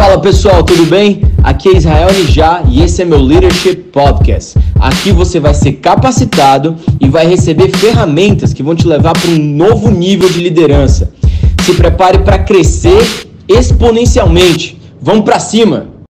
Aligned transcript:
Fala 0.00 0.18
pessoal, 0.18 0.64
tudo 0.64 0.86
bem? 0.86 1.20
Aqui 1.44 1.68
é 1.68 1.76
Israel 1.76 2.10
Nijá 2.10 2.62
e 2.72 2.80
esse 2.80 3.02
é 3.02 3.04
meu 3.04 3.20
Leadership 3.20 3.82
Podcast. 3.92 4.58
Aqui 4.80 5.12
você 5.12 5.38
vai 5.38 5.52
ser 5.52 5.74
capacitado 5.74 6.74
e 6.98 7.06
vai 7.06 7.26
receber 7.26 7.68
ferramentas 7.76 8.54
que 8.54 8.62
vão 8.62 8.74
te 8.74 8.88
levar 8.88 9.12
para 9.12 9.28
um 9.28 9.36
novo 9.38 9.90
nível 9.90 10.26
de 10.30 10.40
liderança. 10.40 11.12
Se 11.66 11.76
prepare 11.76 12.24
para 12.24 12.42
crescer 12.42 13.02
exponencialmente. 13.46 14.80
Vamos 14.98 15.22
para 15.22 15.38
cima! 15.38 16.02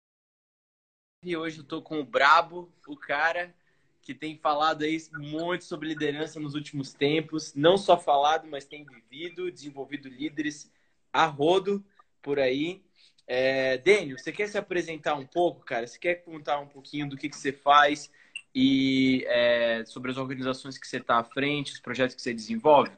E 1.24 1.34
hoje 1.34 1.60
eu 1.60 1.64
tô 1.64 1.80
com 1.80 1.98
o 1.98 2.04
Brabo, 2.04 2.68
o 2.86 2.94
cara 2.94 3.54
que 4.02 4.12
tem 4.12 4.36
falado 4.36 4.82
aí 4.82 4.98
muito 5.18 5.64
sobre 5.64 5.88
liderança 5.88 6.38
nos 6.38 6.54
últimos 6.54 6.92
tempos, 6.92 7.54
não 7.56 7.78
só 7.78 7.96
falado, 7.96 8.46
mas 8.50 8.66
tem 8.66 8.84
vivido, 8.84 9.50
desenvolvido 9.50 10.10
líderes 10.10 10.70
a 11.10 11.24
rodo 11.24 11.82
por 12.20 12.38
aí. 12.38 12.82
É, 13.30 13.76
Dênio, 13.76 14.18
você 14.18 14.32
quer 14.32 14.48
se 14.48 14.56
apresentar 14.56 15.14
um 15.14 15.26
pouco, 15.26 15.62
cara? 15.62 15.86
Você 15.86 15.98
quer 15.98 16.14
contar 16.24 16.58
um 16.60 16.66
pouquinho 16.66 17.06
do 17.06 17.14
que, 17.14 17.28
que 17.28 17.36
você 17.36 17.52
faz 17.52 18.10
e 18.54 19.22
é, 19.26 19.84
sobre 19.84 20.10
as 20.10 20.16
organizações 20.16 20.78
que 20.78 20.88
você 20.88 20.96
está 20.96 21.18
à 21.18 21.24
frente, 21.24 21.72
os 21.72 21.78
projetos 21.78 22.16
que 22.16 22.22
você 22.22 22.32
desenvolve? 22.32 22.90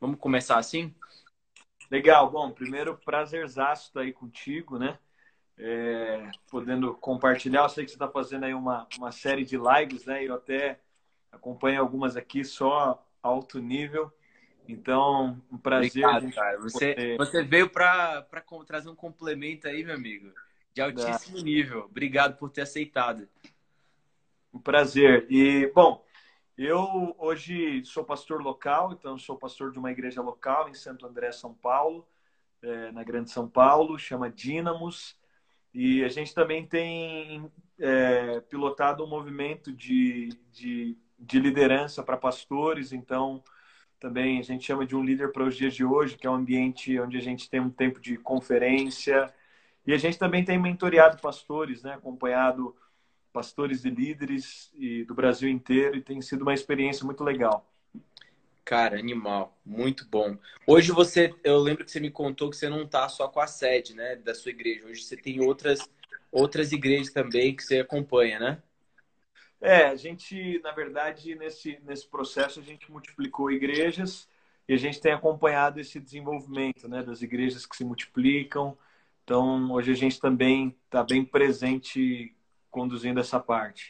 Vamos 0.00 0.18
começar 0.18 0.58
assim? 0.58 0.92
Legal. 1.88 2.28
Bom, 2.28 2.50
primeiro, 2.50 2.98
prazerzaço 3.04 3.86
estar 3.86 4.00
aí 4.00 4.12
contigo, 4.12 4.76
né? 4.76 4.98
É, 5.56 6.30
podendo 6.50 6.92
compartilhar. 6.96 7.62
Eu 7.62 7.68
sei 7.68 7.84
que 7.84 7.92
você 7.92 7.94
está 7.94 8.08
fazendo 8.08 8.44
aí 8.44 8.54
uma, 8.54 8.88
uma 8.98 9.12
série 9.12 9.44
de 9.44 9.56
lives, 9.56 10.04
né? 10.04 10.24
Eu 10.24 10.34
até 10.34 10.80
acompanho 11.30 11.80
algumas 11.80 12.16
aqui 12.16 12.44
só 12.44 13.06
alto 13.22 13.60
nível. 13.60 14.12
Então, 14.68 15.40
um 15.50 15.58
prazer. 15.58 16.04
Obrigado, 16.04 16.34
cara. 16.34 16.58
Você, 16.60 16.94
poder... 16.94 17.16
você 17.16 17.42
veio 17.42 17.70
para 17.70 18.26
trazer 18.66 18.88
um 18.88 18.94
complemento 18.94 19.68
aí, 19.68 19.84
meu 19.84 19.94
amigo, 19.94 20.32
de 20.74 20.80
altíssimo 20.80 21.38
nível. 21.38 21.84
Obrigado 21.84 22.36
por 22.36 22.50
ter 22.50 22.62
aceitado. 22.62 23.28
Um 24.52 24.58
prazer. 24.58 25.26
E, 25.30 25.70
bom, 25.74 26.04
eu 26.56 27.14
hoje 27.18 27.84
sou 27.84 28.02
pastor 28.02 28.42
local, 28.42 28.92
então 28.92 29.18
sou 29.18 29.36
pastor 29.36 29.70
de 29.70 29.78
uma 29.78 29.90
igreja 29.90 30.22
local 30.22 30.68
em 30.68 30.74
Santo 30.74 31.06
André, 31.06 31.30
São 31.30 31.52
Paulo, 31.52 32.06
é, 32.62 32.90
na 32.92 33.04
Grande 33.04 33.30
São 33.30 33.48
Paulo, 33.48 33.98
chama 33.98 34.30
Dínamos. 34.30 35.18
E 35.74 36.02
a 36.02 36.08
gente 36.08 36.34
também 36.34 36.66
tem 36.66 37.52
é, 37.78 38.40
pilotado 38.40 39.04
um 39.04 39.06
movimento 39.06 39.70
de, 39.70 40.30
de, 40.50 40.96
de 41.18 41.38
liderança 41.38 42.02
para 42.02 42.16
pastores, 42.16 42.92
então 42.92 43.44
também 43.98 44.38
a 44.38 44.42
gente 44.42 44.64
chama 44.64 44.86
de 44.86 44.94
um 44.94 45.02
líder 45.02 45.32
para 45.32 45.44
os 45.44 45.56
dias 45.56 45.74
de 45.74 45.84
hoje, 45.84 46.16
que 46.16 46.26
é 46.26 46.30
um 46.30 46.34
ambiente 46.34 46.98
onde 47.00 47.16
a 47.16 47.20
gente 47.20 47.48
tem 47.48 47.60
um 47.60 47.70
tempo 47.70 48.00
de 48.00 48.16
conferência. 48.16 49.32
E 49.86 49.92
a 49.92 49.98
gente 49.98 50.18
também 50.18 50.44
tem 50.44 50.58
mentoreado 50.58 51.20
pastores, 51.20 51.82
né? 51.82 51.94
acompanhado 51.94 52.74
pastores 53.32 53.84
e 53.84 53.90
líderes 53.90 54.70
e 54.74 55.04
do 55.04 55.14
Brasil 55.14 55.48
inteiro, 55.48 55.96
e 55.96 56.00
tem 56.00 56.22
sido 56.22 56.42
uma 56.42 56.54
experiência 56.54 57.04
muito 57.04 57.22
legal. 57.22 57.70
Cara, 58.64 58.98
animal, 58.98 59.56
muito 59.64 60.06
bom. 60.08 60.36
Hoje 60.66 60.90
você, 60.90 61.32
eu 61.44 61.58
lembro 61.58 61.84
que 61.84 61.90
você 61.90 62.00
me 62.00 62.10
contou 62.10 62.50
que 62.50 62.56
você 62.56 62.68
não 62.68 62.82
está 62.82 63.08
só 63.08 63.28
com 63.28 63.38
a 63.38 63.46
sede, 63.46 63.94
né, 63.94 64.16
da 64.16 64.34
sua 64.34 64.50
igreja. 64.50 64.86
Hoje 64.86 65.02
você 65.02 65.16
tem 65.16 65.40
outras 65.40 65.80
outras 66.32 66.72
igrejas 66.72 67.12
também 67.12 67.54
que 67.54 67.62
você 67.62 67.80
acompanha, 67.80 68.38
né? 68.38 68.62
É, 69.60 69.86
a 69.86 69.96
gente, 69.96 70.60
na 70.62 70.72
verdade, 70.72 71.34
nesse, 71.34 71.78
nesse 71.84 72.06
processo, 72.06 72.60
a 72.60 72.62
gente 72.62 72.90
multiplicou 72.90 73.50
igrejas 73.50 74.28
e 74.68 74.74
a 74.74 74.76
gente 74.76 75.00
tem 75.00 75.12
acompanhado 75.12 75.80
esse 75.80 75.98
desenvolvimento 75.98 76.88
né, 76.88 77.02
das 77.02 77.22
igrejas 77.22 77.64
que 77.64 77.76
se 77.76 77.84
multiplicam. 77.84 78.76
Então, 79.24 79.72
hoje 79.72 79.90
a 79.92 79.94
gente 79.94 80.20
também 80.20 80.76
está 80.84 81.02
bem 81.02 81.24
presente 81.24 82.34
conduzindo 82.70 83.18
essa 83.18 83.40
parte. 83.40 83.88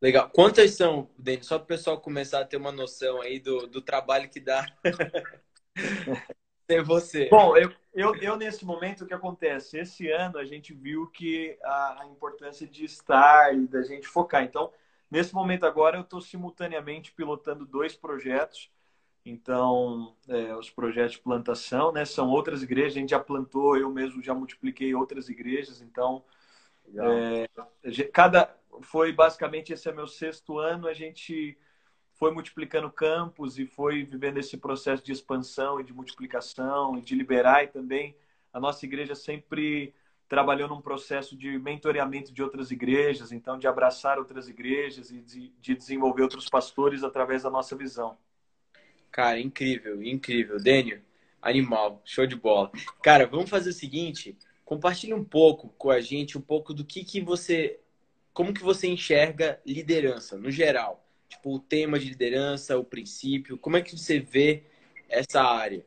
Legal. 0.00 0.30
Quantas 0.30 0.72
são, 0.72 1.10
Denis? 1.18 1.46
Só 1.46 1.58
para 1.58 1.64
o 1.64 1.68
pessoal 1.68 2.00
começar 2.00 2.40
a 2.40 2.44
ter 2.44 2.56
uma 2.56 2.70
noção 2.70 3.20
aí 3.20 3.40
do, 3.40 3.66
do 3.66 3.80
trabalho 3.80 4.28
que 4.28 4.38
dá 4.38 4.64
ter 6.66 6.82
você. 6.82 7.28
Bom, 7.28 7.56
eu, 7.56 7.72
eu, 7.94 8.14
eu, 8.16 8.36
nesse 8.36 8.64
momento, 8.64 9.04
o 9.04 9.06
que 9.06 9.14
acontece? 9.14 9.78
Esse 9.78 10.10
ano 10.10 10.38
a 10.38 10.44
gente 10.44 10.74
viu 10.74 11.06
que 11.06 11.56
a, 11.62 12.02
a 12.02 12.06
importância 12.06 12.66
de 12.66 12.84
estar 12.84 13.54
e 13.54 13.66
da 13.66 13.82
gente 13.82 14.06
focar. 14.06 14.42
Então, 14.42 14.72
nesse 15.10 15.34
momento 15.34 15.64
agora, 15.64 15.96
eu 15.96 16.02
estou 16.02 16.20
simultaneamente 16.20 17.12
pilotando 17.12 17.64
dois 17.64 17.94
projetos. 17.94 18.70
Então, 19.24 20.14
é, 20.28 20.54
os 20.54 20.70
projetos 20.70 21.12
de 21.12 21.20
plantação, 21.20 21.92
né? 21.92 22.04
São 22.04 22.28
outras 22.28 22.62
igrejas, 22.62 22.96
a 22.96 23.00
gente 23.00 23.10
já 23.10 23.20
plantou, 23.20 23.76
eu 23.76 23.90
mesmo 23.90 24.22
já 24.22 24.34
multipliquei 24.34 24.94
outras 24.94 25.28
igrejas. 25.28 25.80
Então, 25.82 26.24
é, 26.94 27.48
cada 28.12 28.54
foi 28.82 29.12
basicamente 29.12 29.72
esse 29.72 29.88
é 29.88 29.92
meu 29.92 30.06
sexto 30.06 30.58
ano. 30.58 30.86
A 30.86 30.92
gente 30.92 31.58
foi 32.16 32.32
multiplicando 32.32 32.90
campos 32.90 33.58
e 33.58 33.66
foi 33.66 34.02
vivendo 34.02 34.38
esse 34.38 34.56
processo 34.56 35.04
de 35.04 35.12
expansão 35.12 35.80
e 35.80 35.84
de 35.84 35.92
multiplicação 35.92 36.96
e 36.98 37.02
de 37.02 37.14
liberar 37.14 37.64
e 37.64 37.68
também 37.68 38.16
a 38.52 38.58
nossa 38.58 38.84
igreja 38.86 39.14
sempre 39.14 39.94
trabalhou 40.26 40.68
num 40.68 40.80
processo 40.80 41.36
de 41.36 41.58
mentoreamento 41.58 42.32
de 42.32 42.42
outras 42.42 42.70
igrejas, 42.70 43.32
então 43.32 43.58
de 43.58 43.68
abraçar 43.68 44.18
outras 44.18 44.48
igrejas 44.48 45.10
e 45.10 45.20
de, 45.20 45.52
de 45.60 45.74
desenvolver 45.74 46.22
outros 46.22 46.48
pastores 46.48 47.04
através 47.04 47.42
da 47.42 47.50
nossa 47.50 47.76
visão. 47.76 48.16
Cara, 49.12 49.38
incrível, 49.38 50.02
incrível. 50.02 50.58
Dênio, 50.58 51.02
animal, 51.40 52.02
show 52.04 52.26
de 52.26 52.34
bola. 52.34 52.72
Cara, 53.02 53.26
vamos 53.26 53.48
fazer 53.48 53.70
o 53.70 53.74
seguinte, 53.74 54.36
compartilhe 54.64 55.14
um 55.14 55.24
pouco 55.24 55.68
com 55.78 55.90
a 55.90 56.00
gente, 56.00 56.36
um 56.36 56.40
pouco 56.40 56.74
do 56.74 56.84
que, 56.84 57.04
que 57.04 57.20
você, 57.20 57.78
como 58.32 58.54
que 58.54 58.62
você 58.62 58.88
enxerga 58.88 59.60
liderança, 59.64 60.36
no 60.36 60.50
geral 60.50 61.05
Tipo, 61.36 61.54
o 61.54 61.60
tema 61.60 61.98
de 61.98 62.08
liderança, 62.08 62.78
o 62.78 62.84
princípio. 62.84 63.58
Como 63.58 63.76
é 63.76 63.82
que 63.82 63.96
você 63.96 64.18
vê 64.18 64.64
essa 65.08 65.42
área? 65.42 65.84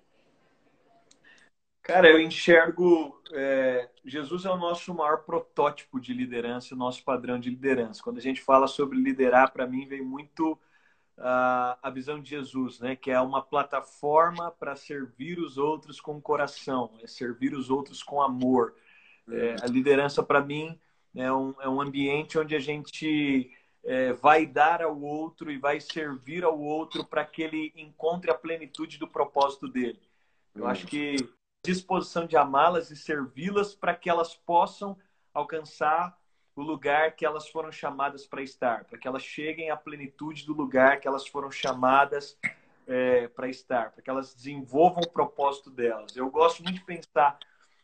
Cara, 1.81 2.07
eu 2.07 2.19
enxergo. 2.19 3.19
É, 3.33 3.89
Jesus 4.05 4.45
é 4.45 4.49
o 4.49 4.57
nosso 4.57 4.93
maior 4.93 5.23
protótipo 5.23 5.99
de 5.99 6.13
liderança, 6.13 6.75
o 6.75 6.77
nosso 6.77 7.03
padrão 7.03 7.39
de 7.39 7.49
liderança. 7.49 8.01
Quando 8.03 8.19
a 8.19 8.21
gente 8.21 8.41
fala 8.41 8.67
sobre 8.67 8.97
liderar, 8.97 9.51
para 9.51 9.67
mim 9.67 9.87
vem 9.87 10.01
muito 10.01 10.53
uh, 11.17 11.77
a 11.81 11.89
visão 11.91 12.21
de 12.21 12.29
Jesus, 12.29 12.79
né? 12.79 12.95
Que 12.95 13.11
é 13.11 13.19
uma 13.19 13.41
plataforma 13.41 14.51
para 14.51 14.75
servir 14.75 15.39
os 15.39 15.57
outros 15.57 15.99
com 15.99 16.21
coração, 16.21 16.91
é 17.01 17.07
servir 17.07 17.53
os 17.53 17.69
outros 17.69 18.03
com 18.03 18.21
amor. 18.21 18.75
É, 19.27 19.55
a 19.61 19.67
liderança, 19.67 20.23
para 20.23 20.41
mim, 20.41 20.79
é 21.15 21.31
um, 21.31 21.55
é 21.59 21.67
um 21.67 21.81
ambiente 21.81 22.37
onde 22.37 22.55
a 22.55 22.59
gente 22.59 23.51
é, 23.83 24.13
vai 24.13 24.45
dar 24.45 24.81
ao 24.81 24.99
outro 24.99 25.51
e 25.51 25.57
vai 25.57 25.79
servir 25.79 26.43
ao 26.43 26.59
outro 26.59 27.05
para 27.05 27.25
que 27.25 27.41
ele 27.41 27.73
encontre 27.75 28.29
a 28.29 28.35
plenitude 28.35 28.97
do 28.97 29.07
propósito 29.07 29.67
dele. 29.67 29.99
Eu 30.53 30.67
acho 30.67 30.85
que 30.85 31.15
disposição 31.63 32.25
de 32.25 32.37
amá-las 32.37 32.91
e 32.91 32.95
servi-las 32.95 33.75
para 33.75 33.95
que 33.95 34.09
elas 34.09 34.35
possam 34.35 34.97
alcançar 35.33 36.17
o 36.55 36.61
lugar 36.61 37.15
que 37.15 37.25
elas 37.25 37.47
foram 37.47 37.71
chamadas 37.71 38.25
para 38.25 38.41
estar, 38.41 38.83
para 38.85 38.97
que 38.97 39.07
elas 39.07 39.23
cheguem 39.23 39.69
à 39.69 39.77
plenitude 39.77 40.45
do 40.45 40.53
lugar 40.53 40.99
que 40.99 41.07
elas 41.07 41.25
foram 41.27 41.49
chamadas 41.49 42.37
é, 42.85 43.27
para 43.29 43.47
estar, 43.47 43.91
para 43.91 44.01
que 44.01 44.09
elas 44.09 44.33
desenvolvam 44.33 45.03
o 45.03 45.09
propósito 45.09 45.69
delas. 45.69 46.15
Eu 46.15 46.29
gosto 46.29 46.63
muito 46.63 46.79
de 46.79 46.85
pensar 46.85 47.37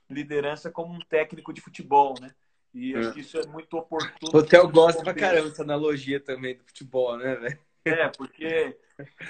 liderança 0.10 0.70
como 0.70 0.94
um 0.94 1.00
técnico 1.00 1.54
de 1.54 1.62
futebol, 1.62 2.16
né? 2.20 2.34
E 2.76 2.94
acho 2.94 3.14
que 3.14 3.22
isso 3.22 3.40
é 3.40 3.48
muito 3.48 3.78
oportuno. 3.78 4.38
O 4.38 4.44
Theo 4.44 4.68
gosta 4.68 5.02
pra 5.02 5.14
caramba 5.14 5.48
dessa 5.48 5.64
analogia 5.64 6.20
também 6.20 6.58
do 6.58 6.64
futebol, 6.66 7.18
né, 7.18 7.34
velho? 7.36 7.60
É, 7.86 8.10
porque 8.10 8.78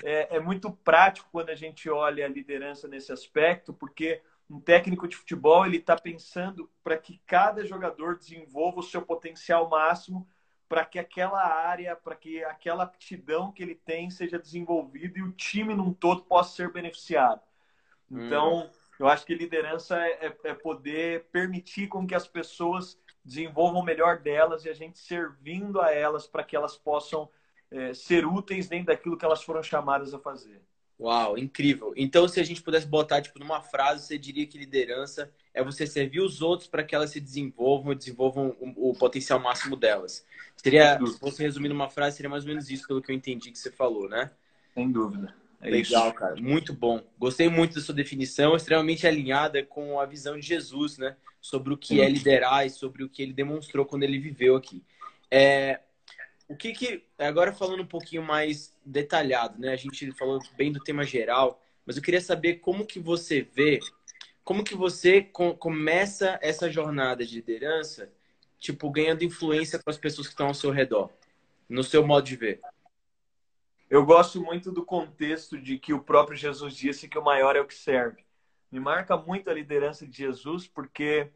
é, 0.04 0.38
é, 0.38 0.40
muito 0.40 0.72
prático 0.72 1.30
quando 1.32 1.52
a 1.52 1.56
gente 1.56 1.88
olha 1.88 2.26
a 2.26 2.28
liderança 2.28 2.88
nesse 2.88 3.12
aspecto, 3.12 3.72
porque 3.72 4.24
um 4.50 4.60
técnico 4.60 5.08
de 5.08 5.16
futebol 5.16 5.64
ele 5.64 5.78
está 5.78 5.96
pensando 5.96 6.68
para 6.84 6.98
que 6.98 7.22
cada 7.28 7.64
jogador 7.64 8.18
desenvolva 8.18 8.80
o 8.80 8.84
seu 8.84 9.04
potencial 9.04 9.70
máximo 9.70 10.28
para 10.68 10.84
que 10.84 10.98
aquela 10.98 11.44
área, 11.46 11.96
para 11.96 12.16
que 12.16 12.44
aquela 12.46 12.84
aptidão 12.84 13.52
que 13.52 13.62
ele 13.62 13.76
tem 13.76 14.10
seja 14.10 14.40
desenvolvida 14.40 15.20
e 15.20 15.22
o 15.22 15.32
time 15.34 15.76
num 15.76 15.94
todo 15.94 16.24
possa 16.24 16.56
ser 16.56 16.72
beneficiado. 16.72 17.42
Então, 18.10 18.62
hum. 18.62 18.70
eu 19.00 19.08
acho 19.08 19.24
que 19.24 19.36
liderança 19.36 20.00
é, 20.00 20.28
é, 20.28 20.38
é 20.46 20.54
poder 20.56 21.26
permitir 21.26 21.88
com 21.88 22.08
que 22.08 22.16
as 22.16 22.28
pessoas 22.28 23.00
desenvolvam 23.26 23.82
o 23.82 23.86
melhor 23.86 24.20
delas 24.20 24.64
e 24.64 24.70
a 24.70 24.74
gente 24.74 25.00
servindo 25.00 25.82
a 25.82 25.92
elas 25.92 26.28
para 26.28 26.44
que 26.44 26.56
elas 26.56 26.78
possam 26.78 27.28
é, 27.72 27.94
ser 27.94 28.26
úteis 28.26 28.68
dentro 28.68 28.88
daquilo 28.88 29.18
que 29.18 29.26
elas 29.26 29.44
foram 29.44 29.64
chamadas 29.64 30.14
a 30.14 30.20
fazer. 30.20 30.62
Uau, 30.98 31.38
incrível. 31.38 31.94
Então, 31.98 32.26
se 32.28 32.40
a 32.40 32.44
gente 32.44 32.62
pudesse 32.62 32.88
botar 32.88 33.22
tipo 33.22 33.38
numa 33.38 33.62
frase, 33.62 34.06
você 34.06 34.18
diria 34.18 34.48
que 34.48 34.58
liderança 34.58 35.30
é 35.54 35.62
você 35.62 35.86
servir 35.86 36.22
os 36.22 36.42
outros 36.42 36.70
para 36.70 36.84
que 36.84 36.96
elas 36.96 37.10
se 37.10 37.20
desenvolvam 37.20 37.92
e 37.92 37.96
desenvolvam 37.96 38.56
o, 38.62 38.92
o, 38.92 38.94
potencial 38.94 39.40
máximo 39.40 39.76
delas. 39.76 40.26
Seria, 40.56 40.98
se 41.06 41.20
fosse 41.20 41.44
resumir 41.44 41.68
numa 41.68 41.90
frase, 41.90 42.16
seria 42.16 42.30
mais 42.30 42.44
ou 42.44 42.50
menos 42.50 42.70
isso 42.70 42.88
pelo 42.88 43.02
que 43.02 43.12
eu 43.12 43.16
entendi 43.16 43.52
que 43.52 43.60
você 43.60 43.72
falou, 43.72 44.08
né? 44.08 44.32
Sem 44.74 44.90
dúvida. 44.90 45.36
É 45.62 45.70
Legal, 45.70 46.08
isso. 46.08 46.14
cara. 46.16 46.36
Muito 46.36 46.74
bom. 46.74 47.02
Gostei 47.18 47.50
muito 47.50 47.76
da 47.76 47.82
sua 47.82 47.96
definição, 47.96 48.56
extremamente 48.56 49.08
alinhada 49.08 49.64
com 49.64 50.00
a 50.00 50.06
visão 50.06 50.40
de 50.40 50.46
Jesus, 50.46 50.98
né? 50.98 51.16
Sobre 51.42 51.74
o 51.74 51.78
que 51.78 52.02
é 52.02 52.10
liderar 52.10 52.66
e 52.66 52.70
sobre 52.70 53.04
o 53.04 53.10
que 53.10 53.22
ele 53.22 53.34
demonstrou 53.34 53.86
quando 53.86 54.04
ele 54.04 54.20
viveu 54.20 54.56
aqui. 54.56 54.84
É, 55.30 55.80
o 56.48 56.56
que 56.56 56.74
que 56.74 57.04
agora 57.18 57.52
falando 57.52 57.82
um 57.82 57.88
pouquinho 57.88 58.24
mais 58.24 58.76
detalhado, 58.86 59.60
né? 59.60 59.74
A 59.74 59.76
gente 59.76 60.12
falou 60.12 60.40
bem 60.56 60.72
do 60.72 60.80
tema 60.80 61.04
geral, 61.04 61.62
mas 61.86 61.98
eu 61.98 62.04
queria 62.04 62.22
saber 62.22 62.56
como 62.56 62.86
que 62.86 63.00
você 63.00 63.42
vê, 63.42 63.80
como 64.44 64.64
que 64.64 64.76
você 64.76 65.22
começa 65.60 66.40
essa 66.42 66.70
jornada 66.70 67.26
de 67.26 67.36
liderança, 67.36 68.12
tipo 68.60 68.90
ganhando 68.90 69.24
influência 69.24 69.80
com 69.80 69.90
as 69.90 69.98
pessoas 69.98 70.28
que 70.28 70.34
estão 70.34 70.48
ao 70.48 70.54
seu 70.54 70.72
redor, 70.72 71.10
no 71.68 71.84
seu 71.84 72.06
modo 72.06 72.26
de 72.26 72.36
ver. 72.36 72.62
Eu 73.88 74.04
gosto 74.04 74.42
muito 74.42 74.72
do 74.72 74.84
contexto 74.84 75.60
de 75.60 75.78
que 75.78 75.94
o 75.94 76.02
próprio 76.02 76.36
Jesus 76.36 76.76
disse 76.76 77.08
que 77.08 77.20
o 77.20 77.24
maior 77.24 77.56
é 77.56 77.62
o 77.62 77.68
que 77.68 77.76
serve. 77.76 78.26
Me 78.72 78.80
marca 78.80 79.16
muito 79.16 79.48
a 79.50 79.54
liderança 79.54 80.08
de 80.08 80.18
Jesus, 80.18 80.68
porque 80.68 81.32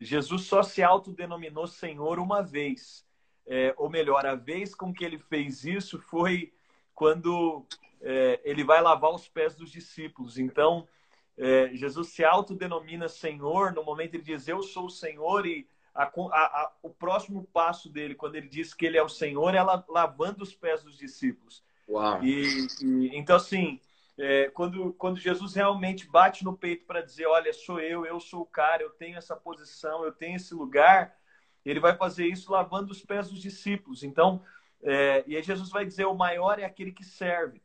Jesus 0.00 0.42
só 0.42 0.62
se 0.62 0.80
autodenominou 0.80 1.66
Senhor 1.66 2.20
uma 2.20 2.40
vez. 2.40 3.04
É, 3.44 3.74
ou 3.76 3.90
melhor, 3.90 4.24
a 4.26 4.36
vez 4.36 4.74
com 4.74 4.92
que 4.92 5.04
ele 5.04 5.18
fez 5.18 5.64
isso 5.64 5.98
foi 5.98 6.52
quando 6.94 7.66
é, 8.00 8.40
ele 8.44 8.62
vai 8.62 8.80
lavar 8.80 9.10
os 9.10 9.26
pés 9.26 9.56
dos 9.56 9.72
discípulos. 9.72 10.38
Então, 10.38 10.86
é, 11.36 11.70
Jesus 11.74 12.08
se 12.08 12.24
autodenomina 12.24 13.08
Senhor, 13.08 13.72
no 13.72 13.82
momento 13.82 14.14
ele 14.14 14.22
diz, 14.22 14.46
Eu 14.46 14.62
sou 14.62 14.86
o 14.86 14.90
Senhor, 14.90 15.46
e 15.46 15.68
a, 15.92 16.04
a, 16.04 16.08
a, 16.08 16.72
o 16.80 16.90
próximo 16.90 17.44
passo 17.52 17.88
dele, 17.88 18.14
quando 18.14 18.36
ele 18.36 18.48
diz 18.48 18.72
que 18.72 18.86
ele 18.86 18.96
é 18.96 19.02
o 19.02 19.08
Senhor, 19.08 19.52
é 19.52 19.62
lavando 19.62 20.44
os 20.44 20.54
pés 20.54 20.84
dos 20.84 20.96
discípulos. 20.96 21.66
Uau. 21.88 22.22
E, 22.22 22.66
e 22.82 23.16
então, 23.16 23.36
assim, 23.36 23.80
é, 24.18 24.50
quando, 24.50 24.92
quando 24.94 25.18
Jesus 25.18 25.54
realmente 25.54 26.06
bate 26.06 26.44
no 26.44 26.56
peito 26.56 26.84
para 26.84 27.00
dizer: 27.00 27.26
Olha, 27.26 27.52
sou 27.52 27.80
eu, 27.80 28.04
eu 28.04 28.20
sou 28.20 28.42
o 28.42 28.46
cara, 28.46 28.82
eu 28.82 28.90
tenho 28.90 29.16
essa 29.16 29.34
posição, 29.34 30.04
eu 30.04 30.12
tenho 30.12 30.36
esse 30.36 30.54
lugar, 30.54 31.16
ele 31.64 31.80
vai 31.80 31.96
fazer 31.96 32.26
isso 32.26 32.52
lavando 32.52 32.92
os 32.92 33.02
pés 33.02 33.30
dos 33.30 33.40
discípulos. 33.40 34.02
Então, 34.02 34.42
é, 34.82 35.24
e 35.26 35.36
aí 35.36 35.42
Jesus 35.42 35.70
vai 35.70 35.86
dizer: 35.86 36.04
O 36.04 36.14
maior 36.14 36.58
é 36.58 36.64
aquele 36.64 36.92
que 36.92 37.04
serve. 37.04 37.62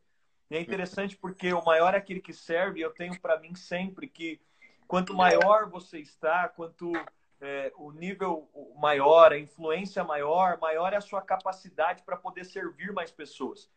E 0.50 0.56
é 0.56 0.60
interessante 0.60 1.16
porque 1.16 1.52
o 1.52 1.64
maior 1.64 1.94
é 1.94 1.96
aquele 1.96 2.20
que 2.20 2.32
serve, 2.32 2.80
eu 2.80 2.90
tenho 2.90 3.18
para 3.20 3.38
mim 3.38 3.54
sempre 3.54 4.06
que 4.06 4.40
quanto 4.86 5.14
maior 5.14 5.68
você 5.68 5.98
está, 5.98 6.48
quanto 6.48 6.92
é, 7.40 7.72
o 7.76 7.90
nível 7.90 8.48
maior, 8.76 9.32
a 9.32 9.38
influência 9.38 10.04
maior, 10.04 10.58
maior 10.60 10.92
é 10.92 10.96
a 10.96 11.00
sua 11.00 11.22
capacidade 11.22 12.02
para 12.02 12.16
poder 12.16 12.44
servir 12.44 12.92
mais 12.92 13.10
pessoas. 13.10 13.70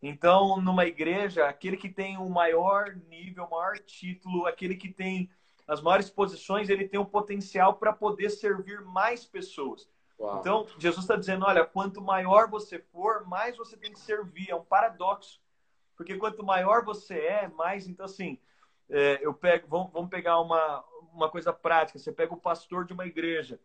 Então, 0.00 0.60
numa 0.60 0.86
igreja, 0.86 1.46
aquele 1.46 1.76
que 1.76 1.88
tem 1.88 2.16
o 2.18 2.28
maior 2.28 2.94
nível, 3.08 3.44
o 3.44 3.50
maior 3.50 3.78
título, 3.78 4.46
aquele 4.46 4.76
que 4.76 4.88
tem 4.88 5.28
as 5.66 5.82
maiores 5.82 6.08
posições, 6.08 6.68
ele 6.68 6.88
tem 6.88 7.00
o 7.00 7.04
potencial 7.04 7.74
para 7.74 7.92
poder 7.92 8.30
servir 8.30 8.80
mais 8.80 9.24
pessoas. 9.24 9.88
Uau. 10.18 10.38
Então, 10.38 10.66
Jesus 10.78 11.04
está 11.04 11.16
dizendo: 11.16 11.44
olha, 11.44 11.64
quanto 11.64 12.00
maior 12.00 12.48
você 12.48 12.78
for, 12.78 13.26
mais 13.26 13.56
você 13.56 13.76
tem 13.76 13.92
que 13.92 14.00
servir. 14.00 14.50
É 14.50 14.54
um 14.54 14.64
paradoxo. 14.64 15.40
Porque 15.96 16.16
quanto 16.16 16.44
maior 16.44 16.84
você 16.84 17.18
é, 17.18 17.48
mais. 17.48 17.88
Então, 17.88 18.06
assim, 18.06 18.38
é, 18.88 19.18
eu 19.20 19.34
pego. 19.34 19.66
Vamos, 19.68 19.92
vamos 19.92 20.10
pegar 20.10 20.40
uma, 20.40 20.84
uma 21.12 21.28
coisa 21.28 21.52
prática. 21.52 21.98
Você 21.98 22.12
pega 22.12 22.32
o 22.32 22.40
pastor 22.40 22.84
de 22.84 22.92
uma 22.92 23.06
igreja. 23.06 23.60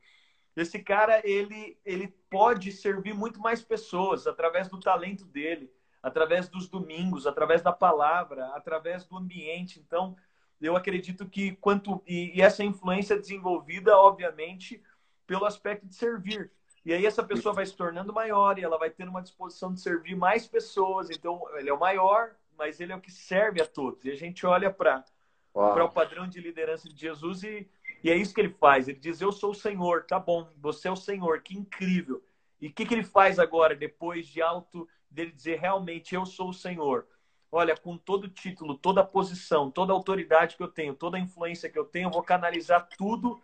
Esse 0.56 0.80
cara, 0.80 1.22
ele, 1.28 1.80
ele 1.84 2.08
pode 2.30 2.72
servir 2.72 3.14
muito 3.14 3.40
mais 3.40 3.64
pessoas 3.64 4.28
através 4.28 4.68
do 4.68 4.80
talento 4.80 5.26
dele 5.26 5.72
através 6.04 6.50
dos 6.50 6.68
domingos, 6.68 7.26
através 7.26 7.62
da 7.62 7.72
palavra, 7.72 8.48
através 8.48 9.06
do 9.06 9.18
ambiente. 9.18 9.80
Então, 9.80 10.16
eu 10.62 10.76
acredito 10.76 11.26
que 11.26 11.54
quanto 11.56 12.04
e, 12.06 12.42
essa 12.42 12.64
influência 12.64 13.14
é 13.14 13.20
desenvolvida, 13.20 13.98
obviamente, 13.98 14.84
pelo 15.26 15.46
aspecto 15.46 15.88
de 15.88 15.96
servir. 15.96 16.52
E 16.86 16.94
aí 16.94 17.06
essa 17.06 17.24
pessoa 17.24 17.56
vai 17.56 17.66
se 17.66 17.76
tornando 17.76 18.12
maior 18.12 18.60
e 18.60 18.64
ela 18.64 18.78
vai 18.78 18.90
ter 18.90 19.08
uma 19.08 19.22
disposição 19.22 19.74
de 19.74 19.80
servir 19.80 20.16
mais 20.18 20.46
pessoas. 20.46 21.10
Então, 21.10 21.42
ele 21.56 21.70
é 21.70 21.74
o 21.74 21.80
maior, 21.80 22.36
mas 22.58 22.82
ele 22.82 22.92
é 22.92 22.96
o 22.96 23.02
que 23.02 23.12
serve 23.12 23.62
a 23.62 23.66
todos. 23.66 24.04
E 24.04 24.12
a 24.12 24.16
gente 24.16 24.46
olha 24.46 24.70
para 24.70 25.06
para 25.54 25.86
o 25.86 25.92
padrão 25.92 26.28
de 26.28 26.42
liderança 26.42 26.90
de 26.90 27.00
Jesus 27.00 27.44
e, 27.44 27.70
e 28.04 28.10
é 28.10 28.16
isso 28.16 28.34
que 28.34 28.42
ele 28.42 28.50
faz. 28.50 28.88
Ele 28.88 28.98
diz: 28.98 29.22
Eu 29.22 29.32
sou 29.32 29.52
o 29.52 29.56
Senhor, 29.56 30.04
tá 30.06 30.20
bom, 30.20 30.50
você 30.58 30.88
é 30.88 30.92
o 30.92 30.96
Senhor, 30.96 31.42
que 31.42 31.56
incrível. 31.56 32.24
E 32.60 32.68
o 32.68 32.74
que, 32.74 32.86
que 32.86 32.94
ele 32.94 33.04
faz 33.04 33.40
agora, 33.40 33.76
depois 33.76 34.26
de 34.26 34.42
alto 34.42 34.88
dele 35.14 35.32
dizer 35.32 35.60
realmente 35.60 36.16
eu 36.16 36.26
sou 36.26 36.50
o 36.50 36.54
Senhor. 36.54 37.08
Olha, 37.52 37.78
com 37.78 37.98
todo 37.98 38.26
o 38.26 38.30
título, 38.30 38.76
toda 38.76 39.02
a 39.02 39.06
posição, 39.06 39.70
toda 39.70 39.94
a 39.94 39.96
autoridade 39.96 40.58
que 40.58 40.64
eu 40.64 40.68
tenho, 40.68 40.96
toda 40.96 41.18
a 41.18 41.20
influência 41.20 41.70
que 41.70 41.78
eu 41.78 41.86
tenho, 41.86 42.08
eu 42.08 42.12
vou 42.12 42.24
canalizar 42.24 42.90
tudo 42.98 43.40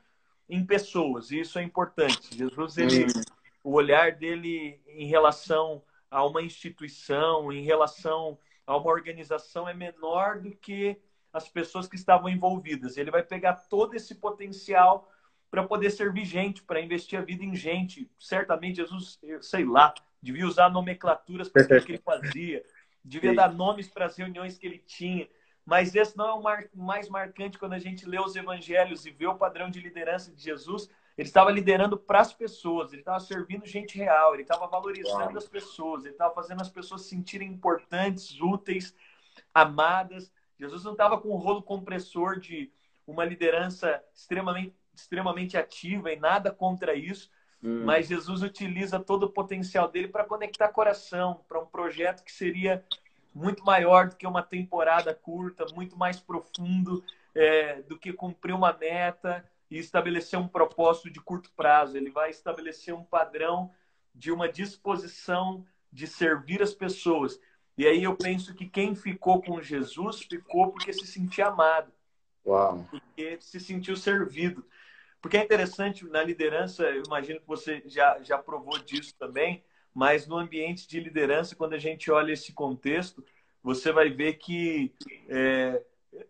em 0.50 0.66
pessoas. 0.66 1.30
E 1.30 1.42
isso 1.42 1.60
é 1.60 1.64
importante. 1.64 2.36
Jesus, 2.36 2.78
ele, 2.78 3.06
hum. 3.06 3.22
o 3.64 3.74
olhar 3.74 4.14
dele 4.14 4.82
em 4.88 5.06
relação 5.06 5.84
a 6.10 6.26
uma 6.26 6.42
instituição, 6.42 7.52
em 7.52 7.64
relação 7.64 8.38
a 8.66 8.76
uma 8.76 8.90
organização 8.90 9.70
é 9.70 9.76
menor 9.76 10.40
do 10.40 10.52
que 10.52 10.98
as 11.32 11.48
pessoas 11.48 11.88
que 11.88 11.96
estavam 11.96 12.30
envolvidas. 12.30 12.98
Ele 12.98 13.12
vai 13.12 13.22
pegar 13.22 13.54
todo 13.70 13.94
esse 13.94 14.16
potencial 14.16 15.08
para 15.52 15.64
poder 15.64 15.92
servir 15.92 16.26
gente, 16.26 16.64
para 16.64 16.82
investir 16.82 17.20
a 17.20 17.24
vida 17.24 17.44
em 17.44 17.56
gente. 17.56 18.10
Certamente 18.18 18.78
Jesus, 18.78 19.20
sei 19.42 19.66
lá, 19.66 19.94
devia 20.22 20.46
usar 20.46 20.70
nomenclaturas 20.70 21.50
para 21.50 21.64
o 21.64 21.86
que 21.86 21.92
ele 21.92 22.02
fazia, 22.04 22.64
devia 23.04 23.32
Sim. 23.32 23.36
dar 23.36 23.54
nomes 23.54 23.88
para 23.88 24.06
as 24.06 24.18
reuniões 24.18 24.58
que 24.58 24.68
ele 24.68 24.80
tinha. 24.80 25.28
Mas 25.66 25.94
esse 25.94 26.18
não 26.18 26.28
é 26.28 26.34
o 26.34 26.42
mar... 26.42 26.66
mais 26.74 27.08
marcante 27.10 27.58
quando 27.58 27.74
a 27.74 27.80
gente 27.80 28.08
lê 28.08 28.20
os 28.20 28.36
evangelhos 28.36 29.06
e 29.06 29.12
vê 29.12 29.28
o 29.28 29.36
padrão 29.36 29.70
de 29.70 29.80
liderança 29.80 30.32
de 30.32 30.42
Jesus. 30.42 30.90
Ele 31.18 31.28
estava 31.28 31.52
liderando 31.52 31.98
para 31.98 32.22
as 32.22 32.34
pessoas, 32.34 32.92
ele 32.92 33.02
estava 33.02 33.20
servindo 33.20 33.66
gente 33.66 33.98
real, 33.98 34.34
ele 34.34 34.44
estava 34.44 34.66
valorizando 34.68 35.26
Uau. 35.26 35.38
as 35.38 35.48
pessoas, 35.48 36.06
ele 36.06 36.14
estava 36.14 36.34
fazendo 36.34 36.62
as 36.62 36.70
pessoas 36.70 37.02
se 37.02 37.10
sentirem 37.10 37.50
importantes, 37.50 38.40
úteis, 38.42 38.96
amadas. 39.54 40.32
Jesus 40.58 40.84
não 40.84 40.94
estava 40.94 41.20
com 41.20 41.30
um 41.30 41.38
rolo 41.38 41.62
compressor 41.62 42.40
de 42.40 42.72
uma 43.06 43.26
liderança 43.26 44.02
extremamente, 44.14 44.76
extremamente 44.94 45.58
ativa 45.58 46.12
e 46.12 46.16
nada 46.16 46.52
contra 46.52 46.96
isso, 46.96 47.30
Hum. 47.64 47.84
Mas 47.86 48.08
Jesus 48.08 48.42
utiliza 48.42 49.00
todo 49.00 49.24
o 49.24 49.30
potencial 49.30 49.88
dele 49.90 50.08
para 50.08 50.24
conectar 50.24 50.70
coração, 50.70 51.42
para 51.48 51.60
um 51.60 51.66
projeto 51.66 52.24
que 52.24 52.32
seria 52.32 52.84
muito 53.34 53.64
maior 53.64 54.10
do 54.10 54.16
que 54.16 54.26
uma 54.26 54.42
temporada 54.42 55.14
curta, 55.14 55.66
muito 55.74 55.98
mais 55.98 56.20
profundo 56.20 57.04
é, 57.36 57.82
do 57.84 57.98
que 57.98 58.12
cumprir 58.14 58.54
uma 58.54 58.74
meta 58.74 59.46
e 59.70 59.78
estabelecer 59.78 60.40
um 60.40 60.48
propósito 60.48 61.10
de 61.10 61.20
curto 61.20 61.52
prazo. 61.56 61.96
Ele 61.96 62.10
vai 62.10 62.30
estabelecer 62.30 62.94
um 62.94 63.04
padrão 63.04 63.72
de 64.16 64.32
uma 64.32 64.50
disposição 64.50 65.66
de 65.92 66.08
servir 66.08 66.62
as 66.62 66.74
pessoas. 66.74 67.40
E 67.78 67.86
aí 67.86 68.04
eu 68.04 68.16
penso 68.16 68.54
que 68.54 68.66
quem 68.68 68.96
ficou 68.96 69.42
com 69.42 69.62
Jesus 69.62 70.22
ficou 70.22 70.72
porque 70.72 70.92
se 70.92 71.08
sentia 71.08 71.48
amado. 71.48 71.92
Uau. 72.46 72.86
Porque 72.90 73.38
se 73.40 73.60
sentiu 73.60 73.96
servido. 73.96 74.66
Porque 75.22 75.38
é 75.38 75.44
interessante 75.44 76.06
na 76.06 76.24
liderança, 76.24 76.84
eu 76.84 77.04
imagino 77.06 77.40
que 77.42 77.48
você 77.48 77.84
já, 77.86 78.22
já 78.22 78.38
provou 78.38 78.80
disso 78.80 79.14
também, 79.18 79.64
mas 79.94 80.28
no 80.28 80.38
ambiente 80.38 80.88
de 80.88 81.00
liderança, 81.00 81.56
quando 81.56 81.74
a 81.74 81.78
gente 81.78 82.10
olha 82.10 82.32
esse 82.32 82.54
contexto, 82.54 83.24
você 83.62 83.92
vai 83.92 84.10
ver 84.10 84.36
que 84.36 84.94
é, 85.28 85.84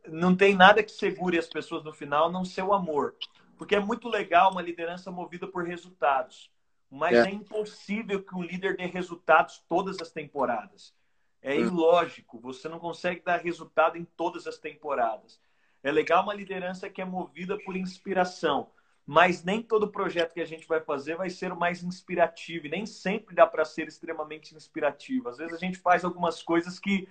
não 0.08 0.36
tem 0.36 0.56
nada 0.56 0.84
que 0.84 0.92
segure 0.92 1.38
as 1.38 1.48
pessoas 1.48 1.84
no 1.84 1.94
final, 1.94 2.32
não 2.32 2.44
ser 2.44 2.64
o 2.64 2.74
amor. 2.74 3.16
Porque 3.58 3.76
é 3.76 3.80
muito 3.80 4.08
legal 4.08 4.52
uma 4.52 4.62
liderança 4.62 5.12
movida 5.12 5.48
por 5.48 5.66
resultados, 5.66 6.50
mas 6.90 7.16
é, 7.16 7.30
é 7.30 7.32
impossível 7.32 8.24
que 8.24 8.34
um 8.34 8.42
líder 8.42 8.76
dê 8.76 8.86
resultados 8.86 9.64
todas 9.68 10.02
as 10.02 10.12
temporadas. 10.12 10.94
É 11.42 11.54
hum. 11.56 11.68
ilógico, 11.68 12.40
você 12.40 12.68
não 12.68 12.80
consegue 12.80 13.22
dar 13.22 13.38
resultado 13.38 13.98
em 13.98 14.04
todas 14.04 14.48
as 14.48 14.58
temporadas. 14.58 15.40
É 15.84 15.92
legal 15.92 16.24
uma 16.24 16.34
liderança 16.34 16.90
que 16.90 17.02
é 17.02 17.06
movida 17.06 17.58
por 17.64 17.76
inspiração, 17.76 18.70
mas 19.10 19.44
nem 19.44 19.60
todo 19.60 19.88
projeto 19.88 20.36
que 20.36 20.40
a 20.40 20.46
gente 20.46 20.68
vai 20.68 20.80
fazer 20.80 21.16
vai 21.16 21.32
ser 21.32 21.52
o 21.52 21.60
mais 21.60 21.82
inspirativo, 21.82 22.68
e 22.68 22.70
nem 22.70 22.86
sempre 22.86 23.34
dá 23.34 23.48
para 23.48 23.66
ser 23.66 23.88
extremamente 23.88 24.56
inspirativo. 24.56 25.30
Às 25.30 25.40
vezes 25.40 25.56
a 25.56 25.58
gente 25.58 25.80
faz 25.80 26.06
algumas 26.06 26.44
coisas 26.44 26.78
que 26.78 27.10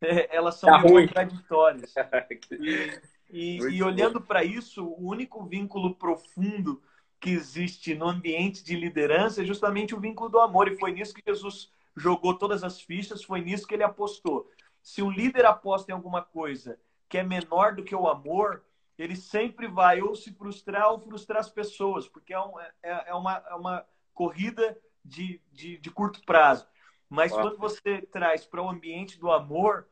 é, 0.00 0.34
elas 0.34 0.56
são 0.56 0.68
tá 0.68 0.82
contraditórias. 0.82 1.94
e, 2.50 3.00
e, 3.30 3.56
e 3.58 3.82
olhando 3.84 4.20
para 4.20 4.42
isso, 4.42 4.84
o 4.84 5.08
único 5.08 5.44
vínculo 5.44 5.94
profundo 5.94 6.82
que 7.20 7.30
existe 7.30 7.94
no 7.94 8.08
ambiente 8.08 8.64
de 8.64 8.74
liderança 8.74 9.40
é 9.40 9.46
justamente 9.46 9.94
o 9.94 10.00
vínculo 10.00 10.28
do 10.28 10.40
amor, 10.40 10.66
e 10.66 10.76
foi 10.76 10.90
nisso 10.90 11.14
que 11.14 11.22
Jesus 11.24 11.70
jogou 11.96 12.36
todas 12.36 12.64
as 12.64 12.80
fichas, 12.80 13.22
foi 13.22 13.40
nisso 13.42 13.64
que 13.64 13.74
ele 13.74 13.84
apostou. 13.84 14.50
Se 14.82 15.02
um 15.02 15.10
líder 15.10 15.46
aposta 15.46 15.92
em 15.92 15.94
alguma 15.94 16.20
coisa 16.20 16.80
que 17.08 17.16
é 17.16 17.22
menor 17.22 17.76
do 17.76 17.84
que 17.84 17.94
o 17.94 18.08
amor, 18.08 18.64
ele 18.98 19.14
sempre 19.14 19.68
vai 19.68 20.02
ou 20.02 20.14
se 20.14 20.32
frustrar 20.32 20.90
ou 20.90 20.98
frustrar 20.98 21.40
as 21.40 21.50
pessoas, 21.50 22.08
porque 22.08 22.32
é, 22.32 22.40
um, 22.40 22.58
é, 22.60 22.70
é 22.82 23.14
uma, 23.14 23.44
é 23.48 23.54
uma 23.54 23.86
corrida 24.12 24.76
de, 25.04 25.40
de, 25.52 25.78
de 25.78 25.90
curto 25.90 26.20
prazo. 26.26 26.66
Mas 27.08 27.32
quando 27.32 27.56
você 27.56 28.02
traz 28.02 28.44
para 28.44 28.62
o 28.62 28.68
ambiente 28.68 29.18
do 29.18 29.30
amor, 29.30 29.88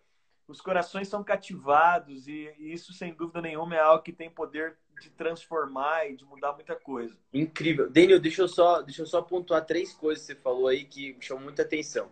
os 0.47 0.61
corações 0.61 1.09
são 1.09 1.25
cativados 1.25 2.29
e, 2.29 2.53
e 2.59 2.73
isso, 2.73 2.93
sem 2.93 3.15
dúvida 3.15 3.41
nenhuma, 3.41 3.75
é 3.75 3.81
algo 3.81 4.03
que 4.03 4.13
tem 4.13 4.29
poder 4.29 4.77
de 5.01 5.11
transformar 5.11 6.11
e 6.11 6.17
de 6.17 6.25
mudar 6.25 6.53
muita 6.53 6.75
coisa. 6.75 7.17
Incrível. 7.33 7.91
Daniel, 7.91 8.21
deixa 8.21 8.43
eu 8.43 8.49
só, 8.49 8.83
deixa 8.83 9.03
eu 9.03 9.07
só 9.07 9.23
pontuar 9.23 9.65
três 9.65 9.93
coisas 9.93 10.27
que 10.27 10.33
você 10.33 10.41
falou 10.41 10.69
aí 10.69 10.85
que 10.85 11.15
me 11.15 11.23
chamam 11.23 11.45
muita 11.45 11.63
atenção. 11.63 12.11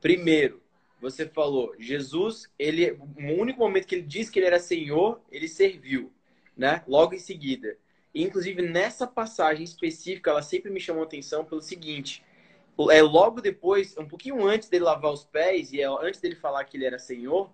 Primeiro, 0.00 0.62
você 1.00 1.26
falou, 1.26 1.74
Jesus, 1.78 2.50
ele, 2.58 2.92
no 3.16 3.34
único 3.34 3.58
momento 3.58 3.86
que 3.86 3.94
ele 3.94 4.06
disse 4.06 4.30
que 4.30 4.38
ele 4.38 4.46
era 4.46 4.58
Senhor, 4.58 5.20
ele 5.30 5.48
serviu, 5.48 6.12
né? 6.56 6.82
Logo 6.86 7.14
em 7.14 7.18
seguida. 7.18 7.76
E, 8.14 8.22
inclusive, 8.22 8.62
nessa 8.62 9.06
passagem 9.06 9.64
específica, 9.64 10.30
ela 10.30 10.42
sempre 10.42 10.70
me 10.70 10.80
chamou 10.80 11.02
atenção 11.02 11.44
pelo 11.44 11.62
seguinte: 11.62 12.22
é 12.90 13.02
logo 13.02 13.40
depois, 13.40 13.96
um 13.96 14.06
pouquinho 14.06 14.46
antes 14.46 14.68
dele 14.68 14.84
lavar 14.84 15.12
os 15.12 15.24
pés 15.24 15.72
e 15.72 15.80
é 15.80 15.86
antes 15.86 16.20
dele 16.20 16.34
falar 16.34 16.64
que 16.64 16.76
ele 16.76 16.84
era 16.84 16.98
Senhor, 16.98 17.50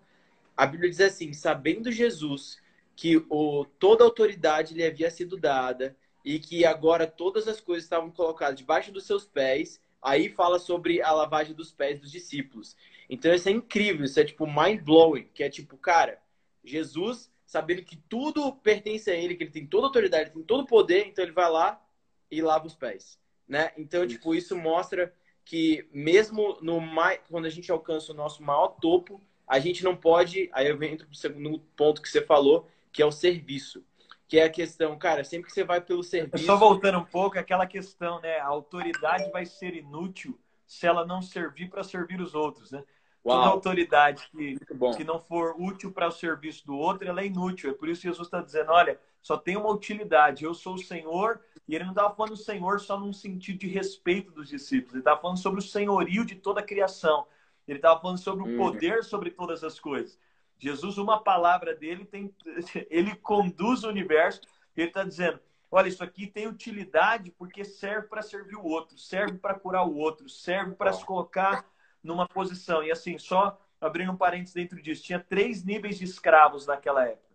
a 0.57 0.67
Bíblia 0.67 0.91
diz 0.91 1.01
assim: 1.01 1.33
sabendo 1.33 1.91
Jesus 1.93 2.59
que 2.97 3.25
o, 3.31 3.65
toda 3.79 4.03
autoridade 4.03 4.75
lhe 4.75 4.85
havia 4.85 5.11
sido 5.11 5.37
dada 5.37 5.97
e 6.25 6.41
que 6.41 6.65
agora 6.65 7.07
todas 7.07 7.47
as 7.47 7.61
coisas 7.61 7.85
estavam 7.85 8.11
colocadas 8.11 8.57
debaixo 8.59 8.91
dos 8.91 9.07
seus 9.07 9.25
pés, 9.25 9.81
aí 10.03 10.29
fala 10.29 10.59
sobre 10.59 11.01
a 11.01 11.13
lavagem 11.13 11.55
dos 11.55 11.73
pés 11.73 12.01
dos 12.01 12.11
discípulos. 12.11 12.77
Então 13.09 13.33
isso 13.33 13.49
é 13.49 13.53
incrível, 13.53 14.05
isso 14.05 14.19
é 14.19 14.25
tipo 14.25 14.47
mind 14.47 14.83
blowing, 14.83 15.29
que 15.33 15.45
é 15.45 15.49
tipo, 15.49 15.77
cara, 15.77 16.21
Jesus 16.65 17.31
sabendo 17.49 17.83
que 17.83 17.97
tudo 17.97 18.53
pertence 18.57 19.11
a 19.11 19.15
ele, 19.15 19.35
que 19.35 19.43
ele 19.43 19.51
tem 19.51 19.67
toda 19.67 19.87
a 19.87 19.89
autoridade, 19.89 20.25
ele 20.25 20.33
tem 20.33 20.43
todo 20.43 20.65
o 20.65 20.67
poder, 20.67 21.07
então 21.07 21.25
ele 21.25 21.33
vai 21.33 21.51
lá 21.51 21.83
e 22.31 22.43
lava 22.43 22.67
os 22.67 22.75
pés, 22.75 23.19
né? 23.49 23.73
Então, 23.79 24.05
isso. 24.05 24.17
tipo, 24.17 24.35
isso 24.35 24.55
mostra 24.55 25.15
que 25.47 25.89
mesmo 25.91 26.59
no 26.61 26.79
mais, 26.79 27.21
quando 27.31 27.47
a 27.47 27.51
gente 27.51 27.73
alcança 27.73 28.13
o 28.13 28.15
nosso 28.15 28.43
maior 28.43 28.77
topo, 28.83 29.19
a 29.47 29.59
gente 29.59 29.83
não 29.83 29.97
pode, 29.97 30.51
aí 30.53 30.69
eu 30.69 30.81
entro 30.83 31.07
pro 31.07 31.17
segundo 31.17 31.59
ponto 31.75 32.03
que 32.03 32.11
você 32.11 32.21
falou, 32.21 32.69
que 32.93 33.01
é 33.01 33.07
o 33.07 33.11
serviço. 33.11 33.83
Que 34.29 34.39
é 34.41 34.45
a 34.45 34.51
questão, 34.51 34.99
cara, 34.99 35.25
sempre 35.25 35.47
que 35.47 35.55
você 35.55 35.65
vai 35.65 35.81
pelo 35.81 36.03
serviço. 36.03 36.45
Só 36.45 36.55
voltando 36.55 36.99
um 36.99 37.05
pouco, 37.05 37.39
é 37.39 37.41
aquela 37.41 37.67
questão, 37.67 38.21
né? 38.21 38.41
A 38.41 38.47
autoridade 38.47 39.31
vai 39.31 39.47
ser 39.47 39.75
inútil 39.75 40.39
se 40.67 40.87
ela 40.87 41.07
não 41.07 41.23
servir 41.23 41.71
para 41.71 41.83
servir 41.83 42.21
os 42.21 42.35
outros, 42.35 42.71
né? 42.71 42.85
Uau. 43.25 43.39
Toda 43.39 43.51
autoridade 43.51 44.29
que, 44.31 44.59
que 44.97 45.05
não 45.05 45.21
for 45.21 45.55
útil 45.59 45.93
para 45.93 46.09
o 46.09 46.13
serviço 46.13 46.67
do 46.67 46.77
outro, 46.77 47.09
ela 47.09 47.21
é 47.21 47.27
inútil. 47.27 47.71
É 47.71 47.75
por 47.75 47.89
isso 47.89 48.03
que 48.03 48.09
Jesus 48.09 48.27
está 48.27 48.41
dizendo: 48.41 48.71
olha, 48.71 48.99
só 49.21 49.37
tem 49.37 49.57
uma 49.57 49.71
utilidade. 49.71 50.45
Eu 50.45 50.55
sou 50.55 50.75
o 50.75 50.79
Senhor. 50.79 51.41
E 51.67 51.75
ele 51.75 51.85
não 51.85 51.91
estava 51.91 52.15
falando 52.15 52.33
do 52.33 52.39
Senhor 52.39 52.81
só 52.81 52.99
num 52.99 53.13
sentido 53.13 53.59
de 53.59 53.69
respeito 53.69 54.31
dos 54.31 54.49
discípulos. 54.49 54.95
Ele 54.95 55.01
estava 55.01 55.21
falando 55.21 55.39
sobre 55.39 55.59
o 55.61 55.63
senhorio 55.63 56.25
de 56.25 56.35
toda 56.35 56.61
a 56.61 56.63
criação. 56.63 57.27
Ele 57.67 57.79
estava 57.79 58.01
falando 58.01 58.19
sobre 58.19 58.43
o 58.43 58.47
uhum. 58.47 58.57
poder 58.57 59.05
sobre 59.05 59.31
todas 59.31 59.63
as 59.63 59.79
coisas. 59.79 60.19
Jesus, 60.59 60.97
uma 60.97 61.23
palavra 61.23 61.75
dele, 61.75 62.07
tem, 62.07 62.35
ele 62.89 63.15
conduz 63.17 63.85
o 63.85 63.89
universo. 63.89 64.41
Ele 64.75 64.89
está 64.89 65.05
dizendo: 65.05 65.39
olha, 65.71 65.89
isso 65.89 66.03
aqui 66.03 66.27
tem 66.27 66.49
utilidade 66.49 67.31
porque 67.33 67.65
serve 67.65 68.09
para 68.09 68.23
servir 68.23 68.57
o 68.57 68.65
outro, 68.65 68.97
serve 68.97 69.37
para 69.37 69.55
curar 69.55 69.87
o 69.87 69.95
outro, 69.95 70.29
serve 70.29 70.75
para 70.75 70.93
se 70.93 71.05
colocar 71.05 71.69
numa 72.09 72.27
posição. 72.27 72.83
E 72.83 72.91
assim, 72.91 73.19
só 73.19 73.61
abrindo 73.81 74.11
um 74.11 74.17
parênteses 74.17 74.55
dentro 74.55 74.81
disso, 74.83 75.05
tinha 75.05 75.21
três 75.21 75.63
níveis 75.63 75.99
de 75.99 76.05
escravos 76.05 76.67
naquela 76.67 77.05
época. 77.05 77.29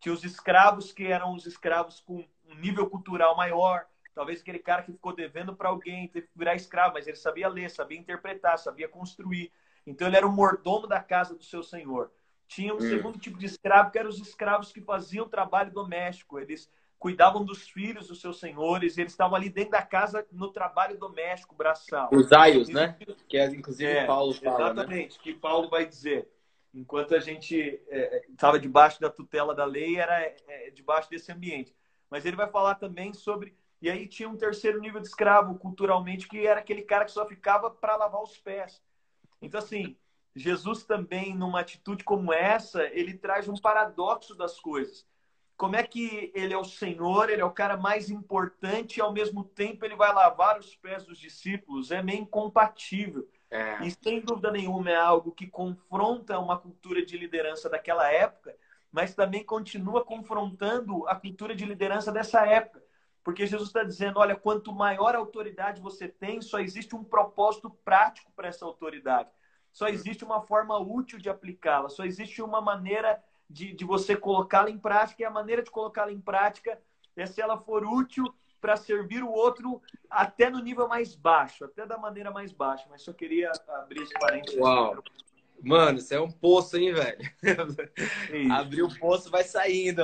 Tinha 0.00 0.12
os 0.12 0.24
escravos 0.24 0.92
que 0.92 1.06
eram 1.06 1.32
os 1.32 1.46
escravos 1.46 2.00
com 2.00 2.26
um 2.48 2.54
nível 2.56 2.90
cultural 2.90 3.36
maior, 3.36 3.86
talvez 4.14 4.40
aquele 4.40 4.58
cara 4.58 4.82
que 4.82 4.92
ficou 4.92 5.14
devendo 5.14 5.54
para 5.54 5.68
alguém, 5.68 6.08
teve 6.08 6.26
que 6.26 6.38
virar 6.38 6.54
escravo, 6.54 6.94
mas 6.94 7.06
ele 7.06 7.16
sabia 7.16 7.48
ler, 7.48 7.70
sabia 7.70 7.98
interpretar, 7.98 8.58
sabia 8.58 8.88
construir. 8.88 9.52
Então 9.86 10.08
ele 10.08 10.16
era 10.16 10.26
o 10.26 10.32
mordomo 10.32 10.86
da 10.86 11.00
casa 11.00 11.34
do 11.34 11.44
seu 11.44 11.62
senhor. 11.62 12.10
Tinha 12.48 12.74
um 12.74 12.78
hum. 12.78 12.80
segundo 12.80 13.18
tipo 13.18 13.38
de 13.38 13.46
escravo, 13.46 13.90
que 13.90 13.98
eram 13.98 14.10
os 14.10 14.20
escravos 14.20 14.72
que 14.72 14.80
faziam 14.80 15.28
trabalho 15.28 15.72
doméstico. 15.72 16.38
Eles 16.38 16.70
cuidavam 16.98 17.44
dos 17.44 17.68
filhos 17.68 18.08
dos 18.08 18.20
seus 18.20 18.38
senhores, 18.38 18.96
eles 18.98 19.12
estavam 19.12 19.36
ali 19.36 19.48
dentro 19.48 19.72
da 19.72 19.82
casa 19.82 20.26
no 20.32 20.50
trabalho 20.50 20.98
doméstico, 20.98 21.54
braçal. 21.54 22.08
Os 22.12 22.32
aios, 22.32 22.68
né? 22.68 22.96
Que 23.28 23.38
é, 23.38 23.46
inclusive 23.46 23.90
é, 23.90 24.06
Paulo 24.06 24.34
fala, 24.34 24.58
né? 24.58 24.64
Exatamente, 24.64 25.16
né? 25.16 25.22
que 25.22 25.34
Paulo 25.34 25.68
vai 25.68 25.86
dizer. 25.86 26.28
Enquanto 26.74 27.14
a 27.14 27.20
gente 27.20 27.80
estava 28.28 28.56
é, 28.56 28.60
debaixo 28.60 29.00
da 29.00 29.08
tutela 29.08 29.54
da 29.54 29.64
lei, 29.64 29.96
era 29.96 30.20
é, 30.20 30.70
debaixo 30.74 31.08
desse 31.08 31.32
ambiente. 31.32 31.74
Mas 32.10 32.24
ele 32.24 32.36
vai 32.36 32.48
falar 32.48 32.74
também 32.74 33.12
sobre... 33.12 33.56
E 33.80 33.90
aí 33.90 34.06
tinha 34.06 34.28
um 34.28 34.36
terceiro 34.36 34.80
nível 34.80 35.00
de 35.00 35.06
escravo, 35.06 35.58
culturalmente, 35.58 36.28
que 36.28 36.46
era 36.46 36.60
aquele 36.60 36.82
cara 36.82 37.04
que 37.04 37.12
só 37.12 37.26
ficava 37.26 37.70
para 37.70 37.96
lavar 37.96 38.22
os 38.22 38.36
pés. 38.38 38.82
Então, 39.40 39.58
assim, 39.58 39.96
Jesus 40.34 40.84
também, 40.84 41.34
numa 41.34 41.60
atitude 41.60 42.04
como 42.04 42.32
essa, 42.32 42.84
ele 42.84 43.14
traz 43.14 43.48
um 43.48 43.56
paradoxo 43.56 44.34
das 44.34 44.58
coisas 44.58 45.06
como 45.56 45.74
é 45.74 45.82
que 45.82 46.30
ele 46.34 46.52
é 46.52 46.58
o 46.58 46.64
Senhor, 46.64 47.30
ele 47.30 47.40
é 47.40 47.44
o 47.44 47.50
cara 47.50 47.76
mais 47.76 48.10
importante 48.10 48.98
e 48.98 49.00
ao 49.00 49.12
mesmo 49.12 49.42
tempo 49.42 49.84
ele 49.84 49.96
vai 49.96 50.12
lavar 50.12 50.58
os 50.58 50.76
pés 50.76 51.04
dos 51.04 51.18
discípulos. 51.18 51.90
É 51.90 52.02
meio 52.02 52.20
incompatível. 52.20 53.26
É. 53.50 53.82
E 53.82 53.90
sem 53.90 54.20
dúvida 54.20 54.50
nenhuma 54.50 54.90
é 54.90 54.96
algo 54.96 55.32
que 55.32 55.46
confronta 55.46 56.38
uma 56.38 56.58
cultura 56.58 57.04
de 57.04 57.16
liderança 57.16 57.70
daquela 57.70 58.10
época, 58.12 58.54
mas 58.92 59.14
também 59.14 59.42
continua 59.44 60.04
confrontando 60.04 61.06
a 61.08 61.14
cultura 61.14 61.54
de 61.54 61.64
liderança 61.64 62.12
dessa 62.12 62.44
época. 62.46 62.84
Porque 63.24 63.46
Jesus 63.46 63.70
está 63.70 63.82
dizendo: 63.82 64.18
olha, 64.18 64.36
quanto 64.36 64.72
maior 64.72 65.14
autoridade 65.14 65.80
você 65.80 66.06
tem, 66.06 66.42
só 66.42 66.58
existe 66.58 66.94
um 66.94 67.02
propósito 67.02 67.70
prático 67.70 68.30
para 68.36 68.48
essa 68.48 68.64
autoridade. 68.64 69.30
Só 69.72 69.88
existe 69.88 70.24
uma 70.24 70.42
forma 70.42 70.78
útil 70.78 71.18
de 71.18 71.28
aplicá-la, 71.28 71.88
só 71.88 72.04
existe 72.04 72.40
uma 72.42 72.60
maneira 72.60 73.22
de, 73.48 73.72
de 73.72 73.84
você 73.84 74.16
colocá-la 74.16 74.70
em 74.70 74.78
prática, 74.78 75.22
e 75.22 75.24
a 75.24 75.30
maneira 75.30 75.62
de 75.62 75.70
colocá-la 75.70 76.12
em 76.12 76.20
prática 76.20 76.80
é 77.16 77.26
se 77.26 77.40
ela 77.40 77.58
for 77.58 77.84
útil 77.84 78.24
para 78.60 78.76
servir 78.76 79.22
o 79.22 79.30
outro 79.30 79.80
até 80.10 80.50
no 80.50 80.60
nível 80.60 80.88
mais 80.88 81.14
baixo, 81.14 81.64
até 81.64 81.86
da 81.86 81.96
maneira 81.96 82.30
mais 82.30 82.52
baixa. 82.52 82.86
Mas 82.90 83.02
só 83.02 83.12
queria 83.12 83.52
abrir 83.68 84.02
esse 84.02 84.12
parênteses. 84.14 84.58
Uau! 84.58 85.02
Mano, 85.62 85.98
isso 85.98 86.12
é 86.12 86.20
um 86.20 86.30
poço, 86.30 86.76
hein, 86.76 86.92
velho? 86.92 87.18
Abrir 88.52 88.82
o 88.82 88.98
poço, 88.98 89.30
vai 89.30 89.42
saindo. 89.42 90.02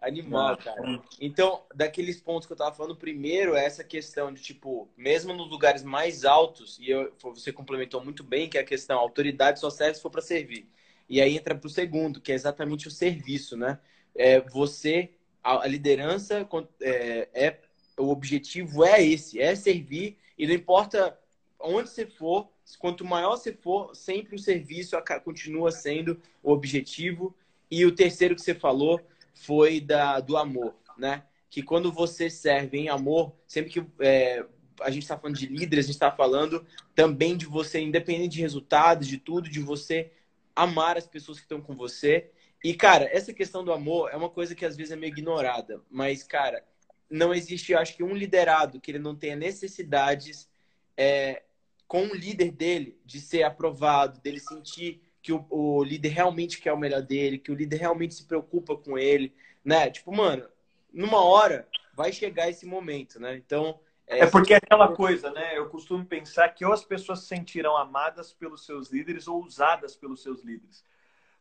Animal, 0.00 0.56
cara. 0.56 1.02
Então, 1.20 1.62
daqueles 1.74 2.20
pontos 2.20 2.46
que 2.46 2.52
eu 2.54 2.56
tava 2.56 2.74
falando, 2.74 2.96
primeiro 2.96 3.54
é 3.54 3.66
essa 3.66 3.84
questão 3.84 4.32
de, 4.32 4.40
tipo, 4.40 4.88
mesmo 4.96 5.34
nos 5.34 5.50
lugares 5.50 5.82
mais 5.82 6.24
altos, 6.24 6.78
e 6.78 6.88
eu, 6.88 7.14
você 7.22 7.52
complementou 7.52 8.02
muito 8.02 8.24
bem, 8.24 8.48
que 8.48 8.56
é 8.56 8.62
a 8.62 8.64
questão, 8.64 8.98
a 8.98 9.02
autoridade 9.02 9.60
só 9.60 9.68
serve 9.68 9.96
se 9.96 10.02
for 10.02 10.10
para 10.10 10.22
servir. 10.22 10.66
E 11.08 11.20
aí 11.20 11.36
entra 11.36 11.54
para 11.54 11.66
o 11.66 11.70
segundo, 11.70 12.20
que 12.20 12.32
é 12.32 12.34
exatamente 12.34 12.88
o 12.88 12.90
serviço, 12.90 13.56
né? 13.56 13.78
É, 14.14 14.40
você, 14.40 15.10
a, 15.42 15.66
liderança 15.66 16.48
é, 16.80 17.28
é, 17.34 17.58
o 17.98 18.08
objetivo 18.08 18.84
é 18.84 19.04
esse, 19.04 19.40
é 19.40 19.54
servir 19.54 20.16
e 20.38 20.46
não 20.46 20.54
importa 20.54 21.18
onde 21.60 21.88
você 21.88 22.06
for, 22.06 22.48
quanto 22.78 23.04
maior 23.04 23.36
você 23.36 23.52
for, 23.52 23.94
sempre 23.94 24.34
o 24.36 24.38
serviço 24.38 24.96
continua 25.24 25.70
sendo 25.70 26.20
o 26.42 26.52
objetivo. 26.52 27.34
E 27.70 27.84
o 27.84 27.94
terceiro 27.94 28.34
que 28.34 28.42
você 28.42 28.54
falou 28.54 29.00
foi 29.34 29.80
da, 29.80 30.20
do 30.20 30.36
amor, 30.36 30.74
né? 30.96 31.24
Que 31.50 31.62
quando 31.62 31.92
você 31.92 32.28
serve 32.28 32.78
em 32.78 32.88
amor, 32.88 33.32
sempre 33.46 33.70
que 33.70 33.84
é, 34.00 34.44
a 34.80 34.90
gente 34.90 35.02
está 35.02 35.16
falando 35.16 35.36
de 35.36 35.46
líderes, 35.46 35.84
a 35.84 35.86
gente 35.86 35.96
está 35.96 36.10
falando 36.10 36.64
também 36.94 37.36
de 37.36 37.46
você, 37.46 37.80
independente 37.80 38.36
de 38.36 38.40
resultados, 38.40 39.06
de 39.06 39.18
tudo, 39.18 39.48
de 39.48 39.60
você 39.60 40.10
amar 40.54 40.96
as 40.96 41.06
pessoas 41.06 41.38
que 41.38 41.44
estão 41.44 41.60
com 41.60 41.74
você. 41.74 42.30
E, 42.62 42.74
cara, 42.74 43.08
essa 43.12 43.32
questão 43.32 43.64
do 43.64 43.72
amor 43.72 44.10
é 44.10 44.16
uma 44.16 44.30
coisa 44.30 44.54
que 44.54 44.64
às 44.64 44.76
vezes 44.76 44.92
é 44.92 44.96
meio 44.96 45.12
ignorada. 45.12 45.82
Mas, 45.90 46.22
cara, 46.22 46.64
não 47.10 47.34
existe, 47.34 47.74
acho 47.74 47.96
que, 47.96 48.02
um 48.02 48.14
liderado 48.14 48.80
que 48.80 48.90
ele 48.90 48.98
não 48.98 49.14
tenha 49.14 49.36
necessidades 49.36 50.48
é, 50.96 51.42
com 51.86 52.06
o 52.06 52.14
líder 52.14 52.50
dele 52.50 52.98
de 53.04 53.20
ser 53.20 53.42
aprovado, 53.42 54.20
dele 54.20 54.40
sentir 54.40 55.02
que 55.22 55.32
o, 55.32 55.46
o, 55.48 55.82
líder 55.82 56.08
realmente 56.08 56.60
quer 56.60 56.72
o 56.72 56.78
melhor 56.78 57.02
dele, 57.02 57.38
que 57.38 57.50
o 57.50 57.54
líder 57.54 57.76
realmente 57.76 58.14
se 58.14 58.24
preocupa 58.24 58.76
com 58.76 58.98
ele, 58.98 59.34
né? 59.64 59.90
Tipo, 59.90 60.14
mano, 60.14 60.46
numa 60.92 61.24
hora 61.24 61.66
vai 61.94 62.12
chegar 62.12 62.50
esse 62.50 62.66
momento, 62.66 63.18
né? 63.18 63.36
Então, 63.36 63.80
é, 64.06 64.20
é 64.20 64.26
porque 64.26 64.54
é 64.54 64.56
aquela 64.58 64.94
coisa, 64.94 65.30
né? 65.30 65.56
Eu 65.56 65.68
costumo 65.68 66.04
pensar 66.04 66.48
que 66.50 66.64
ou 66.64 66.72
as 66.72 66.84
pessoas 66.84 67.20
se 67.20 67.26
sentirão 67.26 67.76
amadas 67.76 68.32
pelos 68.32 68.64
seus 68.64 68.90
líderes 68.90 69.26
ou 69.26 69.42
usadas 69.42 69.96
pelos 69.96 70.22
seus 70.22 70.42
líderes. 70.42 70.84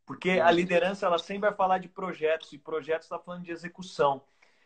Porque 0.06 0.32
a 0.32 0.52
liderança 0.52 1.06
ela 1.06 1.18
sempre 1.18 1.50
vai 1.50 1.54
falar 1.54 1.78
de 1.78 1.88
projetos 1.88 2.52
e 2.54 2.58
projetos 2.58 3.06
está 3.06 3.20
falando 3.20 3.44
de 3.44 3.52
execução. 3.52 4.22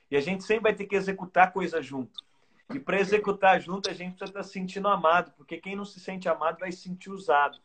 E 0.09 0.17
a 0.17 0.21
gente 0.21 0.43
sempre 0.43 0.63
vai 0.63 0.73
ter 0.73 0.85
que 0.85 0.95
executar 0.95 1.51
coisa 1.51 1.81
junto. 1.81 2.25
E 2.73 2.79
para 2.79 2.99
executar 2.99 3.59
junto, 3.61 3.89
a 3.89 3.93
gente 3.93 4.15
precisa 4.15 4.31
estar 4.31 4.39
tá 4.39 4.43
se 4.43 4.51
sentindo 4.51 4.87
amado, 4.87 5.31
porque 5.37 5.57
quem 5.57 5.75
não 5.75 5.85
se 5.85 5.99
sente 5.99 6.27
amado 6.27 6.59
vai 6.59 6.71
se 6.71 6.79
sentir 6.79 7.09
usado. 7.09 7.59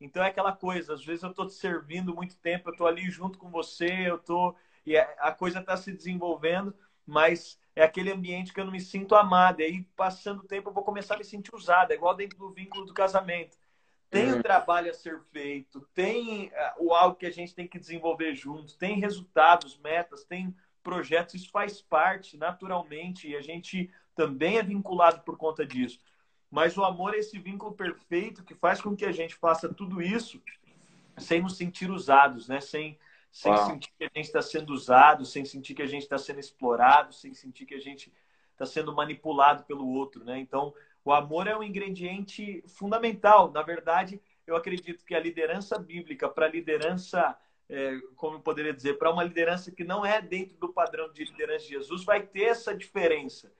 Então 0.00 0.22
é 0.22 0.28
aquela 0.28 0.52
coisa, 0.52 0.94
às 0.94 1.04
vezes 1.04 1.22
eu 1.22 1.30
estou 1.30 1.46
te 1.46 1.54
servindo 1.54 2.14
muito 2.14 2.36
tempo, 2.38 2.68
eu 2.68 2.72
estou 2.72 2.86
ali 2.86 3.10
junto 3.10 3.38
com 3.38 3.50
você, 3.50 4.08
eu 4.08 4.16
estou 4.16 4.56
e 4.86 4.96
a 4.96 5.32
coisa 5.32 5.58
está 5.58 5.76
se 5.76 5.92
desenvolvendo, 5.92 6.74
mas 7.04 7.60
é 7.78 7.84
aquele 7.84 8.10
ambiente 8.10 8.52
que 8.52 8.60
eu 8.60 8.64
não 8.64 8.72
me 8.72 8.80
sinto 8.80 9.14
amado. 9.14 9.60
E 9.60 9.64
aí, 9.64 9.82
passando 9.94 10.40
o 10.40 10.46
tempo, 10.46 10.68
eu 10.68 10.74
vou 10.74 10.82
começar 10.82 11.14
a 11.14 11.18
me 11.18 11.24
sentir 11.24 11.54
usado. 11.54 11.92
É 11.92 11.94
igual 11.94 12.14
dentro 12.14 12.36
do 12.36 12.50
vínculo 12.50 12.84
do 12.84 12.92
casamento. 12.92 13.56
tem 14.10 14.32
o 14.32 14.42
trabalho 14.42 14.90
a 14.90 14.94
ser 14.94 15.20
feito, 15.30 15.86
tem 15.94 16.48
uh, 16.48 16.50
o 16.78 16.94
algo 16.94 17.14
que 17.14 17.26
a 17.26 17.30
gente 17.30 17.54
tem 17.54 17.68
que 17.68 17.78
desenvolver 17.78 18.34
juntos, 18.34 18.74
tem 18.74 18.98
resultados, 18.98 19.78
metas, 19.78 20.24
tem 20.24 20.56
projetos, 20.82 21.34
isso 21.34 21.50
faz 21.50 21.82
parte 21.82 22.36
naturalmente 22.38 23.28
e 23.28 23.36
a 23.36 23.42
gente 23.42 23.90
também 24.14 24.56
é 24.56 24.62
vinculado 24.62 25.20
por 25.20 25.36
conta 25.36 25.64
disso. 25.64 26.00
Mas 26.50 26.76
o 26.78 26.84
amor 26.84 27.14
é 27.14 27.18
esse 27.18 27.38
vínculo 27.38 27.74
perfeito 27.74 28.42
que 28.42 28.54
faz 28.54 28.80
com 28.80 28.96
que 28.96 29.04
a 29.04 29.12
gente 29.12 29.34
faça 29.34 29.68
tudo 29.68 30.00
isso 30.00 30.42
sem 31.18 31.42
nos 31.42 31.56
sentir 31.56 31.90
usados, 31.90 32.48
né? 32.48 32.60
Sem, 32.60 32.98
sem 33.30 33.56
sentir 33.56 33.90
que 33.96 34.04
a 34.04 34.10
gente 34.14 34.26
está 34.26 34.42
sendo 34.42 34.72
usado, 34.72 35.24
sem 35.24 35.44
sentir 35.44 35.74
que 35.74 35.82
a 35.82 35.86
gente 35.86 36.02
está 36.02 36.18
sendo 36.18 36.40
explorado, 36.40 37.12
sem 37.12 37.34
sentir 37.34 37.66
que 37.66 37.74
a 37.74 37.80
gente 37.80 38.12
está 38.52 38.66
sendo 38.66 38.92
manipulado 38.94 39.64
pelo 39.64 39.86
outro, 39.86 40.24
né? 40.24 40.38
Então, 40.38 40.74
o 41.04 41.12
amor 41.12 41.46
é 41.46 41.56
um 41.56 41.62
ingrediente 41.62 42.62
fundamental. 42.66 43.50
Na 43.52 43.62
verdade, 43.62 44.20
eu 44.46 44.56
acredito 44.56 45.04
que 45.04 45.14
a 45.14 45.20
liderança 45.20 45.78
bíblica 45.78 46.28
para 46.28 46.46
a 46.46 46.50
liderança, 46.50 47.36
é, 47.68 47.98
como 48.16 48.36
eu 48.36 48.40
poderia 48.40 48.72
dizer, 48.72 48.98
para 48.98 49.12
uma 49.12 49.22
liderança 49.22 49.70
que 49.70 49.84
não 49.84 50.04
é 50.04 50.20
dentro 50.20 50.56
do 50.58 50.72
padrão 50.72 51.12
de 51.12 51.24
liderança 51.24 51.64
de 51.64 51.70
Jesus, 51.70 52.04
vai 52.04 52.22
ter 52.22 52.44
essa 52.44 52.74
diferença. 52.74 53.52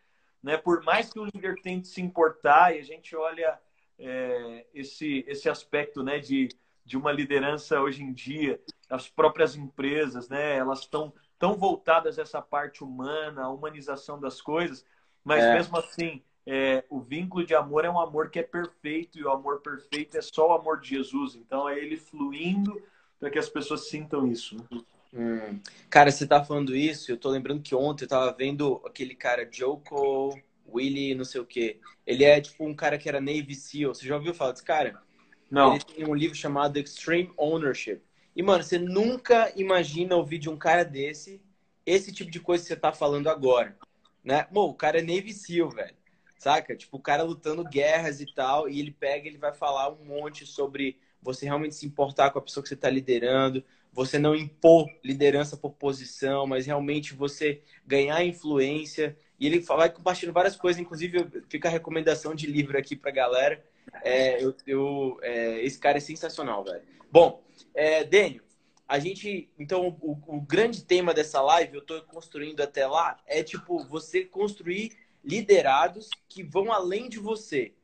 Né? 0.43 0.57
Por 0.57 0.83
mais 0.83 1.13
que 1.13 1.19
o 1.19 1.25
líder 1.25 1.57
tente 1.63 1.89
se 1.89 2.01
importar, 2.01 2.75
e 2.75 2.81
a 2.81 2.85
gente 2.85 3.15
olha 3.15 3.59
é, 3.99 4.67
esse, 4.75 5.25
esse 5.29 5.49
aspecto 5.49 6.03
né, 6.03 6.19
de, 6.19 6.49
de 6.85 6.97
uma 6.97 7.13
liderança 7.13 7.81
hoje 7.81 8.03
em 8.03 8.13
dia, 8.13 8.61
as 8.89 9.09
próprias 9.09 9.57
empresas, 9.57 10.29
né, 10.29 10.57
elas 10.57 10.81
estão 10.81 11.13
tão 11.39 11.57
voltadas 11.57 12.19
a 12.19 12.23
essa 12.23 12.43
parte 12.43 12.83
humana, 12.83 13.43
a 13.43 13.51
humanização 13.51 14.19
das 14.19 14.41
coisas, 14.41 14.85
mas 15.23 15.43
é. 15.45 15.55
mesmo 15.55 15.77
assim, 15.77 16.23
é, 16.47 16.83
o 16.89 17.01
vínculo 17.01 17.45
de 17.45 17.55
amor 17.55 17.85
é 17.85 17.91
um 17.91 18.01
amor 18.01 18.31
que 18.31 18.39
é 18.39 18.43
perfeito, 18.43 19.19
e 19.19 19.25
o 19.25 19.31
amor 19.31 19.61
perfeito 19.61 20.17
é 20.17 20.23
só 20.23 20.49
o 20.49 20.53
amor 20.53 20.81
de 20.81 20.89
Jesus. 20.89 21.35
Então, 21.35 21.69
é 21.69 21.79
ele 21.79 21.99
fluindo 21.99 22.81
para 23.21 23.29
que 23.31 23.39
as 23.39 23.49
pessoas 23.49 23.89
sintam 23.89 24.27
isso. 24.27 24.57
Né? 24.57 24.81
Hum. 25.13 25.61
Cara, 25.91 26.11
você 26.11 26.27
tá 26.27 26.43
falando 26.43 26.75
isso, 26.75 27.13
eu 27.13 27.19
tô 27.19 27.29
lembrando 27.29 27.63
que 27.63 27.75
ontem 27.75 28.05
eu 28.05 28.09
tava 28.09 28.33
vendo 28.33 28.81
aquele 28.87 29.15
cara, 29.15 29.47
Joko 29.51 30.35
Willy, 30.67 31.15
não 31.15 31.25
sei 31.25 31.41
o 31.41 31.47
quê. 31.47 31.79
Ele 32.07 32.25
é 32.25 32.41
tipo 32.41 32.65
um 32.65 32.75
cara 32.75 32.97
que 32.97 33.09
era 33.09 33.21
Navy 33.21 33.55
SEAL. 33.55 33.95
Você 33.95 34.07
já 34.07 34.17
ouviu 34.17 34.33
falar 34.35 34.53
desse 34.53 34.65
cara? 34.65 35.03
Não. 35.51 35.75
Ele 35.75 35.85
tem 35.85 36.07
um 36.07 36.15
livro 36.15 36.35
chamado 36.35 36.79
Extreme 36.79 37.31
Ownership. 37.37 38.01
E, 38.39 38.43
mano, 38.43 38.63
você 38.63 38.79
nunca 38.79 39.53
imagina 39.57 40.15
ouvir 40.15 40.39
de 40.39 40.49
um 40.49 40.57
cara 40.57 40.85
desse 40.85 41.43
esse 41.85 42.13
tipo 42.13 42.31
de 42.31 42.39
coisa 42.39 42.63
que 42.63 42.69
você 42.69 42.77
tá 42.77 42.93
falando 42.93 43.29
agora. 43.29 43.77
Né? 44.23 44.47
Bom, 44.53 44.69
o 44.71 44.75
cara 44.75 45.01
é 45.01 45.03
Navy 45.03 45.33
SEAL, 45.33 45.69
velho. 45.71 45.97
Saca? 46.39 46.77
Tipo, 46.77 46.99
o 46.99 47.03
cara 47.03 47.25
lutando 47.25 47.65
guerras 47.65 48.21
e 48.21 48.33
tal, 48.33 48.69
e 48.69 48.79
ele 48.79 48.93
pega 48.93 49.27
ele 49.27 49.39
vai 49.39 49.53
falar 49.53 49.91
um 49.91 50.05
monte 50.05 50.47
sobre 50.47 50.97
você 51.21 51.47
realmente 51.47 51.75
se 51.75 51.85
importar 51.85 52.31
com 52.31 52.39
a 52.39 52.43
pessoa 52.43 52.63
que 52.63 52.69
você 52.69 52.77
está 52.77 52.89
liderando, 52.89 53.65
você 53.93 54.21
não 54.21 54.37
impor 54.37 54.87
liderança 55.03 55.57
por 55.57 55.73
posição, 55.73 56.47
mas 56.47 56.65
realmente 56.65 57.15
você 57.15 57.61
ganhar 57.85 58.25
influência. 58.25 59.19
E 59.41 59.47
ele 59.47 59.59
vai 59.59 59.91
compartilhando 59.91 60.35
várias 60.35 60.55
coisas, 60.55 60.81
inclusive 60.81 61.27
fica 61.49 61.67
a 61.67 61.73
recomendação 61.73 62.37
de 62.37 62.47
livro 62.47 62.79
aqui 62.79 62.95
para 62.95 63.11
galera. 63.11 63.65
É, 64.05 64.41
eu, 64.41 64.55
eu 64.65 65.19
é, 65.23 65.61
esse 65.65 65.79
cara 65.81 65.97
é 65.97 66.01
sensacional, 66.01 66.63
velho. 66.63 66.83
Bom, 67.11 67.43
é, 67.75 68.05
Dênio, 68.05 68.43
a 68.87 68.99
gente. 68.99 69.51
Então, 69.59 69.97
o, 70.01 70.19
o 70.27 70.41
grande 70.41 70.83
tema 70.83 71.13
dessa 71.13 71.41
live, 71.43 71.75
eu 71.75 71.81
estou 71.81 72.01
construindo 72.03 72.61
até 72.61 72.87
lá, 72.87 73.19
é 73.27 73.43
tipo 73.43 73.85
você 73.85 74.25
construir 74.25 74.97
liderados 75.23 76.09
que 76.29 76.43
vão 76.43 76.73
além 76.73 77.09
de 77.09 77.19
você. 77.19 77.75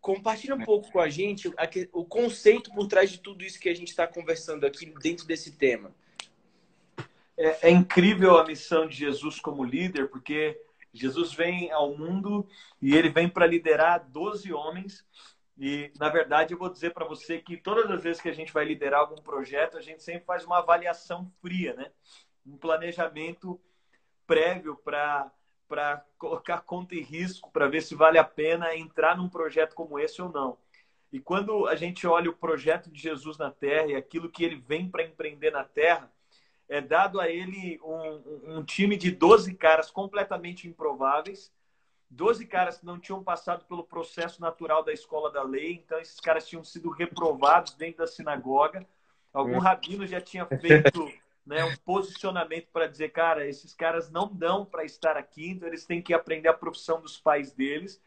Compartilha 0.00 0.54
um 0.54 0.64
pouco 0.64 0.90
com 0.90 1.00
a 1.00 1.08
gente 1.08 1.52
o 1.92 2.04
conceito 2.04 2.72
por 2.72 2.86
trás 2.86 3.10
de 3.10 3.18
tudo 3.18 3.44
isso 3.44 3.60
que 3.60 3.68
a 3.68 3.74
gente 3.74 3.88
está 3.88 4.06
conversando 4.06 4.66
aqui 4.66 4.86
dentro 5.00 5.26
desse 5.26 5.52
tema. 5.52 5.94
É, 7.36 7.68
é, 7.68 7.70
incrível 7.70 8.36
a 8.36 8.46
missão 8.46 8.86
de 8.86 8.96
Jesus 8.96 9.40
como 9.40 9.64
líder, 9.64 10.08
porque 10.08 10.60
Jesus 10.92 11.32
vem 11.32 11.70
ao 11.70 11.96
mundo 11.96 12.46
e 12.80 12.94
ele 12.94 13.08
vem 13.08 13.28
para 13.28 13.46
liderar 13.46 14.06
12 14.10 14.52
homens. 14.52 15.04
E, 15.64 15.92
na 15.96 16.08
verdade, 16.08 16.52
eu 16.52 16.58
vou 16.58 16.68
dizer 16.68 16.92
para 16.92 17.04
você 17.04 17.38
que 17.38 17.56
todas 17.56 17.88
as 17.88 18.02
vezes 18.02 18.20
que 18.20 18.28
a 18.28 18.34
gente 18.34 18.52
vai 18.52 18.64
liderar 18.64 18.98
algum 18.98 19.22
projeto, 19.22 19.78
a 19.78 19.80
gente 19.80 20.02
sempre 20.02 20.24
faz 20.24 20.44
uma 20.44 20.58
avaliação 20.58 21.30
fria, 21.40 21.72
né? 21.74 21.92
Um 22.44 22.56
planejamento 22.56 23.60
prévio 24.26 24.74
para 24.74 25.30
colocar 26.18 26.62
conta 26.62 26.96
em 26.96 27.00
risco, 27.02 27.48
para 27.52 27.68
ver 27.68 27.80
se 27.80 27.94
vale 27.94 28.18
a 28.18 28.24
pena 28.24 28.74
entrar 28.74 29.16
num 29.16 29.28
projeto 29.28 29.76
como 29.76 30.00
esse 30.00 30.20
ou 30.20 30.28
não. 30.28 30.58
E 31.12 31.20
quando 31.20 31.68
a 31.68 31.76
gente 31.76 32.08
olha 32.08 32.28
o 32.28 32.36
projeto 32.36 32.90
de 32.90 33.00
Jesus 33.00 33.38
na 33.38 33.52
Terra 33.52 33.86
e 33.86 33.94
aquilo 33.94 34.28
que 34.28 34.42
ele 34.42 34.56
vem 34.56 34.90
para 34.90 35.04
empreender 35.04 35.52
na 35.52 35.62
Terra, 35.62 36.12
é 36.68 36.80
dado 36.80 37.20
a 37.20 37.28
ele 37.28 37.78
um, 37.84 38.56
um, 38.56 38.64
time 38.64 38.96
de 38.96 39.12
12 39.12 39.54
caras 39.54 39.92
completamente 39.92 40.66
improváveis, 40.66 41.52
12 42.12 42.44
caras 42.46 42.78
que 42.78 42.84
não 42.84 42.98
tinham 42.98 43.24
passado 43.24 43.64
pelo 43.64 43.82
processo 43.82 44.40
natural 44.40 44.84
da 44.84 44.92
escola 44.92 45.30
da 45.30 45.42
lei, 45.42 45.72
então 45.72 45.98
esses 45.98 46.20
caras 46.20 46.46
tinham 46.46 46.62
sido 46.62 46.90
reprovados 46.90 47.72
dentro 47.74 47.98
da 47.98 48.06
sinagoga. 48.06 48.86
Algum 49.32 49.56
hum. 49.56 49.60
rabino 49.60 50.06
já 50.06 50.20
tinha 50.20 50.44
feito 50.44 51.10
né, 51.46 51.64
um 51.64 51.74
posicionamento 51.78 52.68
para 52.70 52.86
dizer, 52.86 53.12
cara, 53.12 53.48
esses 53.48 53.72
caras 53.72 54.10
não 54.10 54.28
dão 54.28 54.62
para 54.64 54.84
estar 54.84 55.16
aqui, 55.16 55.50
então 55.50 55.66
eles 55.66 55.86
têm 55.86 56.02
que 56.02 56.12
aprender 56.12 56.48
a 56.48 56.54
profissão 56.54 57.00
dos 57.00 57.18
pais 57.18 57.52
deles. 57.52 57.98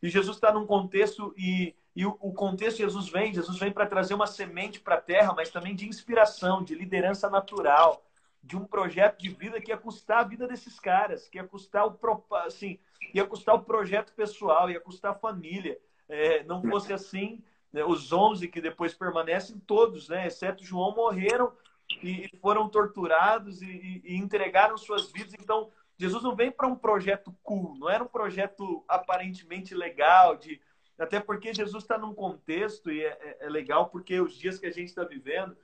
E 0.00 0.08
Jesus 0.08 0.36
está 0.36 0.52
num 0.52 0.64
contexto, 0.64 1.34
e, 1.36 1.74
e 1.94 2.06
o, 2.06 2.16
o 2.20 2.32
contexto 2.32 2.78
Jesus 2.78 3.08
vem, 3.08 3.34
Jesus 3.34 3.58
vem 3.58 3.72
para 3.72 3.84
trazer 3.84 4.14
uma 4.14 4.28
semente 4.28 4.78
para 4.78 4.94
a 4.94 5.00
terra, 5.00 5.34
mas 5.34 5.50
também 5.50 5.74
de 5.74 5.88
inspiração, 5.88 6.62
de 6.62 6.76
liderança 6.76 7.28
natural, 7.28 8.06
de 8.40 8.56
um 8.56 8.64
projeto 8.64 9.18
de 9.18 9.28
vida 9.28 9.60
que 9.60 9.72
ia 9.72 9.76
custar 9.76 10.20
a 10.20 10.28
vida 10.28 10.46
desses 10.46 10.78
caras, 10.78 11.28
que 11.28 11.36
ia 11.36 11.44
custar 11.44 11.84
o, 11.84 11.98
assim, 12.46 12.78
ia 13.14 13.26
custar 13.26 13.54
o 13.54 13.64
projeto 13.64 14.12
pessoal, 14.12 14.70
ia 14.70 14.80
custar 14.80 15.12
a 15.12 15.18
família. 15.18 15.78
É, 16.08 16.42
não 16.44 16.62
fosse 16.62 16.92
assim, 16.92 17.42
né, 17.72 17.84
os 17.84 18.12
11 18.12 18.48
que 18.48 18.60
depois 18.60 18.94
permanecem, 18.94 19.58
todos, 19.66 20.08
né, 20.08 20.26
exceto 20.26 20.64
João, 20.64 20.94
morreram 20.94 21.52
e 22.02 22.28
foram 22.40 22.68
torturados 22.68 23.62
e, 23.62 24.00
e 24.04 24.16
entregaram 24.16 24.76
suas 24.76 25.10
vidas. 25.10 25.34
Então, 25.34 25.70
Jesus 25.98 26.22
não 26.22 26.34
vem 26.34 26.50
para 26.50 26.66
um 26.66 26.76
projeto 26.76 27.34
cool, 27.42 27.76
não 27.76 27.88
era 27.88 28.02
um 28.02 28.08
projeto 28.08 28.84
aparentemente 28.88 29.74
legal, 29.74 30.36
de 30.36 30.60
até 30.98 31.18
porque 31.18 31.54
Jesus 31.54 31.82
está 31.82 31.96
num 31.96 32.14
contexto, 32.14 32.90
e 32.90 33.02
é, 33.02 33.18
é, 33.20 33.46
é, 33.46 33.48
legal 33.48 33.88
porque 33.88 34.20
os 34.20 34.34
dias 34.34 34.58
que 34.58 34.66
a 34.66 34.70
gente 34.70 34.88
está 34.88 35.02
vivendo, 35.02 35.56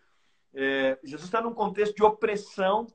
é, 0.54 0.98
Jesus 1.04 1.24
está 1.24 1.42
num 1.42 1.52
contexto 1.52 1.94
de 1.94 2.02
opressão 2.02 2.86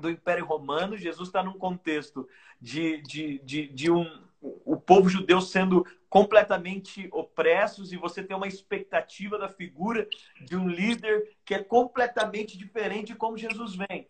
do 0.00 0.10
Império 0.10 0.44
Romano, 0.44 0.96
Jesus 0.96 1.28
está 1.28 1.42
num 1.42 1.58
contexto 1.58 2.28
de, 2.60 3.02
de, 3.02 3.38
de, 3.40 3.68
de 3.68 3.90
um, 3.90 4.06
o 4.40 4.76
povo 4.76 5.08
judeu 5.08 5.40
sendo 5.40 5.86
completamente 6.08 7.08
opressos 7.12 7.92
e 7.92 7.96
você 7.96 8.22
tem 8.22 8.36
uma 8.36 8.48
expectativa 8.48 9.38
da 9.38 9.48
figura 9.48 10.08
de 10.40 10.56
um 10.56 10.68
líder 10.68 11.36
que 11.44 11.54
é 11.54 11.62
completamente 11.62 12.58
diferente 12.58 13.08
de 13.08 13.14
como 13.14 13.38
Jesus 13.38 13.76
vem. 13.76 14.08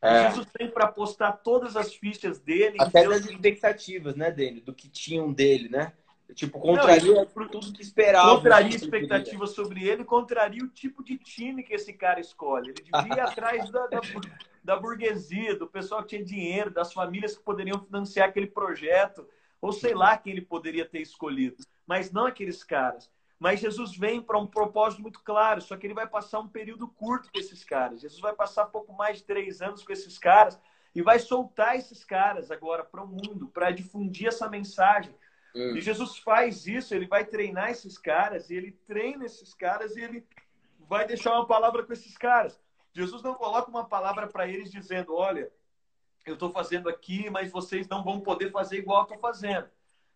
É. 0.00 0.28
Jesus 0.28 0.48
vem 0.58 0.70
para 0.70 0.86
apostar 0.86 1.40
todas 1.44 1.76
as 1.76 1.94
fichas 1.94 2.40
dele. 2.40 2.76
Até 2.80 3.06
das 3.06 3.24
expectativas, 3.24 4.16
né, 4.16 4.30
dele, 4.30 4.60
do 4.60 4.74
que 4.74 4.88
tinham 4.88 5.32
dele, 5.32 5.68
né? 5.68 5.92
Tipo, 6.34 6.58
contraria 6.58 7.14
Não, 7.14 7.26
tudo 7.26 7.72
que 7.72 7.82
esperava. 7.82 8.36
Contraria 8.36 8.74
expectativas 8.74 9.50
sobre 9.50 9.86
ele, 9.86 10.04
contraria 10.04 10.64
o 10.64 10.68
tipo 10.68 11.04
de 11.04 11.18
time 11.18 11.62
que 11.62 11.74
esse 11.74 11.92
cara 11.92 12.20
escolhe. 12.20 12.70
Ele 12.70 12.82
devia 12.82 13.14
ir 13.14 13.20
atrás 13.20 13.70
da, 13.70 13.86
da, 13.86 14.00
da 14.62 14.76
burguesia, 14.76 15.56
do 15.56 15.66
pessoal 15.66 16.02
que 16.02 16.10
tinha 16.10 16.24
dinheiro, 16.24 16.70
das 16.70 16.92
famílias 16.92 17.36
que 17.36 17.42
poderiam 17.42 17.80
financiar 17.80 18.28
aquele 18.28 18.46
projeto 18.46 19.26
ou 19.60 19.72
sei 19.72 19.94
lá 19.94 20.16
quem 20.16 20.32
ele 20.32 20.42
poderia 20.42 20.84
ter 20.84 21.00
escolhido, 21.00 21.64
mas 21.86 22.10
não 22.10 22.26
aqueles 22.26 22.64
caras. 22.64 23.10
Mas 23.38 23.60
Jesus 23.60 23.96
vem 23.96 24.20
para 24.20 24.38
um 24.38 24.46
propósito 24.46 25.02
muito 25.02 25.20
claro, 25.20 25.60
só 25.60 25.76
que 25.76 25.86
ele 25.86 25.94
vai 25.94 26.06
passar 26.06 26.40
um 26.40 26.48
período 26.48 26.86
curto 26.86 27.30
com 27.32 27.38
esses 27.38 27.64
caras. 27.64 28.00
Jesus 28.00 28.20
vai 28.20 28.32
passar 28.32 28.66
pouco 28.66 28.92
mais 28.92 29.18
de 29.18 29.24
três 29.24 29.60
anos 29.60 29.82
com 29.82 29.92
esses 29.92 30.16
caras 30.16 30.58
e 30.94 31.02
vai 31.02 31.18
soltar 31.18 31.76
esses 31.76 32.04
caras 32.04 32.50
agora 32.50 32.84
para 32.84 33.02
o 33.02 33.06
mundo, 33.06 33.48
para 33.48 33.70
difundir 33.70 34.28
essa 34.28 34.48
mensagem. 34.48 35.14
Hum. 35.54 35.76
E 35.76 35.80
Jesus 35.80 36.18
faz 36.18 36.66
isso, 36.66 36.94
ele 36.94 37.06
vai 37.06 37.24
treinar 37.24 37.70
esses 37.70 37.98
caras, 37.98 38.50
e 38.50 38.54
ele 38.54 38.72
treina 38.86 39.24
esses 39.24 39.54
caras 39.54 39.96
e 39.96 40.00
ele 40.00 40.26
vai 40.88 41.06
deixar 41.06 41.32
uma 41.34 41.46
palavra 41.46 41.82
com 41.82 41.92
esses 41.92 42.16
caras. 42.16 42.60
Jesus 42.92 43.22
não 43.22 43.34
coloca 43.34 43.70
uma 43.70 43.84
palavra 43.84 44.26
para 44.26 44.46
eles 44.46 44.70
dizendo: 44.70 45.14
olha, 45.14 45.50
eu 46.24 46.34
estou 46.34 46.50
fazendo 46.50 46.88
aqui, 46.88 47.30
mas 47.30 47.50
vocês 47.50 47.88
não 47.88 48.04
vão 48.04 48.20
poder 48.20 48.50
fazer 48.50 48.78
igual 48.78 49.00
eu 49.00 49.02
estou 49.04 49.18
fazendo. 49.18 49.68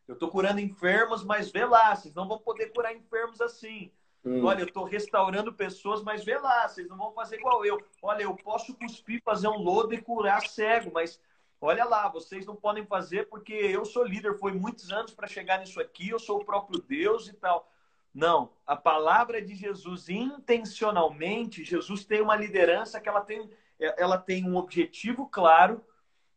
Eu 0.06 0.14
estou 0.14 0.30
curando 0.30 0.60
enfermos, 0.60 1.24
mas 1.24 1.50
vê 1.50 1.64
lá, 1.64 1.94
vocês 1.94 2.14
não 2.14 2.28
vão 2.28 2.38
poder 2.38 2.66
curar 2.66 2.94
enfermos 2.94 3.40
assim. 3.40 3.90
Hum. 4.24 4.44
Olha, 4.44 4.60
eu 4.60 4.66
estou 4.66 4.84
restaurando 4.84 5.52
pessoas, 5.52 6.02
mas 6.02 6.24
vê 6.24 6.38
lá, 6.38 6.68
vocês 6.68 6.88
não 6.88 6.96
vão 6.96 7.12
fazer 7.12 7.36
igual 7.36 7.64
eu. 7.64 7.80
Olha, 8.02 8.22
eu 8.22 8.36
posso 8.36 8.74
cuspir, 8.74 9.20
fazer 9.24 9.48
um 9.48 9.58
lodo 9.58 9.94
e 9.94 10.00
curar 10.00 10.46
cego, 10.46 10.90
mas 10.92 11.20
olha 11.60 11.84
lá, 11.84 12.08
vocês 12.08 12.46
não 12.46 12.54
podem 12.54 12.86
fazer 12.86 13.28
porque 13.28 13.52
eu 13.52 13.84
sou 13.84 14.04
líder, 14.04 14.38
foi 14.38 14.52
muitos 14.52 14.92
anos 14.92 15.12
para 15.12 15.26
chegar 15.26 15.58
nisso 15.58 15.80
aqui, 15.80 16.08
eu 16.08 16.18
sou 16.18 16.40
o 16.40 16.44
próprio 16.44 16.80
Deus 16.80 17.28
e 17.28 17.32
tal. 17.32 17.68
Não, 18.16 18.50
a 18.66 18.74
palavra 18.74 19.42
de 19.42 19.54
Jesus 19.54 20.08
intencionalmente, 20.08 21.62
Jesus 21.62 22.02
tem 22.02 22.22
uma 22.22 22.34
liderança 22.34 22.98
que 22.98 23.10
ela 23.10 23.20
tem, 23.20 23.46
ela 23.78 24.16
tem 24.16 24.48
um 24.48 24.56
objetivo 24.56 25.28
claro, 25.28 25.84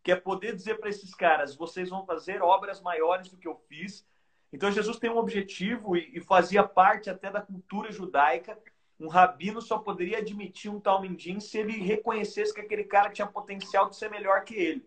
que 0.04 0.12
é 0.12 0.16
poder 0.18 0.54
dizer 0.54 0.78
para 0.78 0.90
esses 0.90 1.16
caras: 1.16 1.56
vocês 1.56 1.90
vão 1.90 2.06
fazer 2.06 2.42
obras 2.42 2.82
maiores 2.82 3.30
do 3.30 3.38
que 3.38 3.48
eu 3.48 3.56
fiz. 3.70 4.06
Então 4.52 4.70
Jesus 4.70 5.00
tem 5.00 5.10
um 5.10 5.18
objetivo 5.18 5.96
e, 5.96 6.18
e 6.18 6.20
fazia 6.20 6.66
parte 6.66 7.10
até 7.10 7.32
da 7.32 7.40
cultura 7.40 7.94
judaica. 7.94 8.60
Um 9.00 9.08
rabino 9.08 9.62
só 9.62 9.78
poderia 9.78 10.18
admitir 10.18 10.70
um 10.70 10.82
tal 10.82 11.02
mendim 11.02 11.40
se 11.40 11.60
ele 11.60 11.82
reconhecesse 11.82 12.54
que 12.54 12.60
aquele 12.60 12.84
cara 12.84 13.10
tinha 13.10 13.26
potencial 13.26 13.90
de 13.90 13.96
ser 13.96 14.10
melhor 14.10 14.44
que 14.44 14.54
ele. 14.54 14.86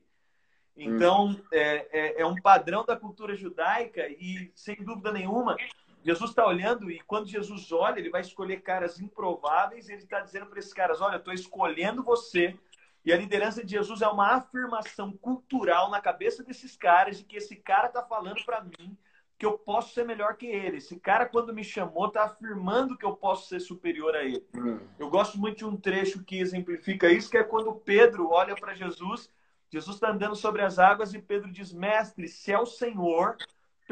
Então, 0.76 1.28
hum. 1.28 1.40
é, 1.50 1.86
é, 1.90 2.20
é 2.20 2.26
um 2.26 2.34
padrão 2.34 2.84
da 2.84 2.96
cultura 2.96 3.34
judaica 3.34 4.06
e, 4.08 4.52
sem 4.54 4.76
dúvida 4.76 5.10
nenhuma, 5.10 5.56
Jesus 6.04 6.30
está 6.30 6.46
olhando 6.46 6.90
e 6.90 7.00
quando 7.00 7.28
Jesus 7.28 7.70
olha, 7.70 7.98
ele 7.98 8.10
vai 8.10 8.20
escolher 8.20 8.62
caras 8.62 9.00
improváveis. 9.00 9.88
E 9.88 9.92
ele 9.92 10.02
está 10.02 10.20
dizendo 10.20 10.46
para 10.46 10.58
esses 10.58 10.72
caras: 10.72 11.00
Olha, 11.00 11.14
eu 11.14 11.18
estou 11.18 11.34
escolhendo 11.34 12.02
você. 12.02 12.56
E 13.04 13.12
a 13.12 13.16
liderança 13.16 13.64
de 13.64 13.72
Jesus 13.72 14.00
é 14.00 14.08
uma 14.08 14.36
afirmação 14.36 15.12
cultural 15.12 15.90
na 15.90 16.00
cabeça 16.00 16.44
desses 16.44 16.76
caras 16.76 17.18
de 17.18 17.24
que 17.24 17.36
esse 17.36 17.56
cara 17.56 17.88
está 17.88 18.02
falando 18.02 18.44
para 18.44 18.62
mim 18.62 18.96
que 19.42 19.46
eu 19.46 19.58
posso 19.58 19.92
ser 19.92 20.04
melhor 20.04 20.36
que 20.36 20.46
ele. 20.46 20.76
Esse 20.76 21.00
cara, 21.00 21.26
quando 21.26 21.52
me 21.52 21.64
chamou, 21.64 22.06
está 22.06 22.22
afirmando 22.22 22.96
que 22.96 23.04
eu 23.04 23.16
posso 23.16 23.48
ser 23.48 23.58
superior 23.58 24.14
a 24.14 24.22
ele. 24.22 24.46
Hum. 24.54 24.78
Eu 24.96 25.10
gosto 25.10 25.36
muito 25.36 25.56
de 25.56 25.64
um 25.64 25.76
trecho 25.76 26.22
que 26.22 26.38
exemplifica 26.38 27.10
isso, 27.10 27.28
que 27.28 27.36
é 27.36 27.42
quando 27.42 27.74
Pedro 27.74 28.30
olha 28.30 28.54
para 28.54 28.72
Jesus. 28.72 29.28
Jesus 29.68 29.96
está 29.96 30.10
andando 30.10 30.36
sobre 30.36 30.62
as 30.62 30.78
águas 30.78 31.12
e 31.12 31.18
Pedro 31.18 31.50
diz: 31.50 31.72
Mestre, 31.72 32.28
se 32.28 32.52
é 32.52 32.58
o 32.58 32.64
Senhor, 32.64 33.36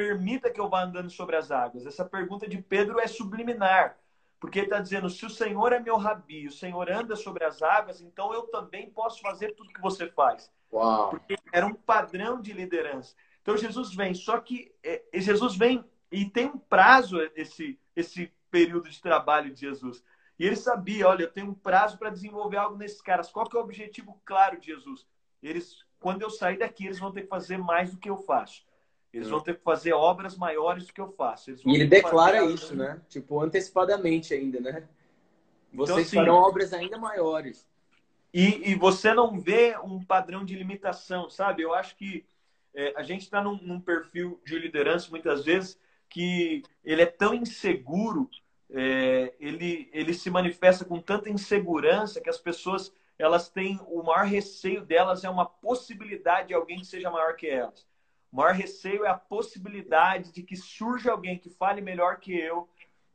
permita 0.00 0.50
que 0.50 0.58
eu 0.58 0.66
vá 0.66 0.82
andando 0.82 1.10
sobre 1.10 1.36
as 1.36 1.50
águas. 1.50 1.84
Essa 1.84 2.06
pergunta 2.06 2.48
de 2.48 2.56
Pedro 2.56 2.98
é 2.98 3.06
subliminar, 3.06 3.98
porque 4.40 4.60
ele 4.60 4.66
está 4.66 4.80
dizendo: 4.80 5.10
se 5.10 5.26
o 5.26 5.30
Senhor 5.30 5.74
é 5.74 5.78
meu 5.78 5.98
rabi, 5.98 6.46
o 6.46 6.52
Senhor 6.52 6.90
anda 6.90 7.14
sobre 7.14 7.44
as 7.44 7.60
águas, 7.60 8.00
então 8.00 8.32
eu 8.32 8.44
também 8.44 8.88
posso 8.88 9.20
fazer 9.20 9.54
tudo 9.54 9.74
que 9.74 9.80
você 9.82 10.08
faz. 10.08 10.50
Uau. 10.72 11.10
Porque 11.10 11.36
era 11.52 11.66
um 11.66 11.74
padrão 11.74 12.40
de 12.40 12.54
liderança. 12.54 13.14
Então 13.42 13.58
Jesus 13.58 13.94
vem, 13.94 14.14
só 14.14 14.40
que 14.40 14.72
é, 14.82 15.02
Jesus 15.12 15.54
vem 15.54 15.84
e 16.10 16.24
tem 16.24 16.46
um 16.46 16.56
prazo 16.56 17.20
esse, 17.36 17.78
esse 17.94 18.32
período 18.50 18.88
de 18.88 19.02
trabalho 19.02 19.52
de 19.52 19.60
Jesus. 19.60 20.02
E 20.38 20.46
ele 20.46 20.56
sabia, 20.56 21.08
olha, 21.08 21.24
eu 21.24 21.30
tenho 21.30 21.50
um 21.50 21.54
prazo 21.54 21.98
para 21.98 22.08
desenvolver 22.08 22.56
algo 22.56 22.78
nesses 22.78 23.02
caras. 23.02 23.30
Qual 23.30 23.46
que 23.46 23.54
é 23.54 23.60
o 23.60 23.62
objetivo 23.62 24.18
claro 24.24 24.58
de 24.58 24.68
Jesus? 24.68 25.06
Eles, 25.42 25.84
quando 25.98 26.22
eu 26.22 26.30
sair 26.30 26.56
daqui, 26.56 26.86
eles 26.86 26.98
vão 26.98 27.12
ter 27.12 27.22
que 27.22 27.28
fazer 27.28 27.58
mais 27.58 27.90
do 27.90 27.98
que 27.98 28.08
eu 28.08 28.16
faço. 28.16 28.64
Eles 29.12 29.28
vão 29.28 29.40
ter 29.40 29.56
que 29.56 29.62
fazer 29.62 29.92
obras 29.92 30.36
maiores 30.36 30.86
do 30.86 30.92
que 30.92 31.00
eu 31.00 31.08
faço. 31.08 31.50
e 31.50 31.74
ele 31.74 31.86
declara 31.86 32.44
isso, 32.44 32.76
né? 32.76 33.00
Tipo, 33.08 33.40
antecipadamente 33.40 34.32
ainda, 34.32 34.60
né? 34.60 34.88
Vocês 35.72 36.12
então, 36.12 36.24
farão 36.24 36.36
obras 36.36 36.72
ainda 36.72 36.96
maiores. 36.96 37.68
E, 38.32 38.70
e, 38.70 38.74
você 38.76 39.12
não 39.12 39.40
vê 39.40 39.76
um 39.82 40.04
padrão 40.04 40.44
de 40.44 40.54
limitação, 40.54 41.28
sabe? 41.28 41.62
Eu 41.62 41.74
acho 41.74 41.96
que 41.96 42.24
é, 42.72 42.94
a 42.96 43.02
gente 43.02 43.22
está 43.22 43.42
num, 43.42 43.60
num, 43.60 43.80
perfil 43.80 44.40
de 44.46 44.56
liderança, 44.56 45.10
muitas 45.10 45.44
vezes, 45.44 45.76
que 46.08 46.62
ele 46.84 47.02
é 47.02 47.06
tão 47.06 47.34
inseguro, 47.34 48.30
é, 48.70 49.34
ele, 49.40 49.90
ele 49.92 50.14
se 50.14 50.30
manifesta 50.30 50.84
com 50.84 51.00
tanta 51.00 51.28
insegurança 51.28 52.20
que 52.20 52.30
as 52.30 52.38
pessoas 52.38 52.92
elas 53.18 53.50
têm 53.50 53.78
o 53.88 54.02
maior 54.02 54.24
receio 54.24 54.82
delas 54.82 55.24
é 55.24 55.28
uma 55.28 55.44
possibilidade 55.44 56.48
de 56.48 56.54
alguém 56.54 56.78
que 56.78 56.86
seja 56.86 57.10
maior 57.10 57.36
que 57.36 57.48
elas. 57.48 57.86
O 58.32 58.36
maior 58.36 58.54
receio 58.54 59.04
é 59.04 59.08
a 59.08 59.14
possibilidade 59.14 60.32
de 60.32 60.42
que 60.42 60.56
surja 60.56 61.10
alguém 61.10 61.38
que 61.38 61.50
fale 61.50 61.80
melhor 61.80 62.18
que 62.18 62.38
eu, 62.38 62.68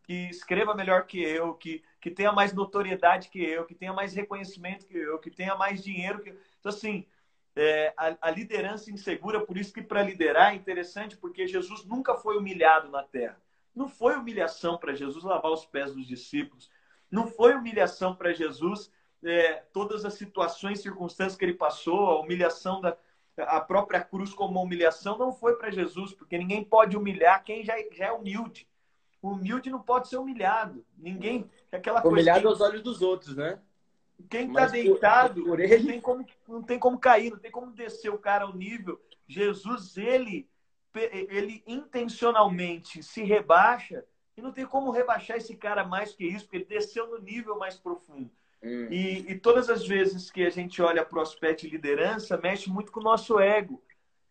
que 0.04 0.30
escreva 0.30 0.76
melhor 0.76 1.08
que 1.08 1.22
eu, 1.22 1.54
que, 1.56 1.84
que 2.00 2.12
tenha 2.12 2.32
mais 2.32 2.54
notoriedade 2.54 3.30
que 3.30 3.44
eu, 3.44 3.66
que 3.66 3.74
tenha 3.74 3.94
mais 3.94 4.14
reconhecimento 4.14 4.86
que 4.86 4.98
eu, 4.98 5.18
que 5.20 5.32
tenha 5.32 5.56
mais 5.56 5.84
dinheiro 5.84 6.22
que 6.22 6.30
eu. 6.30 6.38
Então, 6.60 6.70
assim, 6.70 7.08
é, 7.56 7.94
a, 7.98 8.16
a, 8.22 8.30
liderança 8.30 8.92
insegura, 8.92 9.40
por 9.40 9.58
isso 9.58 9.74
que 9.74 9.82
para 9.82 10.04
liderar 10.04 10.52
é 10.52 10.56
interessante, 10.56 11.16
porque 11.16 11.48
Jesus 11.48 11.86
nunca 11.86 12.16
foi 12.16 12.38
humilhado 12.38 12.90
na 12.90 13.02
terra. 13.02 13.42
Não 13.74 13.88
foi 13.88 14.16
humilhação 14.16 14.78
para 14.78 14.94
Jesus 14.94 15.24
lavar 15.24 15.52
os 15.52 15.66
pés 15.66 15.94
dos 15.94 16.08
discípulos. 16.08 16.70
Não 17.10 17.28
foi 17.28 17.56
humilhação 17.56 18.14
para 18.16 18.34
Jesus 18.34 18.92
é, 19.24 19.64
todas 19.74 20.06
as 20.06 20.14
situações, 20.14 20.82
circunstâncias 20.82 21.36
que 21.36 21.46
ele 21.46 21.54
passou, 21.54 22.10
a 22.10 22.20
humilhação 22.20 22.82
da, 22.82 22.96
a 23.38 23.60
própria 23.60 24.02
cruz 24.02 24.34
como 24.34 24.62
humilhação 24.62 25.18
não 25.18 25.34
foi 25.34 25.56
para 25.56 25.72
Jesus, 25.72 26.14
porque 26.14 26.38
ninguém 26.38 26.64
pode 26.64 26.96
humilhar 26.96 27.44
quem 27.44 27.64
já, 27.64 27.76
já 27.92 28.06
é 28.08 28.12
humilde. 28.12 28.68
O 29.22 29.32
humilde 29.32 29.70
não 29.70 29.82
pode 29.82 30.08
ser 30.08 30.18
humilhado. 30.18 30.86
Ninguém. 30.98 31.50
Aquela 31.72 32.06
humilhado 32.06 32.44
coisa, 32.44 32.64
aos 32.64 32.70
olhos 32.70 32.84
dos 32.84 33.02
outros, 33.02 33.36
né? 33.36 33.60
Quem 34.30 34.48
está 34.48 34.68
deitado 34.68 35.42
por, 35.42 35.50
por 35.50 35.60
ele... 35.60 35.80
não, 35.80 35.88
tem 35.88 36.02
como, 36.02 36.26
não 36.48 36.64
tem 36.64 36.80
como 36.80 37.00
cair, 37.00 37.32
não 37.32 37.40
tem 37.40 37.52
como 37.52 37.72
descer 37.72 38.10
o 38.10 38.18
cara 38.18 38.46
ao 38.46 38.54
nível. 38.54 39.02
Jesus, 39.28 39.98
ele, 39.98 40.48
ele 40.94 41.64
intencionalmente 41.68 43.04
se 43.04 43.24
rebaixa 43.24 44.06
e 44.38 44.42
não 44.42 44.52
tem 44.52 44.66
como 44.66 44.92
rebaixar 44.92 45.38
esse 45.38 45.56
cara 45.56 45.84
mais 45.84 46.14
que 46.14 46.26
isso, 46.26 46.46
porque 46.46 46.58
ele 46.58 46.66
desceu 46.66 47.08
no 47.08 47.18
nível 47.18 47.58
mais 47.58 47.76
profundo. 47.78 48.32
Hum. 48.66 48.88
E, 48.90 49.32
e, 49.32 49.36
todas 49.36 49.70
as 49.70 49.88
vezes 49.88 50.32
que 50.32 50.44
a 50.44 50.50
gente 50.50 50.82
olha 50.82 51.06
para 51.06 51.20
o 51.20 51.22
aspecto 51.22 51.62
de 51.62 51.70
liderança, 51.70 52.36
mexe 52.36 52.68
muito 52.68 52.92
com 52.92 53.00
o 53.00 53.04
nosso 53.04 53.40
ego. 53.40 53.80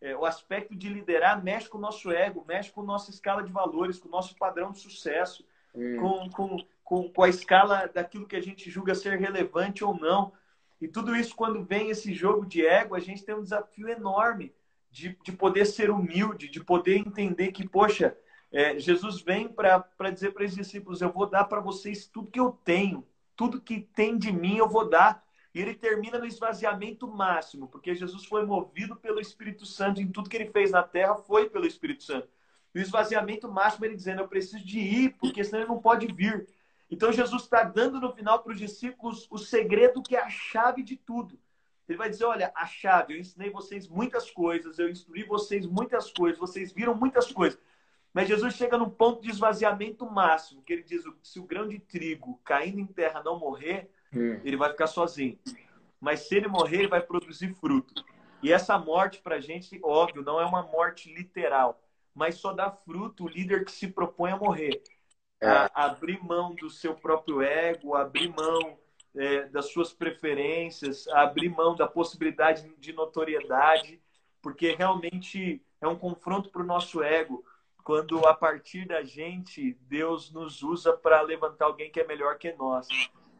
É, 0.00 0.16
o 0.16 0.24
aspecto 0.24 0.74
de 0.74 0.88
liderar 0.88 1.42
mexe 1.42 1.68
com 1.68 1.78
o 1.78 1.80
nosso 1.80 2.10
ego, 2.10 2.44
mexe 2.46 2.72
com 2.72 2.80
a 2.80 2.84
nossa 2.84 3.12
escala 3.12 3.44
de 3.44 3.52
valores, 3.52 4.00
com 4.00 4.08
o 4.08 4.10
nosso 4.10 4.34
padrão 4.36 4.72
de 4.72 4.80
sucesso, 4.80 5.46
hum. 5.72 5.98
com, 6.00 6.30
com, 6.30 6.66
com, 6.82 7.12
com 7.12 7.22
a 7.22 7.28
escala 7.28 7.86
daquilo 7.86 8.26
que 8.26 8.34
a 8.34 8.42
gente 8.42 8.68
julga 8.68 8.92
ser 8.96 9.16
relevante 9.20 9.84
ou 9.84 9.96
não. 9.96 10.32
E 10.80 10.88
tudo 10.88 11.14
isso, 11.14 11.36
quando 11.36 11.62
vem 11.62 11.90
esse 11.90 12.12
jogo 12.12 12.44
de 12.44 12.66
ego, 12.66 12.96
a 12.96 13.00
gente 13.00 13.24
tem 13.24 13.36
um 13.36 13.42
desafio 13.42 13.88
enorme 13.88 14.52
de, 14.90 15.16
de 15.22 15.30
poder 15.30 15.64
ser 15.64 15.90
humilde, 15.90 16.48
de 16.48 16.62
poder 16.62 16.96
entender 16.96 17.52
que, 17.52 17.68
poxa, 17.68 18.18
é, 18.50 18.80
Jesus 18.80 19.20
vem 19.20 19.46
para 19.46 20.10
dizer 20.12 20.32
para 20.32 20.44
os 20.44 20.56
discípulos: 20.56 21.00
eu 21.00 21.12
vou 21.12 21.26
dar 21.26 21.44
para 21.44 21.60
vocês 21.60 22.08
tudo 22.08 22.32
que 22.32 22.40
eu 22.40 22.50
tenho 22.64 23.06
tudo 23.36 23.60
que 23.60 23.80
tem 23.80 24.16
de 24.16 24.32
mim 24.32 24.56
eu 24.56 24.68
vou 24.68 24.88
dar. 24.88 25.24
E 25.54 25.60
ele 25.60 25.74
termina 25.74 26.18
no 26.18 26.26
esvaziamento 26.26 27.06
máximo, 27.06 27.68
porque 27.68 27.94
Jesus 27.94 28.24
foi 28.24 28.44
movido 28.44 28.96
pelo 28.96 29.20
Espírito 29.20 29.64
Santo 29.64 30.00
em 30.00 30.10
tudo 30.10 30.28
que 30.28 30.36
ele 30.36 30.50
fez 30.50 30.72
na 30.72 30.82
terra 30.82 31.14
foi 31.14 31.48
pelo 31.48 31.66
Espírito 31.66 32.02
Santo. 32.02 32.28
E 32.74 32.80
o 32.80 32.82
esvaziamento 32.82 33.48
máximo 33.48 33.84
ele 33.84 33.94
dizendo: 33.94 34.20
Eu 34.20 34.28
preciso 34.28 34.64
de 34.64 34.80
ir, 34.80 35.16
porque 35.20 35.44
senão 35.44 35.60
ele 35.60 35.68
não 35.68 35.80
pode 35.80 36.12
vir. 36.12 36.48
Então 36.90 37.12
Jesus 37.12 37.44
está 37.44 37.62
dando 37.62 38.00
no 38.00 38.12
final 38.12 38.42
para 38.42 38.52
os 38.52 38.58
discípulos 38.58 39.26
o 39.30 39.38
segredo 39.38 40.02
que 40.02 40.16
é 40.16 40.20
a 40.20 40.28
chave 40.28 40.82
de 40.82 40.96
tudo. 40.96 41.38
Ele 41.88 41.98
vai 41.98 42.10
dizer: 42.10 42.24
Olha, 42.24 42.52
a 42.56 42.66
chave, 42.66 43.14
eu 43.14 43.20
ensinei 43.20 43.50
vocês 43.50 43.86
muitas 43.86 44.30
coisas, 44.30 44.78
eu 44.78 44.88
instruí 44.88 45.22
vocês 45.22 45.66
muitas 45.66 46.10
coisas, 46.10 46.38
vocês 46.38 46.72
viram 46.72 46.94
muitas 46.94 47.30
coisas. 47.30 47.58
Mas 48.14 48.28
Jesus 48.28 48.54
chega 48.54 48.78
num 48.78 48.88
ponto 48.88 49.20
de 49.20 49.28
esvaziamento 49.28 50.08
máximo, 50.08 50.62
que 50.62 50.72
ele 50.72 50.84
diz: 50.84 51.02
se 51.20 51.40
o 51.40 51.44
grão 51.44 51.68
de 51.68 51.80
trigo 51.80 52.40
caindo 52.44 52.78
em 52.78 52.86
terra 52.86 53.20
não 53.24 53.40
morrer, 53.40 53.90
hum. 54.14 54.40
ele 54.44 54.56
vai 54.56 54.70
ficar 54.70 54.86
sozinho. 54.86 55.36
Mas 56.00 56.20
se 56.20 56.36
ele 56.36 56.46
morrer, 56.46 56.78
ele 56.78 56.88
vai 56.88 57.00
produzir 57.00 57.52
fruto. 57.54 58.04
E 58.40 58.52
essa 58.52 58.78
morte, 58.78 59.20
para 59.20 59.36
a 59.36 59.40
gente, 59.40 59.80
óbvio, 59.82 60.22
não 60.22 60.40
é 60.40 60.46
uma 60.46 60.62
morte 60.62 61.12
literal, 61.12 61.82
mas 62.14 62.36
só 62.36 62.52
dá 62.52 62.70
fruto 62.70 63.24
o 63.24 63.28
líder 63.28 63.64
que 63.64 63.72
se 63.72 63.88
propõe 63.88 64.30
a 64.30 64.36
morrer. 64.36 64.80
É. 65.40 65.48
A, 65.48 65.70
abrir 65.74 66.22
mão 66.22 66.54
do 66.54 66.70
seu 66.70 66.94
próprio 66.94 67.42
ego, 67.42 67.96
abrir 67.96 68.28
mão 68.28 68.78
é, 69.16 69.46
das 69.46 69.72
suas 69.72 69.92
preferências, 69.92 71.08
abrir 71.08 71.48
mão 71.48 71.74
da 71.74 71.88
possibilidade 71.88 72.70
de 72.78 72.92
notoriedade, 72.92 74.00
porque 74.40 74.74
realmente 74.74 75.64
é 75.80 75.88
um 75.88 75.96
confronto 75.96 76.50
para 76.50 76.62
o 76.62 76.66
nosso 76.66 77.02
ego 77.02 77.44
quando 77.84 78.26
a 78.26 78.32
partir 78.32 78.88
da 78.88 79.04
gente 79.04 79.74
Deus 79.82 80.32
nos 80.32 80.62
usa 80.62 80.94
para 80.94 81.20
levantar 81.20 81.66
alguém 81.66 81.90
que 81.90 82.00
é 82.00 82.06
melhor 82.06 82.38
que 82.38 82.50
nós. 82.54 82.88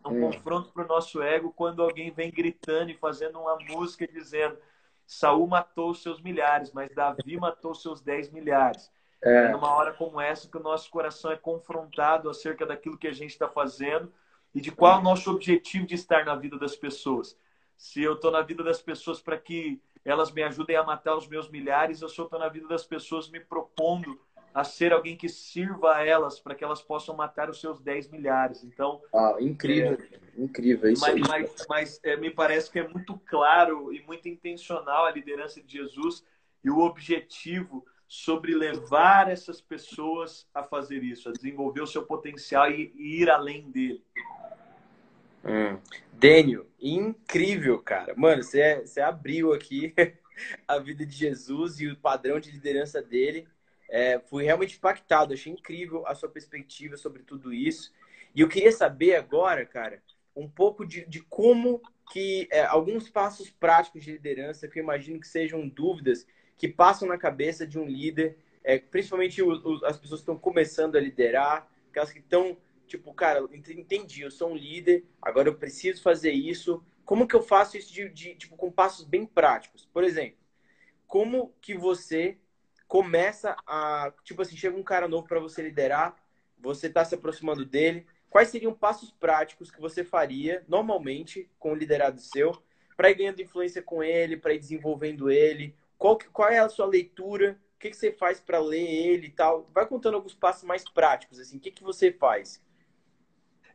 É 0.04 0.08
um 0.08 0.20
confronto 0.20 0.70
para 0.70 0.84
o 0.84 0.86
nosso 0.86 1.22
ego 1.22 1.50
quando 1.56 1.82
alguém 1.82 2.10
vem 2.10 2.30
gritando 2.30 2.90
e 2.90 2.96
fazendo 2.96 3.40
uma 3.40 3.56
música 3.56 4.06
dizendo 4.06 4.58
Saul 5.06 5.46
matou 5.46 5.94
seus 5.94 6.20
milhares, 6.20 6.70
mas 6.72 6.94
Davi 6.94 7.36
matou 7.40 7.74
seus 7.74 8.02
dez 8.02 8.30
milhares. 8.30 8.92
É. 9.22 9.46
é 9.46 9.48
numa 9.48 9.70
hora 9.74 9.94
como 9.94 10.20
essa 10.20 10.46
que 10.46 10.58
o 10.58 10.62
nosso 10.62 10.90
coração 10.90 11.32
é 11.32 11.36
confrontado 11.36 12.28
acerca 12.28 12.66
daquilo 12.66 12.98
que 12.98 13.08
a 13.08 13.12
gente 13.12 13.30
está 13.30 13.48
fazendo 13.48 14.12
e 14.54 14.60
de 14.60 14.70
qual 14.70 14.98
é 14.98 15.00
o 15.00 15.04
nosso 15.04 15.30
objetivo 15.30 15.86
de 15.86 15.94
estar 15.94 16.26
na 16.26 16.34
vida 16.34 16.58
das 16.58 16.76
pessoas. 16.76 17.36
Se 17.74 18.02
eu 18.02 18.12
estou 18.12 18.30
na 18.30 18.42
vida 18.42 18.62
das 18.62 18.82
pessoas 18.82 19.22
para 19.22 19.38
que 19.38 19.80
elas 20.04 20.30
me 20.30 20.42
ajudem 20.42 20.76
a 20.76 20.84
matar 20.84 21.16
os 21.16 21.26
meus 21.26 21.48
milhares, 21.48 22.02
eu 22.02 22.08
estou 22.08 22.28
na 22.32 22.48
vida 22.48 22.68
das 22.68 22.84
pessoas 22.84 23.30
me 23.30 23.40
propondo 23.40 24.20
a 24.54 24.62
ser 24.62 24.92
alguém 24.92 25.16
que 25.16 25.28
sirva 25.28 25.96
a 25.96 26.06
elas 26.06 26.38
para 26.38 26.54
que 26.54 26.62
elas 26.62 26.80
possam 26.80 27.16
matar 27.16 27.50
os 27.50 27.60
seus 27.60 27.80
10 27.80 28.08
milhares. 28.08 28.62
Então, 28.62 29.02
ah, 29.12 29.34
incrível, 29.40 29.98
é, 30.00 30.40
incrível 30.40 30.92
isso. 30.92 31.02
Mas, 31.02 31.20
mas, 31.28 31.66
mas 31.68 32.00
é, 32.04 32.16
me 32.16 32.30
parece 32.30 32.70
que 32.70 32.78
é 32.78 32.86
muito 32.86 33.18
claro 33.26 33.92
e 33.92 34.00
muito 34.02 34.28
intencional 34.28 35.06
a 35.06 35.10
liderança 35.10 35.60
de 35.60 35.72
Jesus 35.72 36.24
e 36.62 36.70
o 36.70 36.78
objetivo 36.78 37.84
sobre 38.06 38.54
levar 38.54 39.28
essas 39.28 39.60
pessoas 39.60 40.46
a 40.54 40.62
fazer 40.62 41.02
isso, 41.02 41.28
a 41.28 41.32
desenvolver 41.32 41.80
o 41.80 41.86
seu 41.86 42.04
potencial 42.04 42.70
e, 42.70 42.92
e 42.96 43.22
ir 43.22 43.28
além 43.28 43.68
dele. 43.72 44.04
Hum. 45.44 45.78
Dênio, 46.12 46.66
incrível, 46.80 47.78
cara. 47.80 48.14
Mano, 48.16 48.42
você, 48.42 48.80
você 48.80 49.00
abriu 49.00 49.52
aqui 49.52 49.92
a 50.68 50.78
vida 50.78 51.04
de 51.04 51.14
Jesus 51.14 51.80
e 51.80 51.88
o 51.88 51.96
padrão 51.96 52.38
de 52.38 52.52
liderança 52.52 53.02
dele. 53.02 53.48
É, 53.88 54.18
fui 54.18 54.44
realmente 54.44 54.76
impactado, 54.76 55.34
achei 55.34 55.52
incrível 55.52 56.06
a 56.06 56.14
sua 56.14 56.28
perspectiva 56.28 56.96
sobre 56.96 57.22
tudo 57.22 57.52
isso. 57.52 57.92
E 58.34 58.40
eu 58.40 58.48
queria 58.48 58.72
saber 58.72 59.14
agora, 59.16 59.64
cara, 59.64 60.02
um 60.34 60.48
pouco 60.48 60.84
de, 60.84 61.06
de 61.06 61.20
como 61.20 61.80
que 62.12 62.48
é, 62.50 62.64
alguns 62.64 63.08
passos 63.08 63.50
práticos 63.50 64.02
de 64.02 64.12
liderança 64.12 64.68
que 64.68 64.78
eu 64.78 64.82
imagino 64.82 65.20
que 65.20 65.28
sejam 65.28 65.68
dúvidas 65.68 66.26
que 66.56 66.68
passam 66.68 67.08
na 67.08 67.18
cabeça 67.18 67.66
de 67.66 67.78
um 67.78 67.86
líder, 67.86 68.36
é, 68.62 68.78
principalmente 68.78 69.42
o, 69.42 69.50
o, 69.50 69.84
as 69.84 69.96
pessoas 69.96 70.20
que 70.20 70.24
estão 70.24 70.38
começando 70.38 70.96
a 70.96 71.00
liderar, 71.00 71.68
aquelas 71.90 72.12
que 72.12 72.20
estão, 72.20 72.56
tipo, 72.86 73.12
cara, 73.12 73.40
entendi, 73.52 74.22
eu 74.22 74.30
sou 74.30 74.50
um 74.50 74.56
líder, 74.56 75.04
agora 75.20 75.48
eu 75.48 75.54
preciso 75.54 76.02
fazer 76.02 76.32
isso. 76.32 76.82
Como 77.04 77.26
que 77.26 77.34
eu 77.34 77.42
faço 77.42 77.76
isso 77.76 77.92
de, 77.92 78.08
de 78.08 78.34
tipo, 78.34 78.56
com 78.56 78.70
passos 78.70 79.04
bem 79.04 79.26
práticos? 79.26 79.88
Por 79.92 80.02
exemplo, 80.04 80.38
como 81.06 81.52
que 81.60 81.76
você 81.76 82.38
começa 82.86 83.56
a, 83.66 84.12
tipo 84.22 84.42
assim, 84.42 84.56
chega 84.56 84.76
um 84.76 84.82
cara 84.82 85.08
novo 85.08 85.26
para 85.26 85.40
você 85.40 85.62
liderar, 85.62 86.16
você 86.58 86.86
está 86.86 87.04
se 87.04 87.14
aproximando 87.14 87.64
dele, 87.64 88.06
quais 88.30 88.48
seriam 88.48 88.72
passos 88.72 89.10
práticos 89.10 89.70
que 89.70 89.80
você 89.80 90.04
faria 90.04 90.64
normalmente 90.68 91.50
com 91.58 91.72
o 91.72 91.74
liderado 91.74 92.20
seu 92.20 92.52
para 92.96 93.10
ir 93.10 93.14
ganhando 93.14 93.42
influência 93.42 93.82
com 93.82 94.02
ele, 94.02 94.36
para 94.36 94.54
ir 94.54 94.58
desenvolvendo 94.58 95.30
ele? 95.30 95.74
Qual, 95.98 96.18
qual 96.32 96.48
é 96.48 96.58
a 96.58 96.68
sua 96.68 96.86
leitura? 96.86 97.58
O 97.76 97.78
que, 97.78 97.90
que 97.90 97.96
você 97.96 98.12
faz 98.12 98.40
para 98.40 98.58
ler 98.58 98.88
ele 98.88 99.26
e 99.26 99.30
tal? 99.30 99.68
Vai 99.74 99.86
contando 99.86 100.14
alguns 100.14 100.34
passos 100.34 100.64
mais 100.64 100.88
práticos, 100.88 101.38
assim. 101.38 101.56
O 101.56 101.60
que, 101.60 101.70
que 101.70 101.82
você 101.82 102.12
faz? 102.12 102.62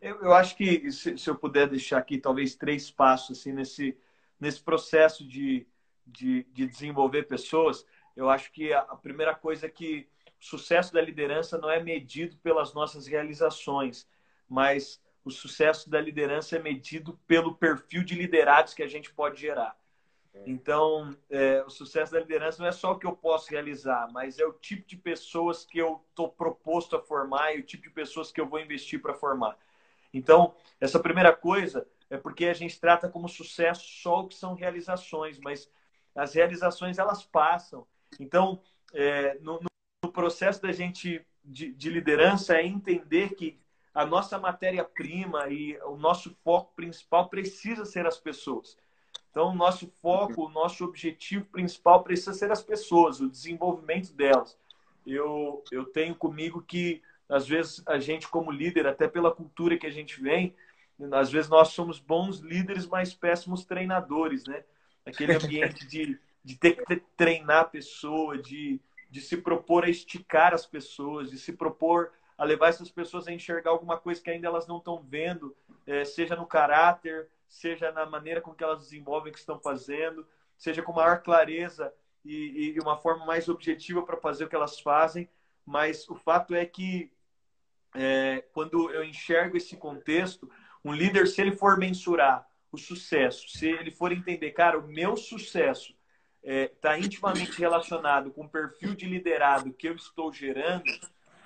Eu, 0.02 0.22
eu 0.22 0.34
acho 0.34 0.56
que 0.56 0.91
se, 0.91 1.17
se, 1.17 1.30
eu 1.30 1.36
puder 1.36 1.67
deixar 1.67 1.98
aqui 1.98 2.17
talvez 2.17 2.56
três 2.56 2.89
passos 2.89 3.38
assim 3.38 3.52
nesse 3.52 3.98
nesse 4.39 4.62
processo 4.62 5.28
de, 5.28 5.67
de, 6.08 6.43
de 6.54 6.65
desenvolver 6.65 7.24
pessoas, 7.24 7.86
eu 8.19 8.29
acho 8.29 8.51
que 8.51 8.73
a, 8.73 8.84
primeira 8.97 9.34
coisa 9.34 9.65
é 9.65 9.69
que 9.69 10.05
o 10.39 10.43
sucesso 10.43 10.93
da 10.93 11.01
liderança 11.01 11.58
não 11.58 11.69
é 11.69 11.82
medido 11.82 12.36
pelas 12.38 12.73
nossas 12.73 13.08
realizações, 13.08 14.05
mas 14.47 15.01
o 15.23 15.32
sucesso 15.32 15.89
da 15.89 16.01
liderança 16.01 16.58
é 16.58 16.60
medido 16.60 17.17
pelo 17.25 17.55
perfil 17.55 18.03
de 18.03 18.15
liderados 18.15 18.73
que 18.73 18.84
a 18.84 18.88
gente 18.88 19.13
pode 19.13 19.39
gerar. 19.39 19.79
Então, 20.45 21.15
é, 21.29 21.63
o 21.63 21.69
sucesso 21.69 22.12
da 22.12 22.19
liderança 22.19 22.62
não 22.62 22.69
é 22.69 22.71
só 22.71 22.91
o 22.91 22.99
que 22.99 23.05
eu 23.05 23.15
posso 23.15 23.51
realizar, 23.51 24.10
mas 24.12 24.38
é 24.38 24.45
o 24.45 24.53
tipo 24.53 24.88
de 24.88 24.97
pessoas 24.97 25.65
que 25.65 25.77
eu 25.77 26.03
estou 26.10 26.29
proposto 26.29 26.95
a 26.95 27.01
formar 27.01 27.55
e 27.55 27.60
o 27.60 27.63
tipo 27.63 27.84
de 27.84 27.89
pessoas 27.89 28.32
que 28.32 28.39
eu 28.39 28.47
vou 28.47 28.60
investir 28.60 29.01
para 29.01 29.13
formar. 29.13 29.58
Então, 30.13 30.55
essa 30.79 30.99
primeira 30.99 31.34
coisa 31.34 31.88
é 32.10 32.17
porque 32.17 32.45
a 32.45 32.53
gente 32.53 32.79
trata 32.79 33.10
como 33.10 33.29
sucesso 33.29 33.86
só 34.01 34.21
o 34.21 34.27
que 34.27 34.36
são 34.36 34.53
realizações, 34.55 35.39
mas 35.39 35.69
as 36.15 36.34
realizações 36.34 36.97
elas 36.97 37.23
passam. 37.23 37.88
Então, 38.19 38.62
é, 38.93 39.38
no, 39.39 39.60
no, 40.04 40.12
processo 40.12 40.62
da 40.62 40.72
gente 40.72 41.26
de, 41.43 41.72
de 41.74 41.89
liderança 41.89 42.56
é 42.56 42.65
entender 42.65 43.36
que 43.36 43.60
a 43.93 44.06
nossa 44.06 44.38
matéria-prima 44.38 45.50
e 45.50 45.78
o 45.84 45.98
nosso 45.98 46.36
foco 46.43 46.74
principal 46.76 47.30
precisa 47.30 47.86
ser 47.86 48.06
as 48.06 48.17
pessoas. 48.17 48.78
Então, 49.30 49.50
o 49.50 49.56
nosso 49.56 49.88
foco, 50.02 50.45
o 50.45 50.50
nosso 50.50 50.84
objetivo 50.84 51.45
principal 51.45 52.04
precisa 52.04 52.34
ser 52.34 52.52
as 52.52 52.63
pessoas, 52.63 53.19
o 53.19 53.30
desenvolvimento 53.30 54.13
delas. 54.13 54.58
Eu, 55.06 55.63
eu 55.72 55.86
tenho 55.86 56.15
comigo 56.15 56.62
que, 56.62 57.02
às 57.28 57.48
vezes, 57.48 57.84
a 57.86 58.00
gente, 58.00 58.28
como 58.28 58.52
líder, 58.52 58.88
até 58.88 59.08
pela 59.08 59.34
cultura 59.34 59.78
que 59.78 59.88
a 59.88 59.91
gente 59.91 60.22
vem, 60.22 60.56
às 61.12 61.32
vezes 61.32 61.50
nós 61.50 61.69
somos 61.69 62.00
bons 62.00 62.39
líderes, 62.39 62.86
mas 62.86 63.13
péssimos 63.13 63.63
treinadores, 63.63 64.45
né? 64.45 64.63
Aquele 65.06 65.34
ambiente 65.34 65.88
de, 65.88 66.19
de 66.43 66.56
ter 66.58 66.84
que 66.86 66.95
treinar 67.17 67.62
a 67.62 67.65
pessoa, 67.65 68.38
de, 68.38 68.80
de 69.10 69.21
se 69.21 69.38
propor 69.38 69.86
a 69.86 69.89
esticar 69.89 70.54
as 70.54 70.65
pessoas, 70.65 71.30
de 71.30 71.38
se 71.38 71.54
propor 71.54 72.12
a 72.38 72.45
levar 72.45 72.69
essas 72.69 72.89
pessoas 72.89 73.28
a 73.28 73.34
enxergar 73.34 73.71
alguma 73.71 73.97
coisa 73.97 74.21
que 74.21 74.30
ainda 74.30 74.47
elas 74.47 74.65
não 74.65 74.78
estão 74.78 75.02
vendo, 75.02 75.56
é, 75.86 76.06
seja 76.06 76.36
no 76.36 76.45
caráter, 76.45 77.28
seja 77.47 77.91
na 77.91 78.06
maneira 78.06 78.39
com 78.39 78.54
que 78.54 78.63
elas 78.63 78.80
desenvolvem 78.80 79.32
o 79.32 79.34
que 79.34 79.39
estão 79.39 79.60
fazendo, 79.60 80.25
seja 80.58 80.82
com 80.82 80.93
maior 80.93 81.21
clareza 81.21 81.93
e, 82.23 82.73
e 82.75 82.80
uma 82.80 82.97
forma 82.97 83.25
mais 83.25 83.49
objetiva 83.49 84.04
para 84.04 84.17
fazer 84.17 84.45
o 84.45 84.49
que 84.49 84.56
elas 84.56 84.80
fazem. 84.80 85.30
Mas 85.65 86.08
o 86.10 86.15
fato 86.15 86.56
é 86.56 86.65
que 86.65 87.12
é, 87.93 88.43
quando 88.54 88.89
eu 88.91 89.04
enxergo 89.04 89.58
esse 89.58 89.75
contexto, 89.75 90.49
um 90.84 90.93
líder, 90.93 91.28
se 91.28 91.41
ele 91.41 91.52
for 91.52 91.78
mensurar 91.78 92.47
o 92.71 92.78
sucesso, 92.78 93.49
se 93.49 93.67
ele 93.67 93.91
for 93.91 94.12
entender, 94.12 94.52
cara, 94.52 94.80
o 94.80 94.88
meu 94.88 95.17
sucesso 95.17 95.93
está 96.41 96.52
é, 96.52 96.67
tá 96.67 96.99
intimamente 96.99 97.60
relacionado 97.60 98.32
com 98.32 98.43
o 98.43 98.49
perfil 98.49 98.95
de 98.95 99.06
liderado 99.06 99.73
que 99.73 99.88
eu 99.88 99.95
estou 99.95 100.32
gerando, 100.32 100.84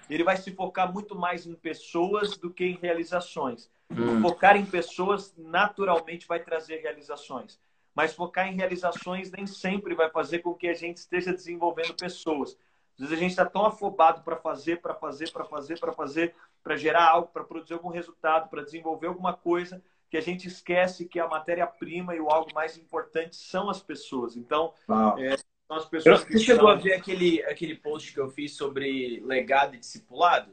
ele 0.10 0.24
vai 0.24 0.38
se 0.38 0.52
focar 0.52 0.92
muito 0.92 1.16
mais 1.16 1.46
em 1.46 1.56
pessoas 1.56 2.38
do 2.38 2.50
que 2.50 2.66
em 2.66 2.78
realizações. 2.82 3.70
Hum. 3.90 4.22
Focar 4.22 4.56
em 4.56 4.66
pessoas 4.66 5.34
naturalmente 5.38 6.28
vai 6.28 6.40
trazer 6.40 6.78
realizações. 6.78 7.60
Mas 7.96 8.14
focar 8.14 8.48
em 8.48 8.56
realizações 8.56 9.32
nem 9.32 9.46
sempre 9.46 9.94
vai 9.94 10.10
fazer 10.10 10.40
com 10.40 10.54
que 10.54 10.68
a 10.68 10.74
gente 10.74 10.98
esteja 10.98 11.32
desenvolvendo 11.32 11.94
pessoas. 11.96 12.58
Às 12.94 13.00
vezes 13.00 13.14
a 13.14 13.20
gente 13.20 13.32
está 13.32 13.46
tão 13.46 13.66
afobado 13.66 14.22
para 14.24 14.36
fazer, 14.36 14.82
para 14.82 14.94
fazer, 14.94 15.32
para 15.32 15.46
fazer, 15.46 15.80
para 15.80 15.94
fazer, 15.94 16.36
para 16.64 16.76
gerar 16.76 17.08
algo, 17.10 17.30
para 17.30 17.44
produzir 17.44 17.74
algum 17.74 17.90
resultado, 17.90 18.50
para 18.50 18.64
desenvolver 18.64 19.08
alguma 19.08 19.34
coisa, 19.34 19.82
que 20.14 20.18
a 20.18 20.22
gente 20.22 20.48
esquece 20.48 21.06
que 21.06 21.20
a 21.20 21.28
matéria-prima 21.28 22.16
e 22.16 22.20
o 22.20 22.30
algo 22.30 22.54
mais 22.54 22.78
importante 22.78 23.36
são 23.36 23.68
as 23.68 23.82
pessoas. 23.82 24.38
Então, 24.38 24.72
é, 25.18 25.36
são 25.68 25.76
as 25.76 25.86
pessoas 25.86 26.24
Você 26.24 26.38
chegou 26.38 26.68
a 26.68 26.76
ver 26.76 26.94
aquele, 26.94 27.42
aquele 27.46 27.74
post 27.74 28.14
que 28.14 28.20
eu 28.20 28.30
fiz 28.30 28.56
sobre 28.56 29.24
legado 29.26 29.74
e 29.74 29.80
discipulado? 29.80 30.52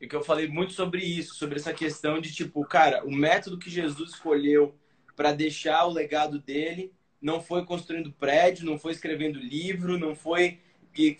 e 0.00 0.06
que 0.06 0.16
eu 0.16 0.24
falei 0.24 0.48
muito 0.48 0.72
sobre 0.72 1.04
isso, 1.04 1.34
sobre 1.34 1.58
essa 1.58 1.74
questão 1.74 2.20
de 2.22 2.32
tipo, 2.32 2.64
cara, 2.64 3.04
o 3.04 3.10
método 3.10 3.58
que 3.58 3.68
Jesus 3.68 4.12
escolheu 4.12 4.74
para 5.14 5.32
deixar 5.32 5.84
o 5.84 5.92
legado 5.92 6.38
dele 6.38 6.90
não 7.20 7.42
foi 7.42 7.66
construindo 7.66 8.12
prédio, 8.12 8.64
não 8.64 8.78
foi 8.78 8.92
escrevendo 8.92 9.38
livro, 9.38 9.98
não 9.98 10.14
foi 10.14 10.58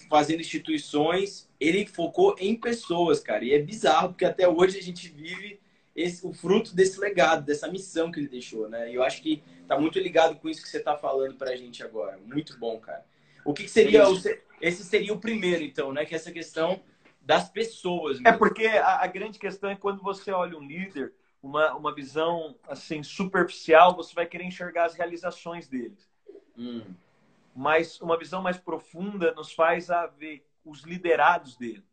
fazendo 0.09 0.41
instituições, 0.41 1.47
ele 1.61 1.85
focou 1.85 2.37
em 2.39 2.57
pessoas, 2.57 3.21
cara. 3.21 3.45
E 3.45 3.53
é 3.53 3.59
bizarro 3.59 4.11
porque 4.11 4.25
até 4.25 4.49
hoje 4.49 4.79
a 4.79 4.83
gente 4.83 5.09
vive 5.09 5.61
esse, 5.99 6.25
o 6.25 6.33
fruto 6.33 6.75
desse 6.75 7.01
legado, 7.01 7.45
dessa 7.45 7.67
missão 7.69 8.11
que 8.11 8.21
ele 8.21 8.29
deixou, 8.29 8.69
né? 8.69 8.91
E 8.91 8.95
eu 8.95 9.03
acho 9.03 9.21
que 9.21 9.43
tá 9.67 9.79
muito 9.79 9.99
ligado 9.99 10.37
com 10.37 10.49
isso 10.49 10.63
que 10.63 10.69
você 10.69 10.79
tá 10.79 10.97
falando 10.97 11.35
pra 11.35 11.57
gente 11.57 11.83
agora. 11.83 12.19
Muito 12.25 12.57
bom, 12.59 12.79
cara. 12.79 13.05
O 13.45 13.53
que, 13.53 13.65
que 13.65 13.71
seria 13.71 14.09
o, 14.09 14.17
esse 14.61 14.85
seria 14.85 15.13
o 15.13 15.21
primeiro, 15.21 15.65
então, 15.65 15.93
né? 15.93 16.05
Que 16.05 16.15
é 16.15 16.17
essa 16.17 16.31
questão 16.31 16.81
das 17.21 17.49
pessoas. 17.49 18.19
Mesmo. 18.19 18.29
É 18.29 18.33
porque 18.33 18.67
a, 18.67 19.03
a, 19.03 19.07
grande 19.09 19.39
questão 19.39 19.71
é 19.71 19.77
quando 19.77 20.03
você 20.03 20.31
olha 20.31 20.57
um 20.57 20.65
líder, 20.65 21.13
uma, 21.43 21.75
uma 21.75 21.95
visão 21.95 22.57
assim 22.69 23.03
superficial, 23.03 23.97
você 23.97 24.15
vai 24.15 24.27
querer 24.27 24.45
enxergar 24.45 24.85
as 24.85 24.95
realizações 24.95 25.67
deles. 25.67 26.09
Hum. 26.57 26.83
Mas 27.55 28.01
uma 28.01 28.17
visão 28.17 28.41
mais 28.41 28.57
profunda 28.57 29.33
nos 29.35 29.53
faz 29.53 29.91
a 29.91 30.07
ver 30.07 30.47
os 30.65 30.85
liderados 30.85 31.57
dele. 31.57 31.85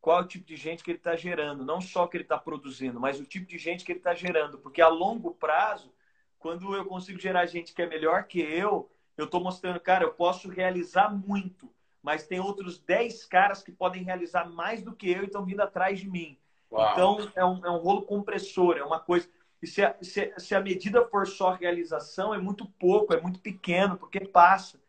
Qual 0.00 0.18
é 0.18 0.22
o 0.22 0.26
tipo 0.26 0.46
de 0.46 0.56
gente 0.56 0.82
que 0.82 0.90
ele 0.90 0.98
está 0.98 1.14
gerando? 1.14 1.64
Não 1.64 1.80
só 1.80 2.06
que 2.06 2.16
ele 2.16 2.24
está 2.24 2.38
produzindo, 2.38 2.98
mas 2.98 3.20
o 3.20 3.24
tipo 3.24 3.46
de 3.46 3.58
gente 3.58 3.84
que 3.84 3.92
ele 3.92 4.00
está 4.00 4.14
gerando. 4.14 4.58
Porque 4.58 4.80
a 4.80 4.88
longo 4.88 5.34
prazo, 5.34 5.92
quando 6.38 6.74
eu 6.74 6.84
consigo 6.86 7.20
gerar 7.20 7.46
gente 7.46 7.74
que 7.74 7.82
é 7.82 7.86
melhor 7.86 8.24
que 8.24 8.40
eu, 8.40 8.90
eu 9.16 9.26
estou 9.26 9.42
mostrando, 9.42 9.78
cara, 9.78 10.04
eu 10.04 10.12
posso 10.12 10.48
realizar 10.48 11.10
muito 11.10 11.70
mas 12.02 12.26
tem 12.26 12.40
outros 12.40 12.78
10 12.78 13.24
caras 13.26 13.62
que 13.62 13.72
podem 13.72 14.02
realizar 14.02 14.48
mais 14.48 14.82
do 14.82 14.94
que 14.94 15.10
eu 15.10 15.22
e 15.22 15.26
estão 15.26 15.44
vindo 15.44 15.60
atrás 15.60 16.00
de 16.00 16.08
mim. 16.08 16.38
Uau. 16.70 16.92
Então, 16.92 17.32
é 17.34 17.44
um, 17.44 17.66
é 17.66 17.70
um 17.70 17.78
rolo 17.78 18.02
compressor, 18.02 18.76
é 18.76 18.84
uma 18.84 18.98
coisa. 18.98 19.28
E 19.62 19.66
se 19.66 19.84
a, 19.84 19.94
se, 20.00 20.32
se 20.38 20.54
a 20.54 20.60
medida 20.60 21.04
for 21.06 21.26
só 21.26 21.52
realização, 21.52 22.32
é 22.32 22.38
muito 22.38 22.66
pouco, 22.78 23.12
é 23.12 23.20
muito 23.20 23.40
pequeno, 23.40 23.96
porque 23.96 24.20
passa. 24.20 24.80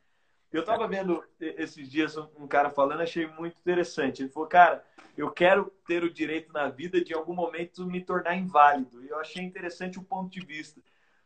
Eu 0.52 0.62
estava 0.62 0.88
vendo 0.88 1.24
esses 1.40 1.90
dias 1.90 2.18
um 2.18 2.46
cara 2.46 2.70
falando, 2.70 3.02
achei 3.02 3.26
muito 3.26 3.58
interessante. 3.58 4.22
Ele 4.22 4.30
falou, 4.30 4.50
cara, 4.50 4.84
eu 5.18 5.32
quero 5.32 5.72
ter 5.88 6.04
o 6.04 6.14
direito 6.14 6.52
na 6.52 6.68
vida 6.68 7.02
de 7.02 7.14
em 7.14 7.16
algum 7.16 7.34
momento 7.34 7.86
me 7.86 8.02
tornar 8.02 8.36
inválido. 8.36 9.04
E 9.04 9.10
eu 9.10 9.20
achei 9.20 9.44
interessante 9.44 9.98
o 9.98 10.04
ponto 10.04 10.30
de 10.30 10.46
vista. 10.46 10.82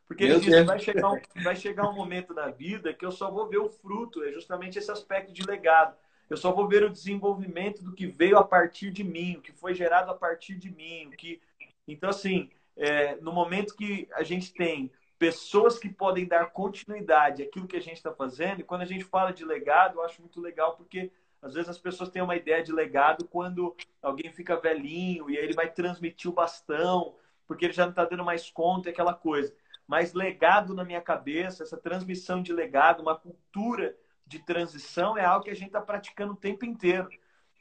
Porque 0.08 0.24
ele 0.24 0.40
disse, 0.40 0.64
vai 0.64 0.78
chegar, 0.78 1.12
um, 1.12 1.20
vai 1.44 1.56
chegar 1.56 1.90
um 1.90 1.96
momento 1.96 2.34
na 2.34 2.50
vida 2.50 2.94
que 2.94 3.04
eu 3.04 3.12
só 3.12 3.32
vou 3.32 3.48
ver 3.48 3.58
o 3.58 3.70
fruto, 3.70 4.24
é 4.24 4.32
justamente 4.32 4.78
esse 4.78 4.92
aspecto 4.92 5.34
de 5.34 5.42
legado. 5.42 5.96
Eu 6.30 6.38
só 6.38 6.52
vou 6.52 6.68
ver 6.68 6.84
o 6.84 6.90
desenvolvimento 6.90 7.84
do 7.84 7.94
que 7.94 8.06
veio 8.06 8.38
a 8.38 8.44
partir 8.44 8.92
de 8.92 9.04
mim, 9.04 9.38
o 9.38 9.42
que 9.42 9.52
foi 9.52 9.74
gerado 9.74 10.12
a 10.12 10.16
partir 10.16 10.56
de 10.56 10.70
mim, 10.70 11.08
o 11.08 11.12
que. 11.12 11.42
Então, 11.88 12.10
assim, 12.10 12.50
é, 12.78 13.16
no 13.16 13.32
momento 13.32 13.76
que 13.76 14.08
a 14.14 14.24
gente 14.24 14.54
tem 14.54 14.92
pessoas 15.18 15.80
que 15.80 15.90
podem 15.90 16.26
dar 16.26 16.52
continuidade 16.52 17.44
àquilo 17.44 17.68
que 17.68 17.78
a 17.78 17.82
gente 17.82 17.98
está 17.98 18.12
fazendo. 18.12 18.60
E 18.60 18.64
quando 18.64 18.82
a 18.82 18.86
gente 18.86 19.06
fala 19.06 19.32
de 19.32 19.46
legado, 19.46 20.00
eu 20.00 20.04
acho 20.04 20.22
muito 20.22 20.42
legal 20.42 20.76
porque 20.76 21.12
às 21.42 21.54
vezes 21.54 21.70
as 21.70 21.78
pessoas 21.78 22.10
têm 22.10 22.22
uma 22.22 22.36
ideia 22.36 22.64
de 22.64 22.72
legado 22.72 23.26
quando 23.26 23.76
alguém 24.02 24.32
fica 24.32 24.60
velhinho 24.60 25.30
e 25.30 25.38
aí 25.38 25.44
ele 25.44 25.54
vai 25.54 25.72
transmitir 25.72 26.30
o 26.30 26.34
bastão, 26.34 27.16
porque 27.48 27.66
ele 27.66 27.74
já 27.74 27.84
não 27.84 27.92
está 27.92 28.04
dando 28.04 28.26
mais 28.26 28.50
conta, 28.50 28.90
aquela 28.90 29.14
coisa. 29.14 29.56
Mas 29.88 30.14
legado 30.14 30.74
na 30.74 30.84
minha 30.84 31.02
cabeça, 31.02 31.64
essa 31.64 31.78
transmissão 31.78 32.42
de 32.42 32.52
legado, 32.52 33.02
uma 33.02 33.16
cultura 33.16 33.96
de 34.26 34.40
transição 34.40 35.18
é 35.18 35.24
algo 35.24 35.46
que 35.46 35.52
a 35.52 35.56
gente 35.56 35.68
está 35.68 35.82
praticando 35.82 36.34
o 36.34 36.38
tempo 36.38 36.66
inteiro. 36.66 37.08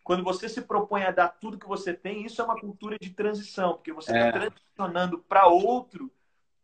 Quando 0.03 0.25
você 0.25 0.49
se 0.49 0.63
propõe 0.63 1.03
a 1.03 1.11
dar 1.11 1.29
tudo 1.29 1.59
que 1.59 1.69
você 1.69 1.93
tem, 1.93 2.25
isso 2.25 2.41
é 2.41 2.45
uma 2.45 2.59
cultura 2.59 2.99
de 2.99 3.11
transição, 3.11 3.75
porque 3.75 3.93
você 3.93 4.13
está 4.13 4.27
é. 4.27 4.33
transicionando 4.33 5.19
para 5.19 5.47
outro 5.47 6.11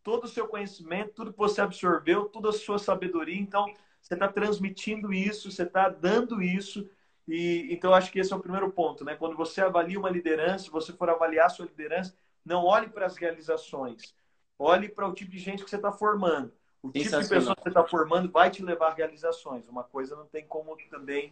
todo 0.03 0.25
o 0.25 0.27
seu 0.27 0.47
conhecimento, 0.47 1.13
tudo 1.13 1.31
que 1.31 1.39
você 1.39 1.61
absorveu, 1.61 2.25
toda 2.25 2.49
a 2.49 2.53
sua 2.53 2.79
sabedoria. 2.79 3.39
Então, 3.39 3.65
você 4.01 4.13
está 4.13 4.27
transmitindo 4.27 5.13
isso, 5.13 5.51
você 5.51 5.63
está 5.63 5.89
dando 5.89 6.41
isso. 6.41 6.89
E 7.27 7.67
então 7.71 7.93
acho 7.93 8.11
que 8.11 8.19
esse 8.19 8.33
é 8.33 8.35
o 8.35 8.39
primeiro 8.39 8.71
ponto, 8.71 9.05
né? 9.05 9.15
Quando 9.15 9.37
você 9.37 9.61
avalia 9.61 9.99
uma 9.99 10.09
liderança, 10.09 10.65
se 10.65 10.71
você 10.71 10.91
for 10.91 11.09
avaliar 11.09 11.45
a 11.45 11.49
sua 11.49 11.65
liderança, 11.65 12.15
não 12.43 12.65
olhe 12.65 12.89
para 12.89 13.05
as 13.05 13.15
realizações, 13.15 14.13
olhe 14.57 14.89
para 14.89 15.07
o 15.07 15.13
tipo 15.13 15.31
de 15.31 15.37
gente 15.37 15.63
que 15.63 15.69
você 15.69 15.75
está 15.75 15.91
formando. 15.91 16.51
O 16.81 16.91
tipo 16.91 17.05
de 17.05 17.29
pessoa 17.29 17.55
que 17.55 17.61
você 17.61 17.69
está 17.69 17.85
formando 17.85 18.31
vai 18.31 18.49
te 18.49 18.63
levar 18.63 18.87
a 18.87 18.93
realizações. 18.93 19.67
Uma 19.67 19.83
coisa 19.83 20.15
não 20.15 20.25
tem 20.25 20.45
como 20.45 20.75
também 20.89 21.31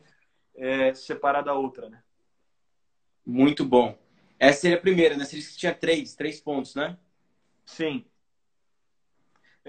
é, 0.55 0.93
separar 0.93 1.41
da 1.41 1.53
outra, 1.53 1.89
né? 1.89 2.03
Muito 3.25 3.65
bom. 3.65 3.97
Essa 4.37 4.61
seria 4.61 4.77
a 4.77 4.81
primeira, 4.81 5.17
né? 5.17 5.25
Você 5.25 5.35
disse 5.37 5.53
que 5.53 5.59
tinha 5.59 5.73
três, 5.73 6.15
três 6.15 6.39
pontos, 6.39 6.75
né? 6.75 6.97
Sim. 7.65 8.05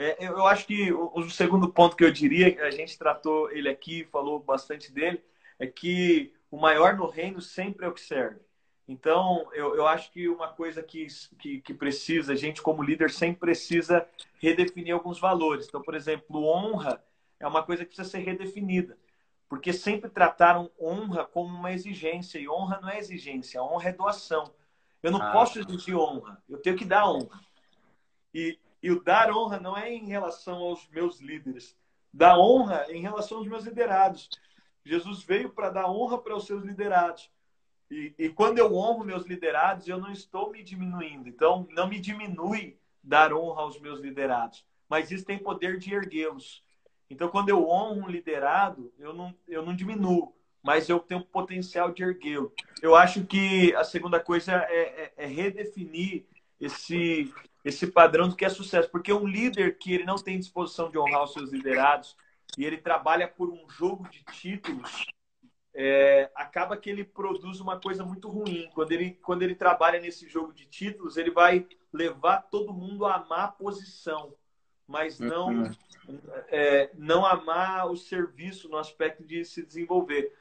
É, 0.01 0.17
eu 0.27 0.47
acho 0.47 0.67
que 0.67 0.91
o, 0.91 1.13
o, 1.15 1.29
segundo 1.29 1.71
ponto 1.71 1.95
que 1.95 2.03
eu 2.03 2.11
diria, 2.11 2.65
a 2.65 2.71
gente 2.71 2.97
tratou 2.97 3.51
ele 3.51 3.69
aqui, 3.69 4.03
falou 4.05 4.41
bastante 4.41 4.91
dele, 4.91 5.23
é 5.59 5.67
que 5.67 6.33
o 6.51 6.57
maior 6.57 6.97
no 6.97 7.07
reino 7.07 7.39
sempre 7.43 7.85
é 7.85 7.89
o 7.89 7.93
que 7.93 8.01
serve. 8.01 8.41
Então, 8.89 9.47
eu, 9.53 9.77
eu 9.77 9.87
acho 9.87 10.11
que 10.11 10.27
uma 10.27 10.49
coisa 10.49 10.83
que, 10.83 11.07
que, 11.39 11.61
que, 11.61 11.75
precisa, 11.75 12.33
a 12.33 12.35
gente 12.35 12.63
como 12.63 12.83
líder 12.83 13.11
sempre 13.11 13.41
precisa 13.41 14.09
redefinir 14.41 14.95
alguns 14.95 15.21
valores. 15.21 15.67
Então, 15.69 15.83
por 15.83 15.95
exemplo, 15.95 16.47
honra 16.47 17.05
é 17.39 17.47
uma 17.47 17.63
coisa 17.63 17.85
que 17.85 17.95
precisa 17.95 18.09
ser 18.09 18.21
redefinida. 18.21 18.97
Porque 19.51 19.71
sempre 19.71 20.09
trataram 20.09 20.71
honra 20.81 21.27
como 21.27 21.55
uma 21.55 21.73
exigência. 21.73 22.39
E 22.39 22.49
honra 22.49 22.81
não 22.81 22.89
é 22.89 22.99
exigência, 22.99 23.63
honra 23.63 23.91
é 23.91 23.93
doação. 23.93 24.51
Eu 25.03 25.11
não 25.11 25.21
ah. 25.21 25.31
posso 25.31 25.59
exigir 25.59 25.95
honra, 25.95 26.43
eu 26.49 26.57
tenho 26.57 26.77
que 26.77 26.87
dar 26.87 27.07
honra. 27.07 27.39
E, 28.35 28.59
e 28.83 28.91
o 28.91 29.03
dar 29.03 29.31
honra 29.31 29.61
não 29.61 29.77
é 29.77 29.93
em 29.93 30.07
relação 30.07 30.59
aos 30.59 30.89
meus 30.89 31.21
líderes. 31.21 31.77
Dar 32.13 32.39
honra 32.39 32.87
é 32.89 32.97
em 32.97 33.03
relação 33.03 33.39
aos 33.39 33.47
meus 33.47 33.65
liderados. 33.65 34.29
Jesus 34.85 35.23
veio 35.23 35.51
para 35.51 35.71
dar 35.71 35.91
honra 35.91 36.19
para 36.19 36.35
os 36.35 36.47
seus 36.47 36.65
liderados. 36.65 37.31
E, 37.91 38.15
e, 38.19 38.29
quando 38.29 38.59
eu 38.59 38.75
honro 38.75 39.05
meus 39.05 39.27
liderados, 39.27 39.89
eu 39.89 39.99
não 39.99 40.13
estou 40.13 40.51
me 40.51 40.63
diminuindo. 40.63 41.29
Então, 41.29 41.67
não 41.71 41.89
me 41.89 41.99
diminui 41.99 42.79
dar 43.03 43.33
honra 43.33 43.63
aos 43.63 43.81
meus 43.81 44.01
liderados. 44.01 44.65
Mas 44.89 45.11
isso 45.11 45.25
tem 45.25 45.39
poder 45.39 45.79
de 45.79 45.93
erguê-los. 45.93 46.65
Então, 47.09 47.29
quando 47.29 47.49
eu 47.49 47.69
honro 47.69 48.05
um 48.05 48.09
liderado, 48.09 48.93
eu 48.97 49.13
não, 49.13 49.35
eu 49.49 49.65
não 49.65 49.75
diminuo, 49.75 50.33
mas 50.63 50.89
eu 50.89 51.01
tenho 51.01 51.25
potencial 51.25 51.93
de 51.93 52.05
erguê-lo. 52.05 52.53
Eu 52.81 52.95
acho 52.95 53.25
que 53.27 53.75
a 53.75 53.83
segunda 53.83 54.21
coisa 54.21 54.53
é, 54.53 54.81
é, 54.81 55.13
é 55.17 55.27
redefinir 55.27 56.25
esse, 56.61 57.33
esse 57.65 57.87
padrão 57.87 58.29
do 58.29 58.37
que 58.37 58.45
é 58.45 58.49
sucesso. 58.49 58.91
Porque 58.91 59.13
um 59.13 59.27
líder 59.27 59.79
que 59.79 59.93
ele 59.93 60.05
não 60.05 60.17
tem 60.17 60.39
disposição 60.39 60.91
de 60.91 60.99
honrar 60.99 61.25
os 61.25 61.33
seus 61.33 61.51
liderados 61.51 62.17
e 62.59 62.65
ele 62.65 62.79
trabalha 62.79 63.29
por 63.29 63.51
um 63.51 63.69
jogo 63.69 64.09
de 64.09 64.25
títulos, 64.25 65.07
é, 65.75 66.31
acaba 66.35 66.77
que 66.77 66.91
ele 66.91 67.05
produz 67.05 67.61
uma 67.61 67.81
coisa 67.81 68.05
muito 68.05 68.29
ruim. 68.29 68.69
Quando 68.75 68.93
ele, 68.93 69.13
quando 69.23 69.43
ele 69.43 69.55
trabalha 69.55 70.01
nesse 70.01 70.29
jogo 70.29 70.53
de 70.53 70.67
títulos, 70.67 71.17
ele 71.17 71.31
vai 71.31 71.67
levar 71.93 72.43
todo 72.51 72.73
mundo 72.73 73.07
a 73.07 73.17
amar 73.17 73.45
a 73.45 73.53
posição, 73.53 74.35
mas 74.87 75.21
não, 75.21 75.49
uhum. 75.49 75.73
é, 76.49 76.91
não 76.95 77.25
amar 77.25 77.91
o 77.91 77.97
serviço 77.97 78.69
no 78.69 78.77
aspecto 78.77 79.25
de 79.25 79.45
se 79.45 79.65
desenvolver. 79.65 80.33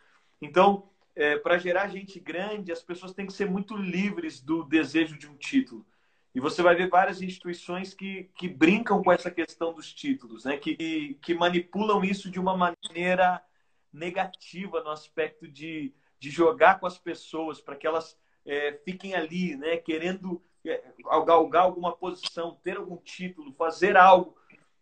Então, 0.42 0.90
é, 1.16 1.38
para 1.38 1.58
gerar 1.58 1.90
gente 1.90 2.20
grande, 2.20 2.72
as 2.72 2.82
pessoas 2.82 3.14
têm 3.14 3.26
que 3.26 3.34
ser 3.34 3.46
muito 3.46 3.76
livres 3.76 4.40
do 4.40 4.64
desejo 4.64 5.18
de 5.18 5.28
um 5.28 5.36
título. 5.36 5.86
E 6.34 6.40
você 6.40 6.62
vai 6.62 6.76
ver 6.76 6.90
várias 6.90 7.22
instituições 7.22 7.94
que, 7.94 8.30
que 8.36 8.48
brincam 8.48 9.02
com 9.02 9.12
essa 9.12 9.32
questão 9.32 9.74
dos 9.74 9.94
títulos, 9.94 10.46
né? 10.46 10.58
que, 10.58 11.18
que 11.22 11.34
manipulam 11.34 12.04
isso 12.04 12.30
de 12.30 12.40
uma 12.40 12.56
maneira 12.56 13.44
negativa 13.92 14.84
no 14.84 14.92
aspecto 14.92 15.48
de, 15.48 15.94
de 16.20 16.30
jogar 16.30 16.80
com 16.80 16.86
as 16.86 17.00
pessoas 17.00 17.60
para 17.60 17.76
que 17.76 17.88
elas 17.88 18.18
é, 18.46 18.80
fiquem 18.86 19.16
ali, 19.16 19.56
né? 19.56 19.78
querendo 19.78 20.42
é, 20.66 20.84
galgar 21.26 21.64
alguma 21.64 21.96
posição, 21.96 22.60
ter 22.64 22.78
algum 22.78 22.98
título, 22.98 23.54
fazer 23.54 23.98
algo. 23.98 24.38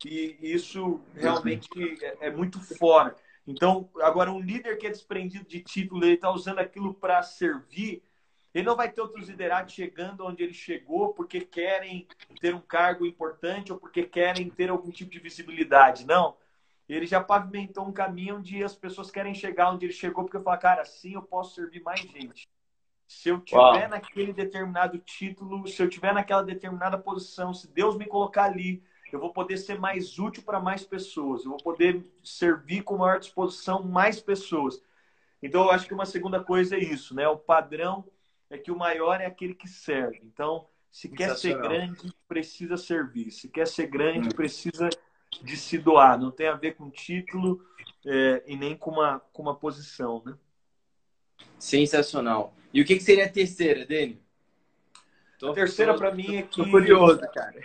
E 0.05 0.37
isso 0.41 1.01
realmente 1.15 1.69
é, 2.03 2.27
é 2.27 2.31
muito 2.31 2.59
fora. 2.77 3.15
Então, 3.47 3.89
agora, 4.01 4.31
um 4.31 4.41
líder 4.41 4.77
que 4.77 4.85
é 4.85 4.89
desprendido 4.89 5.45
de 5.45 5.61
título, 5.61 6.03
ele 6.03 6.15
está 6.15 6.29
usando 6.29 6.59
aquilo 6.59 6.93
para 6.93 7.23
servir 7.23 8.03
ele 8.57 8.65
não 8.65 8.75
vai 8.75 8.91
ter 8.91 9.01
outros 9.01 9.29
liderados 9.29 9.71
chegando 9.71 10.25
onde 10.25 10.41
ele 10.41 10.53
chegou 10.53 11.13
porque 11.13 11.41
querem 11.41 12.07
ter 12.41 12.55
um 12.55 12.59
cargo 12.59 13.05
importante 13.05 13.71
ou 13.71 13.77
porque 13.77 14.01
querem 14.01 14.49
ter 14.49 14.71
algum 14.71 14.89
tipo 14.89 15.11
de 15.11 15.19
visibilidade. 15.19 16.07
Não. 16.07 16.35
Ele 16.89 17.05
já 17.05 17.23
pavimentou 17.23 17.85
um 17.85 17.91
caminho 17.91 18.37
onde 18.37 18.63
as 18.63 18.73
pessoas 18.73 19.11
querem 19.11 19.35
chegar 19.35 19.71
onde 19.71 19.85
ele 19.85 19.93
chegou 19.93 20.23
porque 20.23 20.43
fala, 20.43 20.57
cara, 20.57 20.81
assim 20.81 21.13
eu 21.13 21.21
posso 21.21 21.53
servir 21.53 21.83
mais 21.83 21.99
gente. 21.99 22.49
Se 23.07 23.29
eu 23.29 23.39
tiver 23.41 23.59
Uau. 23.59 23.89
naquele 23.89 24.33
determinado 24.33 24.97
título, 24.97 25.67
se 25.67 25.79
eu 25.79 25.87
tiver 25.87 26.11
naquela 26.11 26.41
determinada 26.41 26.97
posição, 26.97 27.53
se 27.53 27.71
Deus 27.71 27.95
me 27.95 28.07
colocar 28.07 28.45
ali, 28.45 28.83
eu 29.13 29.19
vou 29.19 29.31
poder 29.31 29.57
ser 29.57 29.79
mais 29.79 30.17
útil 30.17 30.41
para 30.41 30.59
mais 30.59 30.83
pessoas, 30.83 31.43
eu 31.43 31.51
vou 31.51 31.59
poder 31.59 32.03
servir 32.23 32.81
com 32.81 32.97
maior 32.97 33.19
disposição 33.19 33.83
mais 33.83 34.19
pessoas. 34.19 34.81
Então, 35.43 35.65
eu 35.65 35.69
acho 35.69 35.85
que 35.85 35.93
uma 35.93 36.07
segunda 36.07 36.43
coisa 36.43 36.75
é 36.75 36.79
isso, 36.79 37.13
né? 37.13 37.27
O 37.27 37.37
padrão 37.37 38.03
é 38.49 38.57
que 38.57 38.71
o 38.71 38.77
maior 38.77 39.21
é 39.21 39.25
aquele 39.25 39.53
que 39.53 39.67
serve. 39.67 40.21
Então, 40.23 40.67
se 40.91 41.09
quer 41.09 41.35
ser 41.35 41.57
grande, 41.57 42.13
precisa 42.27 42.77
servir. 42.77 43.31
Se 43.31 43.49
quer 43.49 43.67
ser 43.67 43.87
grande, 43.87 44.29
precisa 44.29 44.89
de 45.41 45.57
se 45.57 45.77
doar. 45.77 46.19
Não 46.19 46.31
tem 46.31 46.47
a 46.47 46.55
ver 46.55 46.75
com 46.75 46.89
título 46.89 47.63
é, 48.05 48.43
e 48.47 48.55
nem 48.55 48.75
com 48.75 48.91
uma, 48.91 49.19
com 49.31 49.41
uma 49.41 49.55
posição, 49.55 50.23
né? 50.25 50.35
Sensacional. 51.59 52.53
E 52.73 52.81
o 52.81 52.85
que, 52.85 52.95
que 52.95 53.03
seria 53.03 53.25
a 53.25 53.29
terceira, 53.29 53.85
Dani? 53.85 54.21
a 55.43 55.53
terceira 55.53 55.95
para 55.95 56.13
mim 56.13 56.37
é 56.37 56.41
que. 56.43 56.63
Tô 56.63 56.69
curioso, 56.69 57.21
cara. 57.33 57.59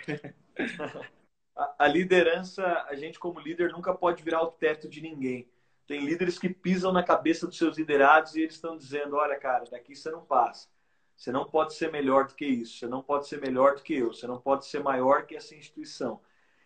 a, 1.55 1.75
a 1.79 1.87
liderança, 1.87 2.85
a 2.87 2.95
gente 2.95 3.17
como 3.19 3.39
líder 3.39 3.71
nunca 3.71 3.93
pode 3.93 4.21
virar 4.23 4.43
o 4.43 4.51
teto 4.51 4.87
de 4.87 5.01
ninguém. 5.01 5.47
Tem 5.87 6.05
líderes 6.05 6.39
que 6.39 6.49
pisam 6.49 6.91
na 6.91 7.03
cabeça 7.03 7.45
dos 7.45 7.57
seus 7.57 7.77
liderados 7.77 8.35
e 8.35 8.41
eles 8.41 8.55
estão 8.55 8.77
dizendo: 8.77 9.15
olha, 9.15 9.37
cara, 9.39 9.65
daqui 9.69 9.95
você 9.95 10.09
não 10.09 10.23
passa. 10.23 10.69
Você 11.15 11.31
não 11.31 11.45
pode 11.45 11.73
ser 11.73 11.91
melhor 11.91 12.27
do 12.27 12.35
que 12.35 12.45
isso. 12.45 12.79
Você 12.79 12.87
não 12.87 13.01
pode 13.01 13.27
ser 13.27 13.39
melhor 13.39 13.75
do 13.75 13.81
que 13.81 13.93
eu. 13.93 14.13
Você 14.13 14.27
não 14.27 14.39
pode 14.39 14.65
ser 14.65 14.81
maior 14.81 15.25
que 15.25 15.35
essa 15.35 15.55
instituição. 15.55 16.19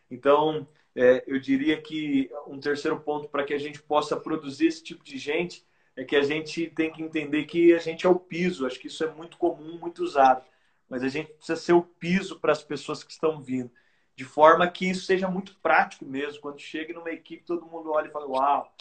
Então, 0.09 0.67
é, 0.95 1.23
eu 1.27 1.39
diria 1.39 1.81
que 1.81 2.29
um 2.47 2.59
terceiro 2.59 2.99
ponto 2.99 3.29
para 3.29 3.43
que 3.43 3.53
a 3.53 3.59
gente 3.59 3.81
possa 3.81 4.17
produzir 4.17 4.67
esse 4.67 4.83
tipo 4.83 5.03
de 5.03 5.17
gente 5.17 5.65
é 5.95 6.03
que 6.03 6.15
a 6.15 6.21
gente 6.21 6.67
tem 6.69 6.91
que 6.91 7.03
entender 7.03 7.45
que 7.45 7.73
a 7.73 7.79
gente 7.79 8.05
é 8.05 8.09
o 8.09 8.19
piso. 8.19 8.65
Acho 8.65 8.79
que 8.79 8.87
isso 8.87 9.03
é 9.03 9.11
muito 9.11 9.37
comum, 9.37 9.77
muito 9.77 10.03
usado. 10.03 10.43
Mas 10.89 11.03
a 11.03 11.07
gente 11.09 11.33
precisa 11.33 11.59
ser 11.59 11.73
o 11.73 11.81
piso 11.81 12.39
para 12.39 12.51
as 12.51 12.63
pessoas 12.63 13.03
que 13.03 13.11
estão 13.11 13.41
vindo. 13.41 13.71
De 14.15 14.23
forma 14.23 14.67
que 14.67 14.89
isso 14.89 15.05
seja 15.05 15.27
muito 15.27 15.55
prático 15.59 16.05
mesmo. 16.05 16.41
Quando 16.41 16.59
chega 16.59 16.93
numa 16.93 17.11
equipe, 17.11 17.43
todo 17.43 17.65
mundo 17.65 17.91
olha 17.91 18.07
e 18.07 18.11
fala: 18.11 18.27
Uau! 18.27 18.73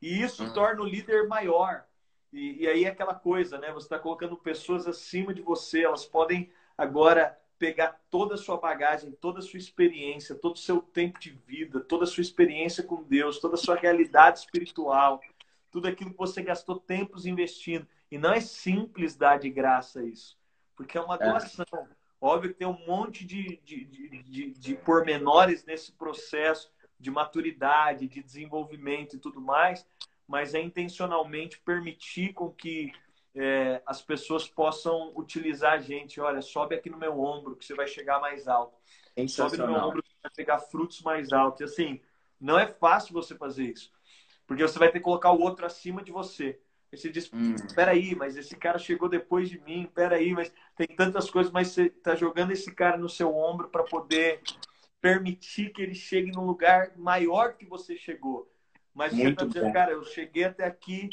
E 0.00 0.22
isso 0.22 0.44
uhum. 0.44 0.52
torna 0.52 0.82
o 0.82 0.86
líder 0.86 1.26
maior. 1.26 1.84
E, 2.32 2.62
e 2.62 2.68
aí 2.68 2.84
é 2.84 2.88
aquela 2.88 3.14
coisa, 3.14 3.58
né? 3.58 3.72
Você 3.72 3.86
está 3.86 3.98
colocando 3.98 4.36
pessoas 4.36 4.86
acima 4.86 5.32
de 5.32 5.42
você, 5.42 5.84
elas 5.84 6.04
podem 6.04 6.50
agora 6.76 7.38
pegar 7.58 8.00
toda 8.08 8.34
a 8.34 8.38
sua 8.38 8.56
bagagem, 8.56 9.10
toda 9.12 9.40
a 9.40 9.42
sua 9.42 9.58
experiência, 9.58 10.34
todo 10.34 10.54
o 10.54 10.58
seu 10.58 10.80
tempo 10.80 11.18
de 11.18 11.30
vida, 11.30 11.80
toda 11.80 12.04
a 12.04 12.06
sua 12.06 12.20
experiência 12.20 12.84
com 12.84 13.02
Deus, 13.02 13.40
toda 13.40 13.54
a 13.54 13.58
sua 13.58 13.74
realidade 13.74 14.38
espiritual, 14.40 15.20
tudo 15.70 15.88
aquilo 15.88 16.10
que 16.12 16.16
você 16.16 16.40
gastou 16.42 16.78
tempos 16.78 17.26
investindo. 17.26 17.86
E 18.10 18.16
não 18.16 18.32
é 18.32 18.40
simples 18.40 19.16
dar 19.16 19.38
de 19.38 19.50
graça 19.50 20.04
isso, 20.04 20.38
porque 20.76 20.96
é 20.96 21.00
uma 21.00 21.16
é. 21.16 21.18
doação. 21.18 21.66
É. 21.74 21.98
Óbvio 22.20 22.50
que 22.50 22.58
tem 22.58 22.66
um 22.66 22.86
monte 22.86 23.24
de, 23.24 23.60
de, 23.64 23.84
de, 23.84 24.22
de, 24.22 24.50
de 24.50 24.74
pormenores 24.74 25.64
nesse 25.64 25.92
processo 25.92 26.70
de 26.98 27.10
maturidade, 27.10 28.08
de 28.08 28.22
desenvolvimento 28.22 29.14
e 29.14 29.18
tudo 29.18 29.40
mais, 29.40 29.86
mas 30.28 30.54
é 30.54 30.60
intencionalmente 30.60 31.58
permitir 31.58 32.34
com 32.34 32.50
que 32.50 32.92
é, 33.34 33.82
as 33.86 34.02
pessoas 34.02 34.46
possam 34.46 35.10
utilizar 35.16 35.72
a 35.72 35.78
gente. 35.78 36.20
Olha, 36.20 36.42
sobe 36.42 36.74
aqui 36.74 36.90
no 36.90 36.98
meu 36.98 37.18
ombro 37.18 37.56
que 37.56 37.64
você 37.64 37.74
vai 37.74 37.86
chegar 37.86 38.20
mais 38.20 38.46
alto. 38.46 38.76
sobe 39.26 39.56
no 39.56 39.66
meu 39.66 39.76
ombro 39.76 40.04
para 40.20 40.30
pegar 40.30 40.58
frutos 40.58 41.00
mais 41.00 41.32
altos. 41.32 41.62
E 41.62 41.64
assim, 41.64 42.00
não 42.38 42.58
é 42.58 42.66
fácil 42.66 43.14
você 43.14 43.34
fazer 43.34 43.72
isso. 43.72 43.90
Porque 44.46 44.62
você 44.62 44.78
vai 44.78 44.90
ter 44.90 44.98
que 44.98 45.04
colocar 45.04 45.32
o 45.32 45.40
outro 45.40 45.64
acima 45.64 46.02
de 46.02 46.12
você. 46.12 46.60
Aí 46.92 46.98
você 46.98 47.10
diz, 47.10 47.30
hum. 47.32 47.54
peraí, 47.74 48.14
mas 48.14 48.36
esse 48.36 48.56
cara 48.56 48.78
chegou 48.78 49.08
depois 49.08 49.48
de 49.48 49.60
mim, 49.60 49.90
peraí, 49.94 50.32
mas 50.32 50.52
tem 50.76 50.86
tantas 50.86 51.30
coisas, 51.30 51.52
mas 51.52 51.68
você 51.68 51.84
está 51.84 52.14
jogando 52.14 52.50
esse 52.50 52.74
cara 52.74 52.96
no 52.96 53.08
seu 53.08 53.34
ombro 53.34 53.68
para 53.68 53.84
poder 53.84 54.40
permitir 55.00 55.70
que 55.70 55.82
ele 55.82 55.94
chegue 55.94 56.32
num 56.32 56.44
lugar 56.44 56.92
maior 56.96 57.54
que 57.54 57.66
você 57.66 57.96
chegou. 57.96 58.50
Mas 58.98 59.12
Muito 59.12 59.38
você 59.38 59.44
está 59.44 59.44
dizendo, 59.44 59.72
cara, 59.72 59.92
eu 59.92 60.02
cheguei 60.02 60.42
até 60.42 60.64
aqui 60.64 61.08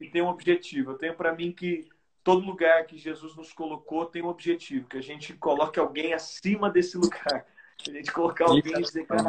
e 0.00 0.10
tenho 0.10 0.24
um 0.24 0.28
objetivo. 0.28 0.90
Eu 0.90 0.98
tenho 0.98 1.14
para 1.14 1.32
mim 1.32 1.52
que 1.52 1.88
todo 2.24 2.44
lugar 2.44 2.84
que 2.84 2.98
Jesus 2.98 3.36
nos 3.36 3.52
colocou 3.52 4.06
tem 4.06 4.22
um 4.22 4.26
objetivo, 4.26 4.88
que 4.88 4.98
a 4.98 5.00
gente 5.00 5.32
coloque 5.34 5.78
alguém 5.78 6.12
acima 6.12 6.68
desse 6.68 6.98
lugar. 6.98 7.46
Que 7.78 7.92
a 7.92 7.94
gente 7.94 8.10
colocar 8.10 8.46
alguém 8.46 8.72
e 8.72 8.82
dizer, 8.82 9.06
cara, 9.06 9.28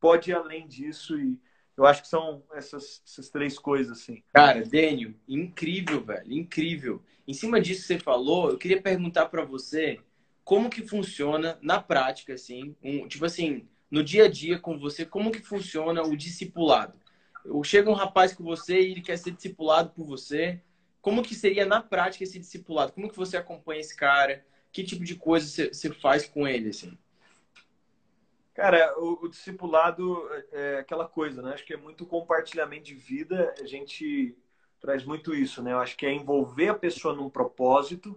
pode 0.00 0.32
ir 0.32 0.34
além 0.34 0.66
disso 0.66 1.16
e 1.16 1.38
eu 1.76 1.86
acho 1.86 2.02
que 2.02 2.08
são 2.08 2.42
essas, 2.54 3.00
essas 3.06 3.30
três 3.30 3.56
coisas, 3.56 4.00
assim. 4.00 4.20
Cara, 4.32 4.64
Dênio, 4.64 5.14
incrível, 5.28 6.04
velho, 6.04 6.32
incrível. 6.32 7.04
Em 7.24 7.32
cima 7.32 7.60
disso 7.60 7.82
que 7.82 7.86
você 7.86 7.98
falou, 8.00 8.50
eu 8.50 8.58
queria 8.58 8.82
perguntar 8.82 9.26
para 9.26 9.44
você 9.44 10.00
como 10.42 10.68
que 10.68 10.84
funciona 10.84 11.56
na 11.62 11.80
prática, 11.80 12.34
assim, 12.34 12.74
um, 12.82 13.06
tipo 13.06 13.24
assim, 13.24 13.68
no 13.88 14.02
dia 14.02 14.24
a 14.24 14.28
dia 14.28 14.58
com 14.58 14.76
você, 14.76 15.06
como 15.06 15.30
que 15.30 15.40
funciona 15.40 16.02
o 16.02 16.16
discipulado? 16.16 17.00
Chega 17.64 17.90
um 17.90 17.94
rapaz 17.94 18.32
com 18.32 18.44
você 18.44 18.80
e 18.80 18.92
ele 18.92 19.00
quer 19.00 19.16
ser 19.16 19.32
discipulado 19.32 19.90
por 19.90 20.06
você. 20.06 20.60
Como 21.00 21.22
que 21.22 21.34
seria 21.34 21.66
na 21.66 21.82
prática 21.82 22.24
esse 22.24 22.38
discipulado? 22.38 22.92
Como 22.92 23.08
que 23.08 23.16
você 23.16 23.36
acompanha 23.36 23.80
esse 23.80 23.96
cara? 23.96 24.44
Que 24.70 24.84
tipo 24.84 25.04
de 25.04 25.16
coisa 25.16 25.68
você, 25.72 25.92
faz 25.92 26.26
com 26.26 26.46
ele, 26.46 26.70
assim? 26.70 26.96
Cara, 28.54 28.94
o, 28.98 29.24
o, 29.24 29.28
discipulado 29.28 30.28
é, 30.30 30.46
é 30.52 30.78
aquela 30.78 31.08
coisa, 31.08 31.42
né? 31.42 31.54
Acho 31.54 31.64
que 31.64 31.74
é 31.74 31.76
muito 31.76 32.06
compartilhamento 32.06 32.84
de 32.84 32.94
vida. 32.94 33.52
A 33.60 33.66
gente 33.66 34.36
traz 34.80 35.04
muito 35.04 35.34
isso, 35.34 35.62
né? 35.62 35.72
Eu 35.72 35.78
acho 35.78 35.96
que 35.96 36.06
é 36.06 36.12
envolver 36.12 36.68
a 36.68 36.74
pessoa 36.74 37.14
num 37.14 37.30
propósito 37.30 38.14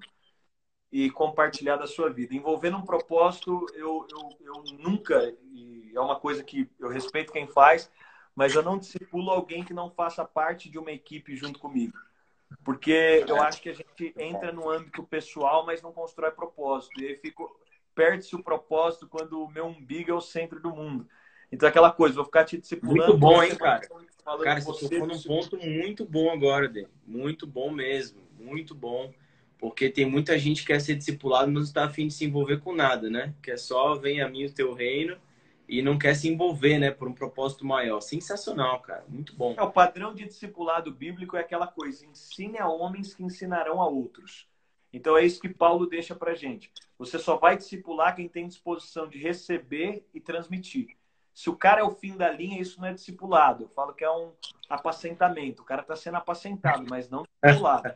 e 0.92 1.10
compartilhar 1.10 1.78
da 1.78 1.88
sua 1.88 2.10
vida. 2.10 2.36
Envolver 2.36 2.70
num 2.70 2.82
propósito, 2.82 3.66
eu, 3.74 4.08
eu, 4.12 4.30
eu 4.42 4.64
nunca, 4.80 5.36
e 5.52 5.92
é 5.94 6.00
uma 6.00 6.20
coisa 6.20 6.44
que 6.44 6.70
eu 6.80 6.90
respeito 6.90 7.34
quem 7.34 7.48
faz, 7.48 7.92
mas 8.36 8.54
eu 8.54 8.62
não 8.62 8.78
discipulo 8.78 9.32
alguém 9.32 9.64
que 9.64 9.74
não 9.74 9.90
faça 9.90 10.26
parte 10.26 10.70
de 10.70 10.78
uma 10.78 10.92
equipe 10.92 11.36
junto 11.36 11.58
comigo. 11.58 11.98
Porque 12.64 13.24
eu 13.28 13.42
acho 13.42 13.62
que 13.62 13.70
a 13.70 13.74
gente 13.74 14.14
entra 14.18 14.52
no 14.52 14.70
âmbito 14.70 15.04
pessoal, 15.04 15.66
mas 15.66 15.82
não 15.82 15.92
constrói 15.92 16.32
propósito. 16.32 17.02
E 17.02 17.08
aí 17.08 17.16
fico, 17.16 17.50
perde-se 17.96 18.36
o 18.36 18.44
propósito 18.44 19.08
quando 19.08 19.42
o 19.42 19.50
meu 19.50 19.66
umbigo 19.66 20.12
é 20.12 20.14
o 20.14 20.22
centro 20.22 20.60
do 20.60 20.70
mundo. 20.70 21.08
Então, 21.52 21.70
aquela 21.70 21.92
coisa, 21.92 22.16
vou 22.16 22.26
ficar 22.26 22.44
te 22.44 22.58
discipulando. 22.58 23.14
Muito 23.14 23.18
bom, 23.18 23.42
hein, 23.42 23.56
cara? 23.56 23.88
Cara, 24.44 24.60
você 24.62 24.90
tocou 24.90 25.08
num 25.08 25.22
ponto 25.22 25.58
muito 25.58 26.06
bom 26.06 26.32
agora, 26.32 26.68
Dê. 26.68 26.88
Muito 27.06 27.48
bom 27.48 27.72
mesmo. 27.72 28.22
Muito 28.38 28.76
bom. 28.76 29.14
Porque 29.58 29.90
tem 29.90 30.06
muita 30.06 30.38
gente 30.38 30.62
que 30.62 30.68
quer 30.68 30.82
ser 30.82 30.96
discipulado, 30.96 31.46
mas 31.46 31.54
não 31.54 31.62
está 31.62 31.86
afim 31.86 32.08
de 32.08 32.14
se 32.14 32.26
envolver 32.26 32.58
com 32.58 32.76
nada, 32.76 33.10
né? 33.10 33.34
Que 33.42 33.52
é 33.52 33.58
só 33.58 33.96
vem 33.96 34.22
a 34.22 34.28
mim 34.28 34.46
o 34.46 34.54
teu 34.54 34.74
reino 34.74 35.18
e 35.68 35.82
não 35.82 35.98
quer 35.98 36.16
se 36.16 36.28
envolver, 36.28 36.78
né? 36.78 36.92
Por 36.92 37.08
um 37.08 37.14
propósito 37.14 37.66
maior. 37.66 38.02
Sensacional, 38.02 38.80
cara. 38.82 39.06
Muito 39.08 39.36
bom. 39.36 39.56
É, 39.58 39.64
o 39.64 39.72
padrão 39.72 40.14
de 40.14 40.26
discipulado 40.26 40.92
bíblico 40.92 41.36
é 41.36 41.42
aquela 41.42 41.68
coisa: 41.68 42.06
ensine 42.06 42.58
a 42.58 42.68
homens 42.68 43.14
que 43.14 43.24
ensinarão 43.24 43.82
a 43.82 43.88
outros. 43.88 44.48
Então 44.94 45.18
é 45.18 45.26
isso 45.26 45.42
que 45.42 45.50
Paulo 45.50 45.86
deixa 45.86 46.16
para 46.16 46.36
gente. 46.36 46.72
Você 46.98 47.20
só 47.20 47.36
vai 47.36 47.58
discipular 47.58 48.16
quem 48.16 48.30
tem 48.30 48.48
disposição 48.48 49.10
de 49.10 49.18
receber 49.18 50.08
e 50.14 50.22
transmitir. 50.22 50.96
Se 51.36 51.50
o 51.50 51.56
cara 51.56 51.82
é 51.82 51.84
o 51.84 51.92
fim 51.92 52.16
da 52.16 52.32
linha, 52.32 52.62
isso 52.62 52.80
não 52.80 52.88
é 52.88 52.94
discipulado. 52.94 53.66
Eu 53.66 53.68
falo 53.68 53.94
que 53.94 54.06
é 54.06 54.10
um 54.10 54.32
apacentamento. 54.70 55.62
O 55.62 55.66
cara 55.66 55.82
está 55.82 55.94
sendo 55.94 56.16
apacentado, 56.16 56.86
mas 56.90 57.10
não 57.10 57.26
discipulado. 57.44 57.94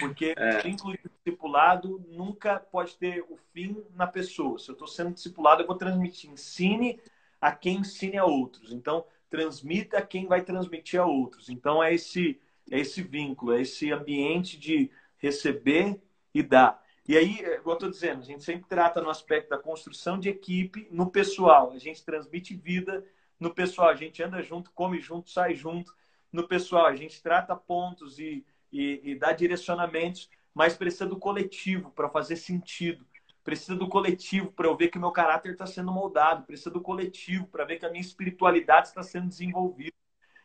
Porque 0.00 0.34
é. 0.36 0.66
incluir 0.66 1.00
discipulado 1.24 2.04
nunca 2.08 2.58
pode 2.58 2.96
ter 2.96 3.24
o 3.30 3.38
fim 3.52 3.80
na 3.94 4.08
pessoa. 4.08 4.58
Se 4.58 4.70
eu 4.70 4.72
estou 4.72 4.88
sendo 4.88 5.12
discipulado, 5.12 5.62
eu 5.62 5.68
vou 5.68 5.76
transmitir. 5.76 6.28
Ensine 6.28 7.00
a 7.40 7.52
quem 7.52 7.76
ensine 7.76 8.18
a 8.18 8.24
outros. 8.24 8.72
Então, 8.72 9.04
transmita 9.30 9.98
a 9.98 10.02
quem 10.02 10.26
vai 10.26 10.42
transmitir 10.42 11.00
a 11.00 11.06
outros. 11.06 11.48
Então, 11.48 11.80
é 11.80 11.94
esse, 11.94 12.40
é 12.68 12.80
esse 12.80 13.02
vínculo, 13.02 13.52
é 13.52 13.60
esse 13.60 13.92
ambiente 13.92 14.58
de 14.58 14.90
receber 15.18 16.02
e 16.34 16.42
dar. 16.42 16.82
E 17.06 17.18
aí, 17.18 17.40
igual 17.40 17.60
eu 17.66 17.72
estou 17.74 17.90
dizendo, 17.90 18.20
a 18.20 18.24
gente 18.24 18.42
sempre 18.42 18.66
trata 18.66 19.02
no 19.02 19.10
aspecto 19.10 19.50
da 19.50 19.58
construção 19.58 20.18
de 20.18 20.30
equipe, 20.30 20.88
no 20.90 21.10
pessoal. 21.10 21.72
A 21.72 21.78
gente 21.78 22.02
transmite 22.02 22.56
vida 22.56 23.04
no 23.38 23.52
pessoal. 23.52 23.90
A 23.90 23.94
gente 23.94 24.22
anda 24.22 24.42
junto, 24.42 24.70
come 24.72 24.98
junto, 25.00 25.28
sai 25.28 25.54
junto. 25.54 25.94
No 26.32 26.48
pessoal, 26.48 26.86
a 26.86 26.96
gente 26.96 27.22
trata 27.22 27.54
pontos 27.54 28.18
e, 28.18 28.44
e, 28.72 29.00
e 29.04 29.14
dá 29.14 29.32
direcionamentos, 29.32 30.30
mas 30.54 30.76
precisa 30.76 31.06
do 31.06 31.18
coletivo 31.18 31.90
para 31.90 32.08
fazer 32.08 32.36
sentido. 32.36 33.06
Precisa 33.44 33.76
do 33.76 33.86
coletivo 33.86 34.50
para 34.50 34.66
eu 34.66 34.76
ver 34.76 34.88
que 34.88 34.98
meu 34.98 35.12
caráter 35.12 35.52
está 35.52 35.66
sendo 35.66 35.92
moldado. 35.92 36.46
Precisa 36.46 36.70
do 36.70 36.80
coletivo 36.80 37.46
para 37.48 37.66
ver 37.66 37.78
que 37.78 37.84
a 37.84 37.90
minha 37.90 38.00
espiritualidade 38.00 38.88
está 38.88 39.02
sendo 39.02 39.28
desenvolvida. 39.28 39.94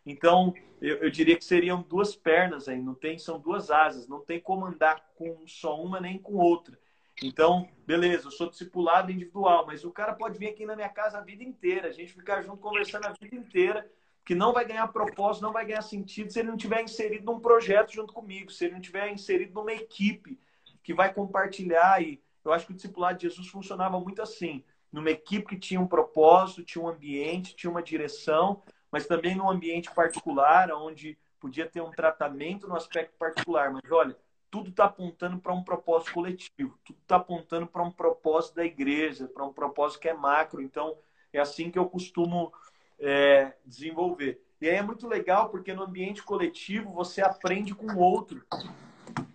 Então, 0.09 0.55
eu, 0.81 0.97
eu, 0.97 1.09
diria 1.11 1.37
que 1.37 1.45
seriam 1.45 1.83
duas 1.83 2.15
pernas 2.15 2.67
aí, 2.67 2.81
não 2.81 2.95
tem, 2.95 3.19
são 3.19 3.39
duas 3.39 3.69
asas, 3.69 4.07
não 4.07 4.21
tem 4.21 4.39
como 4.39 4.65
andar 4.65 5.07
com 5.15 5.45
só 5.45 5.79
uma 5.79 6.01
nem 6.01 6.17
com 6.17 6.33
outra. 6.33 6.79
Então, 7.21 7.69
beleza, 7.85 8.27
eu 8.27 8.31
sou 8.31 8.49
discipulado 8.49 9.11
individual, 9.11 9.67
mas 9.67 9.83
o 9.85 9.91
cara 9.91 10.13
pode 10.13 10.39
vir 10.39 10.47
aqui 10.49 10.65
na 10.65 10.75
minha 10.75 10.89
casa 10.89 11.19
a 11.19 11.21
vida 11.21 11.43
inteira, 11.43 11.89
a 11.89 11.91
gente 11.91 12.13
ficar 12.13 12.41
junto 12.41 12.57
conversando 12.57 13.05
a 13.05 13.13
vida 13.21 13.35
inteira, 13.35 13.87
que 14.25 14.33
não 14.33 14.51
vai 14.51 14.65
ganhar 14.65 14.87
propósito, 14.87 15.43
não 15.43 15.53
vai 15.53 15.65
ganhar 15.65 15.83
sentido 15.83 16.31
se 16.31 16.39
ele 16.39 16.49
não 16.49 16.57
tiver 16.57 16.81
inserido 16.81 17.25
num 17.25 17.39
projeto 17.39 17.91
junto 17.91 18.11
comigo, 18.11 18.51
se 18.51 18.65
ele 18.65 18.73
não 18.73 18.81
tiver 18.81 19.11
inserido 19.11 19.53
numa 19.53 19.73
equipe 19.73 20.39
que 20.81 20.93
vai 20.93 21.13
compartilhar. 21.13 22.01
E 22.01 22.19
eu 22.43 22.51
acho 22.51 22.65
que 22.65 22.71
o 22.71 22.75
discipulado 22.75 23.19
de 23.19 23.27
Jesus 23.27 23.47
funcionava 23.47 23.99
muito 23.99 24.23
assim, 24.23 24.63
numa 24.91 25.11
equipe 25.11 25.45
que 25.45 25.59
tinha 25.59 25.79
um 25.79 25.87
propósito, 25.87 26.63
tinha 26.63 26.83
um 26.83 26.87
ambiente, 26.87 27.55
tinha 27.55 27.69
uma 27.69 27.83
direção, 27.83 28.63
mas 28.91 29.07
também 29.07 29.35
num 29.35 29.49
ambiente 29.49 29.91
particular, 29.93 30.71
onde 30.71 31.17
podia 31.39 31.65
ter 31.65 31.81
um 31.81 31.91
tratamento 31.91 32.67
no 32.67 32.75
aspecto 32.75 33.15
particular. 33.17 33.71
Mas 33.71 33.89
olha, 33.91 34.15
tudo 34.51 34.69
está 34.69 34.85
apontando 34.85 35.39
para 35.39 35.53
um 35.53 35.63
propósito 35.63 36.13
coletivo, 36.13 36.77
tudo 36.83 36.99
está 37.01 37.15
apontando 37.17 37.67
para 37.67 37.83
um 37.83 37.91
propósito 37.91 38.55
da 38.55 38.65
igreja, 38.65 39.27
para 39.27 39.45
um 39.45 39.53
propósito 39.53 40.01
que 40.01 40.09
é 40.09 40.13
macro. 40.13 40.61
Então, 40.61 40.97
é 41.31 41.39
assim 41.39 41.69
que 41.71 41.79
eu 41.79 41.85
costumo 41.85 42.51
é, 42.99 43.53
desenvolver. 43.65 44.41
E 44.61 44.67
aí 44.67 44.75
é 44.75 44.81
muito 44.81 45.07
legal 45.07 45.49
porque 45.49 45.73
no 45.73 45.83
ambiente 45.83 46.21
coletivo 46.21 46.91
você 46.91 47.21
aprende 47.21 47.73
com 47.73 47.87
o 47.93 47.99
outro. 47.99 48.43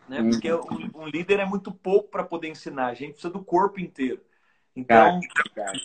Né? 0.08 0.22
Porque 0.22 0.52
um 0.94 1.06
líder 1.06 1.40
é 1.40 1.46
muito 1.46 1.72
pouco 1.72 2.10
para 2.10 2.24
poder 2.24 2.48
ensinar, 2.48 2.88
a 2.88 2.94
gente 2.94 3.12
precisa 3.12 3.32
do 3.32 3.42
corpo 3.42 3.80
inteiro. 3.80 4.20
Então, 4.76 5.20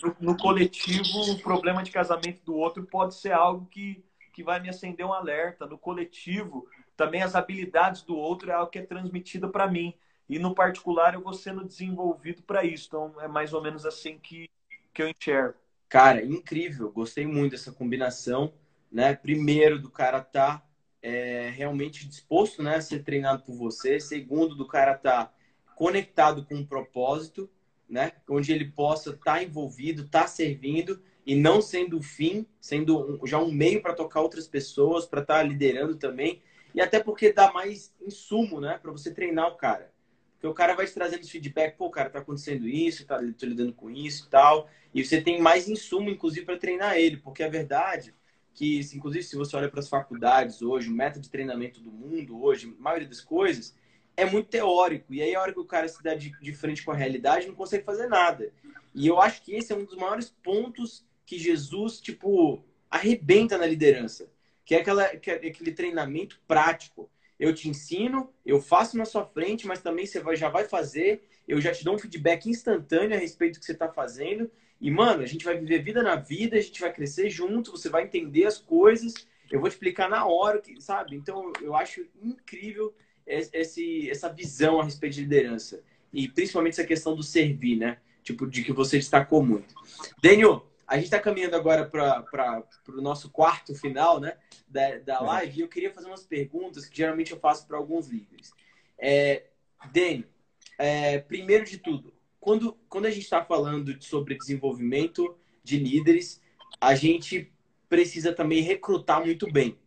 no, 0.02 0.32
no, 0.32 0.36
coletivo, 0.36 1.30
o 1.30 1.38
problema 1.38 1.82
de 1.82 1.92
casamento 1.92 2.42
do 2.44 2.56
outro 2.56 2.84
pode 2.84 3.14
ser 3.14 3.32
algo 3.32 3.66
que, 3.66 4.04
que 4.32 4.42
vai 4.42 4.58
me 4.58 4.68
acender 4.68 5.06
um 5.06 5.12
alerta. 5.12 5.64
No 5.64 5.78
coletivo, 5.78 6.66
também 6.96 7.22
as 7.22 7.36
habilidades 7.36 8.02
do 8.02 8.16
outro 8.16 8.50
é 8.50 8.54
algo 8.54 8.70
que 8.70 8.80
é 8.80 8.82
transmitido 8.82 9.48
para 9.48 9.68
mim. 9.68 9.94
E 10.28 10.38
no 10.38 10.54
particular, 10.54 11.14
eu 11.14 11.22
vou 11.22 11.32
sendo 11.32 11.64
desenvolvido 11.64 12.42
para 12.42 12.64
isso. 12.64 12.88
Então, 12.88 13.14
é 13.20 13.28
mais 13.28 13.52
ou 13.52 13.62
menos 13.62 13.86
assim 13.86 14.18
que, 14.18 14.50
que 14.92 15.02
eu 15.02 15.08
enxergo. 15.08 15.54
Cara, 15.88 16.24
incrível. 16.24 16.90
Gostei 16.90 17.26
muito 17.26 17.52
dessa 17.52 17.72
combinação. 17.72 18.52
Né? 18.90 19.14
Primeiro, 19.14 19.80
do 19.80 19.90
cara 19.90 20.20
tá 20.20 20.64
é, 21.00 21.50
realmente 21.50 22.08
disposto 22.08 22.62
né, 22.62 22.76
a 22.76 22.80
ser 22.80 23.04
treinado 23.04 23.44
por 23.44 23.56
você. 23.56 24.00
Segundo, 24.00 24.56
do 24.56 24.66
cara 24.66 24.94
tá 24.96 25.32
conectado 25.76 26.44
com 26.44 26.56
um 26.56 26.66
propósito 26.66 27.48
né? 27.90 28.12
Onde 28.28 28.52
ele 28.52 28.66
possa 28.66 29.10
estar 29.10 29.36
tá 29.36 29.42
envolvido, 29.42 30.02
estar 30.02 30.22
tá 30.22 30.26
servindo 30.28 31.02
e 31.26 31.34
não 31.34 31.60
sendo 31.60 31.98
o 31.98 32.02
fim, 32.02 32.46
sendo 32.60 33.22
um, 33.22 33.26
já 33.26 33.38
um 33.38 33.52
meio 33.52 33.82
para 33.82 33.92
tocar 33.92 34.20
outras 34.20 34.46
pessoas, 34.46 35.06
para 35.06 35.20
estar 35.20 35.38
tá 35.38 35.42
liderando 35.42 35.96
também. 35.96 36.40
E 36.74 36.80
até 36.80 37.00
porque 37.00 37.32
dá 37.32 37.52
mais 37.52 37.92
insumo, 38.00 38.60
né? 38.60 38.78
Para 38.80 38.92
você 38.92 39.12
treinar 39.12 39.48
o 39.48 39.56
cara. 39.56 39.92
Porque 40.34 40.46
o 40.46 40.54
cara 40.54 40.74
vai 40.74 40.86
te 40.86 40.94
trazendo 40.94 41.20
esse 41.20 41.30
feedback, 41.30 41.76
pô, 41.76 41.90
cara, 41.90 42.08
tá 42.08 42.20
acontecendo 42.20 42.66
isso, 42.66 43.04
tá, 43.04 43.18
tô 43.38 43.44
lidando 43.44 43.74
com 43.74 43.90
isso 43.90 44.26
e 44.26 44.30
tal. 44.30 44.70
E 44.94 45.04
você 45.04 45.20
tem 45.20 45.40
mais 45.40 45.68
insumo, 45.68 46.08
inclusive, 46.08 46.46
para 46.46 46.56
treinar 46.56 46.96
ele. 46.96 47.18
Porque 47.18 47.42
é 47.42 47.48
verdade 47.50 48.14
que, 48.54 48.80
inclusive, 48.94 49.24
se 49.24 49.36
você 49.36 49.56
olha 49.56 49.68
para 49.68 49.80
as 49.80 49.88
faculdades 49.88 50.62
hoje, 50.62 50.88
o 50.88 50.92
método 50.92 51.22
de 51.22 51.30
treinamento 51.30 51.80
do 51.80 51.92
mundo 51.92 52.42
hoje, 52.42 52.74
a 52.78 52.82
maioria 52.82 53.08
das 53.08 53.20
coisas, 53.20 53.76
é 54.16 54.24
muito 54.24 54.48
teórico. 54.48 55.12
E 55.12 55.22
aí, 55.22 55.34
a 55.34 55.40
hora 55.40 55.52
que 55.52 55.60
o 55.60 55.64
cara 55.64 55.88
se 55.88 56.02
dá 56.02 56.14
de, 56.14 56.30
de 56.40 56.52
frente 56.52 56.84
com 56.84 56.92
a 56.92 56.96
realidade, 56.96 57.46
não 57.46 57.54
consegue 57.54 57.84
fazer 57.84 58.06
nada. 58.06 58.52
E 58.94 59.06
eu 59.06 59.20
acho 59.20 59.42
que 59.42 59.54
esse 59.54 59.72
é 59.72 59.76
um 59.76 59.84
dos 59.84 59.96
maiores 59.96 60.30
pontos 60.42 61.04
que 61.24 61.38
Jesus, 61.38 62.00
tipo, 62.00 62.62
arrebenta 62.90 63.56
na 63.56 63.66
liderança. 63.66 64.30
Que 64.64 64.74
é, 64.74 64.80
aquela, 64.80 65.08
que 65.16 65.30
é 65.30 65.34
aquele 65.34 65.72
treinamento 65.72 66.40
prático. 66.46 67.10
eu 67.38 67.54
te 67.54 67.68
ensino, 67.68 68.30
eu 68.44 68.60
faço 68.60 68.98
na 68.98 69.04
sua 69.04 69.24
frente, 69.24 69.66
mas 69.66 69.80
também 69.80 70.04
você 70.04 70.20
vai, 70.20 70.36
já 70.36 70.48
vai 70.48 70.64
fazer, 70.64 71.22
eu 71.48 71.60
já 71.60 71.72
te 71.72 71.82
dou 71.82 71.94
um 71.94 71.98
feedback 71.98 72.48
instantâneo 72.48 73.16
a 73.16 73.20
respeito 73.20 73.54
do 73.54 73.60
que 73.60 73.66
você 73.66 73.72
está 73.72 73.88
fazendo. 73.88 74.50
E, 74.80 74.90
mano, 74.90 75.22
a 75.22 75.26
gente 75.26 75.44
vai 75.44 75.56
viver 75.58 75.82
vida 75.82 76.02
na 76.02 76.16
vida, 76.16 76.56
a 76.56 76.60
gente 76.60 76.80
vai 76.80 76.92
crescer 76.92 77.30
junto, 77.30 77.72
você 77.72 77.88
vai 77.88 78.04
entender 78.04 78.44
as 78.46 78.58
coisas, 78.58 79.14
eu 79.50 79.60
vou 79.60 79.68
te 79.68 79.72
explicar 79.72 80.08
na 80.08 80.26
hora, 80.26 80.62
sabe? 80.78 81.16
Então, 81.16 81.52
eu 81.60 81.74
acho 81.74 82.06
incrível 82.22 82.94
esse, 83.30 84.10
essa 84.10 84.28
visão 84.28 84.80
a 84.80 84.84
respeito 84.84 85.14
de 85.14 85.22
liderança. 85.22 85.82
E 86.12 86.28
principalmente 86.28 86.74
essa 86.74 86.84
questão 86.84 87.14
do 87.14 87.22
servir, 87.22 87.76
né? 87.76 87.98
Tipo, 88.22 88.46
de 88.46 88.62
que 88.62 88.72
você 88.72 88.96
destacou 88.96 89.42
muito. 89.42 89.74
Daniel, 90.22 90.66
a 90.86 90.96
gente 90.96 91.04
está 91.04 91.20
caminhando 91.20 91.54
agora 91.54 91.86
para 91.86 92.64
o 92.88 93.00
nosso 93.00 93.30
quarto 93.30 93.74
final 93.74 94.18
né, 94.18 94.36
da, 94.68 94.98
da 94.98 95.14
é. 95.14 95.20
live 95.20 95.58
e 95.58 95.60
eu 95.62 95.68
queria 95.68 95.92
fazer 95.92 96.08
umas 96.08 96.24
perguntas 96.24 96.84
que 96.84 96.96
geralmente 96.96 97.32
eu 97.32 97.38
faço 97.38 97.66
para 97.66 97.78
alguns 97.78 98.08
líderes. 98.08 98.52
É, 98.98 99.44
Daniel, 99.92 100.24
é, 100.76 101.18
primeiro 101.18 101.64
de 101.64 101.78
tudo, 101.78 102.12
quando, 102.40 102.76
quando 102.88 103.06
a 103.06 103.10
gente 103.10 103.22
está 103.22 103.44
falando 103.44 103.96
sobre 104.02 104.36
desenvolvimento 104.36 105.36
de 105.62 105.78
líderes, 105.78 106.42
a 106.80 106.94
gente 106.94 107.52
precisa 107.88 108.32
também 108.32 108.60
recrutar 108.62 109.24
muito 109.24 109.50
bem, 109.52 109.78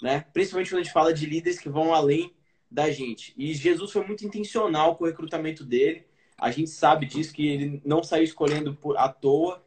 né? 0.00 0.26
Principalmente 0.32 0.70
quando 0.70 0.80
a 0.80 0.82
gente 0.84 0.92
fala 0.92 1.12
de 1.12 1.26
líderes 1.26 1.58
que 1.58 1.68
vão 1.68 1.94
além 1.94 2.32
da 2.72 2.90
gente. 2.90 3.34
E 3.36 3.52
Jesus 3.52 3.92
foi 3.92 4.04
muito 4.06 4.26
intencional 4.26 4.96
com 4.96 5.04
o 5.04 5.06
recrutamento 5.06 5.62
dele. 5.62 6.06
A 6.38 6.50
gente 6.50 6.70
sabe 6.70 7.04
disso, 7.04 7.32
que 7.34 7.46
ele 7.46 7.82
não 7.84 8.02
saiu 8.02 8.24
escolhendo 8.24 8.74
por, 8.74 8.96
à 8.96 9.08
toa. 9.08 9.62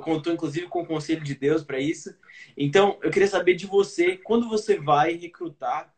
Contou, 0.00 0.32
inclusive, 0.32 0.68
com 0.68 0.82
o 0.82 0.86
conselho 0.86 1.22
de 1.22 1.34
Deus 1.34 1.64
para 1.64 1.80
isso. 1.80 2.16
Então, 2.56 2.98
eu 3.02 3.10
queria 3.10 3.28
saber 3.28 3.54
de 3.54 3.66
você, 3.66 4.16
quando 4.16 4.48
você 4.48 4.78
vai 4.78 5.14
recrutar, 5.14 5.92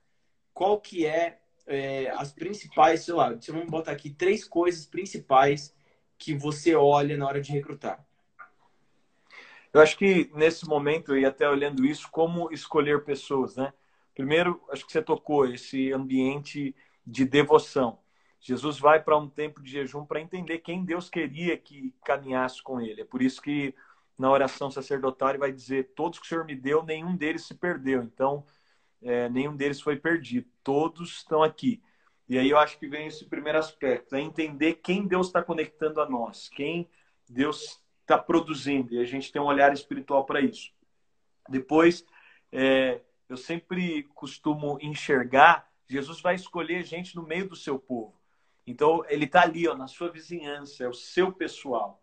qual 0.53 0.81
que 0.81 1.07
é, 1.07 1.39
é 1.67 2.11
as 2.11 2.33
principais, 2.33 3.03
sei 3.03 3.15
lá, 3.15 3.39
vamos 3.49 3.71
botar 3.71 3.93
aqui 3.93 4.11
três 4.11 4.45
coisas 4.45 4.87
principais 4.87 5.75
que 6.19 6.35
você 6.35 6.75
olha 6.75 7.17
na 7.17 7.27
hora 7.27 7.41
de 7.41 7.53
recrutar. 7.53 8.05
Eu 9.73 9.81
acho 9.83 9.97
que 9.99 10.31
nesse 10.35 10.67
momento, 10.67 11.17
e 11.17 11.27
até 11.27 11.49
olhando 11.49 11.85
isso, 11.85 12.09
como 12.11 12.51
escolher 12.51 13.05
pessoas, 13.05 13.57
né? 13.57 13.73
Primeiro, 14.17 14.65
acho 14.71 14.87
que 14.87 14.91
você 14.91 15.03
tocou 15.03 15.45
esse 15.45 15.93
ambiente 15.93 16.75
de 17.07 17.27
devoção. 17.27 17.99
Jesus 18.41 18.79
vai 18.79 19.03
para 19.03 19.19
um 19.19 19.29
tempo 19.29 19.63
de 19.63 19.71
jejum 19.71 20.07
para 20.07 20.21
entender 20.21 20.61
quem 20.61 20.83
Deus 20.83 21.11
queria 21.11 21.57
que 21.59 21.95
caminhasse 22.03 22.63
com 22.63 22.81
ele. 22.81 23.03
É 23.03 23.05
por 23.05 23.21
isso 23.21 23.43
que 23.43 23.75
na 24.19 24.31
oração 24.31 24.71
sacerdotal 24.71 25.29
ele 25.29 25.39
vai 25.39 25.53
dizer: 25.53 25.93
Todos 25.95 26.19
que 26.19 26.25
o 26.25 26.29
Senhor 26.29 26.47
me 26.47 26.57
deu, 26.57 26.83
nenhum 26.83 27.15
deles 27.15 27.47
se 27.47 27.55
perdeu. 27.55 28.03
Então, 28.03 28.43
é, 29.03 29.29
nenhum 29.29 29.55
deles 29.55 29.83
foi 29.83 29.97
perdido. 29.97 30.49
Todos 30.65 31.19
estão 31.19 31.43
aqui. 31.43 31.83
E 32.27 32.39
aí 32.39 32.49
eu 32.49 32.59
acho 32.59 32.79
que 32.79 32.89
vem 32.89 33.09
esse 33.09 33.27
primeiro 33.27 33.59
aspecto: 33.59 34.17
é 34.17 34.21
entender 34.21 34.77
quem 34.77 35.07
Deus 35.07 35.27
está 35.27 35.43
conectando 35.43 36.01
a 36.01 36.09
nós, 36.09 36.49
quem 36.49 36.89
Deus 37.29 37.83
está 38.01 38.17
produzindo. 38.17 38.95
E 38.95 38.99
a 38.99 39.05
gente 39.05 39.31
tem 39.31 39.43
um 39.43 39.47
olhar 39.47 39.75
espiritual 39.75 40.25
para 40.25 40.41
isso. 40.41 40.73
Depois, 41.51 42.03
é, 42.51 43.03
eu 43.29 43.37
sempre 43.37 44.05
costumo 44.15 44.79
enxergar, 44.81 45.71
Jesus 45.89 46.21
vai 46.21 46.35
escolher 46.35 46.85
gente 46.85 47.15
no 47.17 47.23
meio 47.23 47.49
do 47.49 47.57
seu 47.57 47.79
povo. 47.79 48.15
Então, 48.67 49.05
ele 49.09 49.27
está 49.27 49.43
ali, 49.43 49.69
ó, 49.69 49.75
na 49.77 49.87
sua 49.87 50.11
vizinhança, 50.11 50.85
é 50.85 50.89
o 50.89 50.95
seu 50.95 51.33
pessoal. 51.33 52.03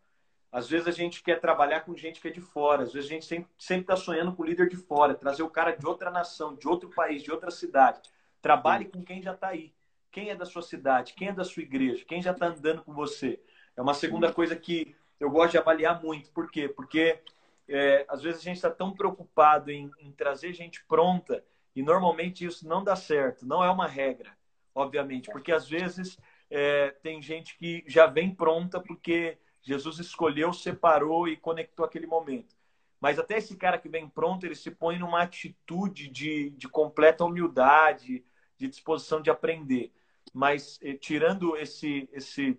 Às 0.51 0.69
vezes 0.69 0.87
a 0.87 0.91
gente 0.91 1.23
quer 1.23 1.39
trabalhar 1.39 1.81
com 1.81 1.97
gente 1.97 2.21
que 2.21 2.27
é 2.27 2.31
de 2.31 2.39
fora, 2.39 2.83
às 2.83 2.93
vezes 2.93 3.09
a 3.09 3.13
gente 3.13 3.25
sempre 3.57 3.81
está 3.81 3.95
sonhando 3.95 4.33
com 4.33 4.43
o 4.43 4.45
líder 4.45 4.69
de 4.69 4.77
fora, 4.77 5.15
trazer 5.15 5.41
o 5.43 5.49
cara 5.49 5.71
de 5.71 5.85
outra 5.85 6.11
nação, 6.11 6.55
de 6.55 6.67
outro 6.67 6.89
país, 6.89 7.23
de 7.23 7.31
outra 7.31 7.49
cidade. 7.49 8.01
Trabalhe 8.41 8.85
com 8.85 9.03
quem 9.03 9.21
já 9.21 9.33
está 9.33 9.47
aí. 9.47 9.73
Quem 10.11 10.29
é 10.29 10.35
da 10.35 10.45
sua 10.45 10.61
cidade, 10.61 11.13
quem 11.13 11.29
é 11.29 11.33
da 11.33 11.43
sua 11.43 11.63
igreja, 11.63 12.05
quem 12.05 12.21
já 12.21 12.31
está 12.31 12.45
andando 12.45 12.83
com 12.83 12.93
você. 12.93 13.41
É 13.75 13.81
uma 13.81 13.95
segunda 13.95 14.31
coisa 14.31 14.55
que 14.55 14.95
eu 15.19 15.29
gosto 15.31 15.53
de 15.53 15.57
avaliar 15.57 16.01
muito. 16.03 16.29
Por 16.29 16.51
quê? 16.51 16.69
Porque 16.69 17.19
é, 17.67 18.05
às 18.09 18.21
vezes 18.21 18.41
a 18.41 18.43
gente 18.43 18.57
está 18.57 18.69
tão 18.69 18.93
preocupado 18.93 19.71
em, 19.71 19.89
em, 19.99 20.11
trazer 20.11 20.53
gente 20.53 20.83
pronta 20.85 21.43
e 21.75 21.81
normalmente 21.81 22.45
isso 22.45 22.67
não 22.67 22.83
dá 22.83 22.95
certo. 22.95 23.45
Não 23.45 23.63
é 23.63 23.69
uma 23.69 23.87
regra, 23.87 24.35
obviamente, 24.75 25.31
porque 25.31 25.51
às 25.51 25.67
vezes 25.67 26.17
é, 26.49 26.91
tem 27.01 27.21
gente 27.21 27.57
que 27.57 27.83
já 27.87 28.05
vem 28.05 28.33
pronta 28.33 28.79
porque 28.79 29.37
Jesus 29.61 29.99
escolheu, 29.99 30.51
separou 30.51 31.27
e 31.27 31.37
conectou 31.37 31.85
aquele 31.85 32.05
momento. 32.05 32.55
Mas 32.99 33.19
até 33.19 33.37
esse 33.37 33.55
cara 33.57 33.77
que 33.77 33.89
vem 33.89 34.07
pronto, 34.07 34.45
ele 34.45 34.55
se 34.55 34.71
põe 34.71 34.97
numa 34.97 35.21
atitude 35.21 36.09
de, 36.09 36.51
de 36.51 36.69
completa 36.69 37.25
humildade, 37.25 38.23
de 38.57 38.67
disposição 38.67 39.21
de 39.21 39.29
aprender. 39.29 39.91
Mas 40.33 40.79
eh, 40.81 40.93
tirando 40.93 41.57
esse, 41.57 42.07
esse, 42.13 42.57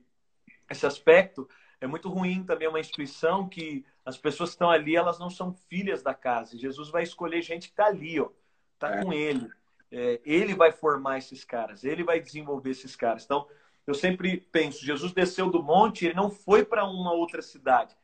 esse 0.71 0.87
aspecto, 0.87 1.49
é 1.81 1.87
muito 1.87 2.09
ruim 2.09 2.45
também 2.45 2.69
uma 2.69 2.81
instituição 2.81 3.49
que 3.49 3.85
as 4.05 4.19
pessoas 4.19 4.51
que 4.51 4.55
estão 4.55 4.71
ali, 4.71 4.95
elas 4.95 5.19
não 5.19 5.31
são 5.31 5.53
filhas 5.53 6.03
da 6.03 6.15
casa. 6.15 6.59
Jesus 6.59 6.91
vai 6.91 7.03
escolher 7.03 7.41
gente 7.43 7.69
que 7.69 7.73
está 7.73 7.87
ali, 7.87 8.21
ó, 8.21 8.29
está 8.75 8.97
é. 8.97 9.03
com 9.03 9.13
ele. 9.13 9.51
É, 9.91 10.21
ele 10.25 10.55
vai 10.55 10.73
formar 10.73 11.19
esses 11.19 11.45
caras, 11.45 11.85
ele 11.85 12.05
vai 12.05 12.21
desenvolver 12.21 12.71
esses 12.71 12.95
caras. 12.95 13.25
Então, 13.25 13.49
eu 13.87 13.95
sempre 13.95 14.39
penso, 14.51 14.85
Jesus 14.85 15.13
desceu 15.13 15.51
do 15.51 15.63
monte, 15.63 16.07
ele 16.07 16.15
não 16.15 16.31
foi 16.31 16.65
para 16.65 16.85
uma 16.85 17.13
outra 17.13 17.41
cidade. 17.41 17.97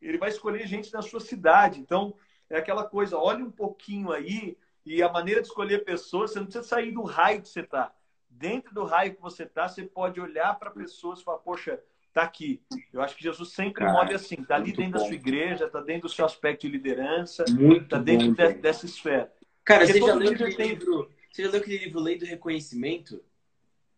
Ele 0.00 0.18
vai 0.18 0.28
escolher 0.28 0.66
gente 0.66 0.92
na 0.92 1.02
sua 1.02 1.20
cidade. 1.20 1.80
Então, 1.80 2.14
é 2.50 2.58
aquela 2.58 2.84
coisa, 2.84 3.16
olhe 3.16 3.42
um 3.42 3.50
pouquinho 3.50 4.12
aí 4.12 4.58
e 4.84 5.02
a 5.02 5.10
maneira 5.10 5.40
de 5.40 5.48
escolher 5.48 5.84
pessoas, 5.84 6.32
você 6.32 6.38
não 6.38 6.46
precisa 6.46 6.64
sair 6.64 6.92
do 6.92 7.02
raio 7.02 7.40
que 7.40 7.48
você 7.48 7.60
está. 7.60 7.94
Dentro 8.28 8.74
do 8.74 8.84
raio 8.84 9.14
que 9.14 9.22
você 9.22 9.44
está, 9.44 9.66
você 9.66 9.84
pode 9.84 10.20
olhar 10.20 10.58
para 10.58 10.70
pessoas 10.70 11.20
e 11.20 11.24
falar, 11.24 11.38
poxa, 11.38 11.80
está 12.14 12.22
aqui. 12.22 12.62
Eu 12.92 13.02
acho 13.02 13.16
que 13.16 13.22
Jesus 13.24 13.50
sempre 13.50 13.84
Cara, 13.84 13.92
move 13.92 14.14
assim, 14.14 14.36
está 14.40 14.54
ali 14.54 14.70
dentro 14.70 14.84
bom. 14.84 14.90
da 14.92 14.98
sua 15.00 15.14
igreja, 15.14 15.66
está 15.66 15.80
dentro 15.80 16.08
do 16.08 16.14
seu 16.14 16.24
aspecto 16.24 16.62
de 16.62 16.68
liderança, 16.68 17.42
está 17.42 17.98
dentro 17.98 18.28
bom, 18.32 18.46
de, 18.46 18.54
dessa 18.54 18.86
esfera. 18.86 19.32
Cara, 19.64 19.84
você 19.84 19.98
já, 19.98 20.14
leu 20.14 20.32
aquele 20.32 20.54
tem... 20.54 20.68
livro, 20.68 21.10
você 21.30 21.42
já 21.42 21.50
leu 21.50 21.60
aquele 21.60 21.78
livro 21.78 22.00
Lei 22.00 22.16
do 22.16 22.24
Reconhecimento? 22.24 23.20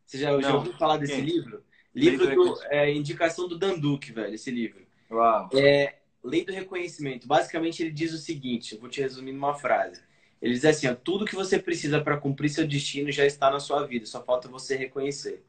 Você 0.06 0.18
já, 0.18 0.40
já 0.40 0.54
ouviu 0.54 0.72
falar 0.74 0.96
desse 0.96 1.16
Quem? 1.16 1.24
livro? 1.24 1.62
Livro 1.94 2.34
do, 2.34 2.62
é, 2.64 2.92
indicação 2.92 3.48
do 3.48 3.58
Danduque, 3.58 4.12
velho, 4.12 4.34
esse 4.34 4.50
livro. 4.50 4.86
Uau. 5.10 5.50
É, 5.52 5.96
Lei 6.24 6.44
do 6.44 6.52
Reconhecimento. 6.52 7.26
Basicamente, 7.26 7.82
ele 7.82 7.90
diz 7.90 8.12
o 8.12 8.18
seguinte, 8.18 8.74
eu 8.74 8.80
vou 8.80 8.88
te 8.88 9.00
resumir 9.00 9.32
numa 9.32 9.54
frase. 9.54 10.02
Ele 10.40 10.54
diz 10.54 10.64
assim, 10.64 10.86
ó, 10.86 10.94
tudo 10.94 11.24
que 11.24 11.34
você 11.34 11.58
precisa 11.58 12.00
para 12.00 12.16
cumprir 12.16 12.50
seu 12.50 12.66
destino 12.66 13.10
já 13.10 13.24
está 13.24 13.50
na 13.50 13.58
sua 13.58 13.86
vida, 13.86 14.06
só 14.06 14.22
falta 14.22 14.48
você 14.48 14.76
reconhecer. 14.76 15.42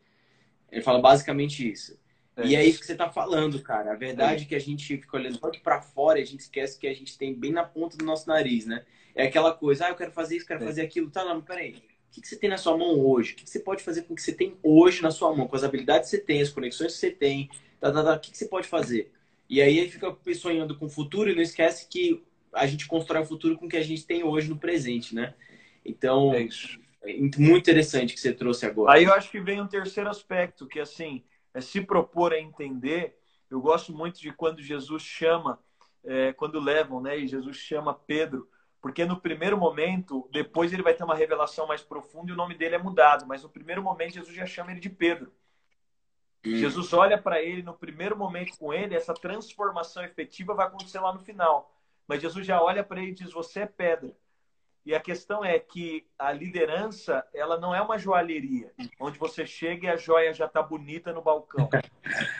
Ele 0.72 0.82
fala 0.82 1.00
basicamente 1.00 1.70
isso. 1.70 1.98
É. 2.38 2.48
E 2.48 2.56
é 2.56 2.66
isso 2.66 2.80
que 2.80 2.86
você 2.86 2.94
está 2.94 3.10
falando, 3.10 3.62
cara. 3.62 3.92
A 3.92 3.96
verdade 3.96 4.44
é. 4.44 4.46
é 4.46 4.48
que 4.48 4.56
a 4.56 4.60
gente 4.60 4.86
fica 4.86 5.18
olhando 5.18 5.38
tanto 5.40 5.60
para 5.62 5.82
fora 5.82 6.20
e 6.20 6.22
a 6.24 6.26
gente 6.26 6.42
esquece 6.42 6.80
que 6.80 6.88
a 6.88 6.94
gente 6.94 7.18
tem 7.18 7.34
bem 7.34 7.52
na 7.52 7.64
ponta 7.64 7.98
do 7.98 8.06
nosso 8.06 8.28
nariz, 8.28 8.66
né? 8.66 8.86
É 9.16 9.24
aquela 9.24 9.52
coisa, 9.54 9.88
ah, 9.88 9.90
eu 9.90 9.96
quero 9.96 10.12
fazer 10.12 10.38
isso, 10.38 10.46
quero 10.46 10.64
é. 10.64 10.66
fazer 10.66 10.82
aquilo. 10.82 11.10
Tá, 11.10 11.26
não, 11.26 11.42
peraí. 11.42 11.72
O 11.72 12.12
que, 12.12 12.22
que 12.22 12.28
você 12.28 12.38
tem 12.38 12.50
na 12.50 12.58
sua 12.58 12.78
mão 12.78 13.00
hoje? 13.00 13.34
O 13.34 13.36
que, 13.36 13.44
que 13.44 13.50
você 13.50 13.60
pode 13.60 13.84
fazer 13.84 14.04
com 14.04 14.14
o 14.14 14.16
que 14.16 14.22
você 14.22 14.34
tem 14.34 14.56
hoje 14.62 15.02
na 15.02 15.12
sua 15.12 15.36
mão? 15.36 15.48
Com 15.48 15.56
as 15.56 15.64
habilidades 15.64 16.10
que 16.10 16.16
você 16.16 16.22
tem, 16.22 16.42
as 16.42 16.50
conexões 16.50 16.94
que 16.94 17.00
você 17.00 17.12
tem. 17.12 17.50
Tá, 17.80 17.92
tá, 17.92 18.04
tá. 18.04 18.14
O 18.14 18.20
que, 18.20 18.32
que 18.32 18.38
você 18.38 18.46
pode 18.46 18.68
fazer? 18.68 19.12
E 19.50 19.62
aí 19.62 19.90
fica 19.90 20.16
sonhando 20.36 20.78
com 20.78 20.86
o 20.86 20.90
futuro 20.90 21.30
e 21.30 21.36
não 21.36 21.42
esquece 21.42 21.88
que 21.90 22.24
a 22.54 22.68
gente 22.68 22.88
constrói 22.88 23.24
o 23.24 23.26
futuro 23.26 23.58
com 23.58 23.66
o 23.66 23.70
que 23.70 23.78
a 23.78 23.84
gente 23.84 24.06
tem 24.06 24.24
hoje 24.24 24.50
no 24.50 24.58
presente, 24.58 25.16
né? 25.16 25.34
Então, 25.84 26.34
é. 26.34 26.48
É 27.04 27.14
muito 27.38 27.70
interessante 27.70 28.14
que 28.14 28.20
você 28.20 28.34
trouxe 28.34 28.66
agora. 28.66 28.94
Aí 28.94 29.06
eu 29.06 29.14
acho 29.14 29.32
que 29.32 29.40
vem 29.40 29.62
um 29.62 29.68
terceiro 29.68 30.10
aspecto, 30.10 30.68
que 30.68 30.80
assim, 30.80 31.24
é 31.58 31.62
se 31.62 31.82
propor 31.82 32.34
a 32.34 32.40
entender. 32.40 33.18
Eu 33.50 33.60
gosto 33.60 33.92
muito 33.92 34.20
de 34.20 34.32
quando 34.32 34.62
Jesus 34.62 35.02
chama, 35.02 35.60
é, 36.04 36.32
quando 36.34 36.60
levam, 36.60 37.02
né? 37.02 37.18
E 37.18 37.28
Jesus 37.28 37.58
chama 37.58 37.96
Pedro, 37.96 38.48
porque 38.80 39.04
no 39.06 39.20
primeiro 39.20 39.58
momento, 39.58 40.30
depois 40.32 40.72
ele 40.72 40.84
vai 40.84 40.94
ter 40.94 41.04
uma 41.04 41.16
revelação 41.16 41.66
mais 41.66 41.82
profunda 41.82 42.30
e 42.30 42.34
o 42.34 42.38
nome 42.38 42.54
dele 42.54 42.76
é 42.76 42.78
mudado, 42.78 43.26
mas 43.26 43.42
no 43.42 43.50
primeiro 43.50 43.82
momento 43.82 44.14
Jesus 44.14 44.36
já 44.36 44.46
chama 44.46 44.70
ele 44.70 44.80
de 44.80 44.90
Pedro. 44.90 45.34
Hum. 46.46 46.56
Jesus 46.58 46.94
olha 46.94 47.20
para 47.20 47.42
ele 47.42 47.64
no 47.64 47.74
primeiro 47.74 48.16
momento 48.16 48.56
com 48.60 48.72
ele, 48.72 48.94
essa 48.94 49.16
transformação 49.16 50.04
efetiva 50.04 50.54
vai 50.54 50.68
acontecer 50.68 51.00
lá 51.00 51.12
no 51.12 51.20
final. 51.20 51.76
Mas 52.08 52.22
Jesus 52.22 52.46
já 52.46 52.62
olha 52.62 52.84
para 52.84 53.02
ele 53.02 53.12
e 53.12 53.16
diz: 53.16 53.34
Você 53.34 53.62
é 53.62 53.66
pedra. 53.66 54.16
E 54.88 54.96
a 54.96 55.02
questão 55.02 55.44
é 55.44 55.60
que 55.60 56.08
a 56.18 56.32
liderança, 56.32 57.22
ela 57.34 57.60
não 57.60 57.76
é 57.76 57.82
uma 57.82 57.98
joalheria, 57.98 58.72
onde 58.98 59.20
você 59.20 59.46
chega 59.46 59.88
e 59.88 59.90
a 59.90 59.98
joia 59.98 60.34
já 60.34 60.46
está 60.46 60.64
bonita 60.64 61.12
no 61.12 61.22
balcão. 61.22 61.70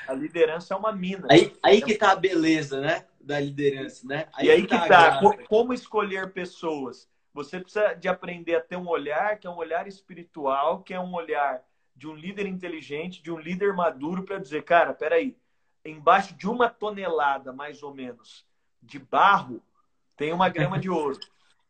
A 0.08 0.14
liderança 0.14 0.74
é 0.74 0.78
uma 0.78 0.94
mina. 0.94 1.28
Aí, 1.30 1.54
aí 1.62 1.82
que 1.82 1.92
está 1.92 2.14
a 2.14 2.16
beleza, 2.16 2.80
né? 2.80 3.06
Da 3.20 3.38
liderança, 3.38 4.08
né? 4.08 4.30
Aí 4.34 4.48
e 4.48 4.52
aí 4.52 4.66
que 4.66 4.74
está. 4.74 5.20
Tá. 5.20 5.22
Como 5.50 5.74
escolher 5.74 6.32
pessoas? 6.32 7.10
Você 7.34 7.60
precisa 7.60 7.94
de 7.96 8.08
aprender 8.08 8.56
a 8.56 8.62
ter 8.62 8.78
um 8.78 8.88
olhar 8.88 9.38
que 9.38 9.46
é 9.46 9.50
um 9.50 9.58
olhar 9.58 9.86
espiritual, 9.86 10.84
que 10.84 10.94
é 10.94 11.00
um 11.02 11.14
olhar 11.16 11.62
de 11.94 12.08
um 12.08 12.16
líder 12.16 12.46
inteligente, 12.46 13.22
de 13.22 13.30
um 13.30 13.38
líder 13.38 13.74
maduro 13.74 14.24
para 14.24 14.40
dizer, 14.40 14.64
cara, 14.64 14.94
peraí, 14.94 15.36
embaixo 15.84 16.34
de 16.34 16.48
uma 16.48 16.70
tonelada, 16.70 17.52
mais 17.52 17.84
ou 17.84 17.94
menos, 17.94 18.48
de 18.82 19.00
barro, 19.00 19.62
tem 20.16 20.32
uma 20.32 20.48
grama 20.48 20.80
de 20.80 20.90
ouro. 20.90 21.20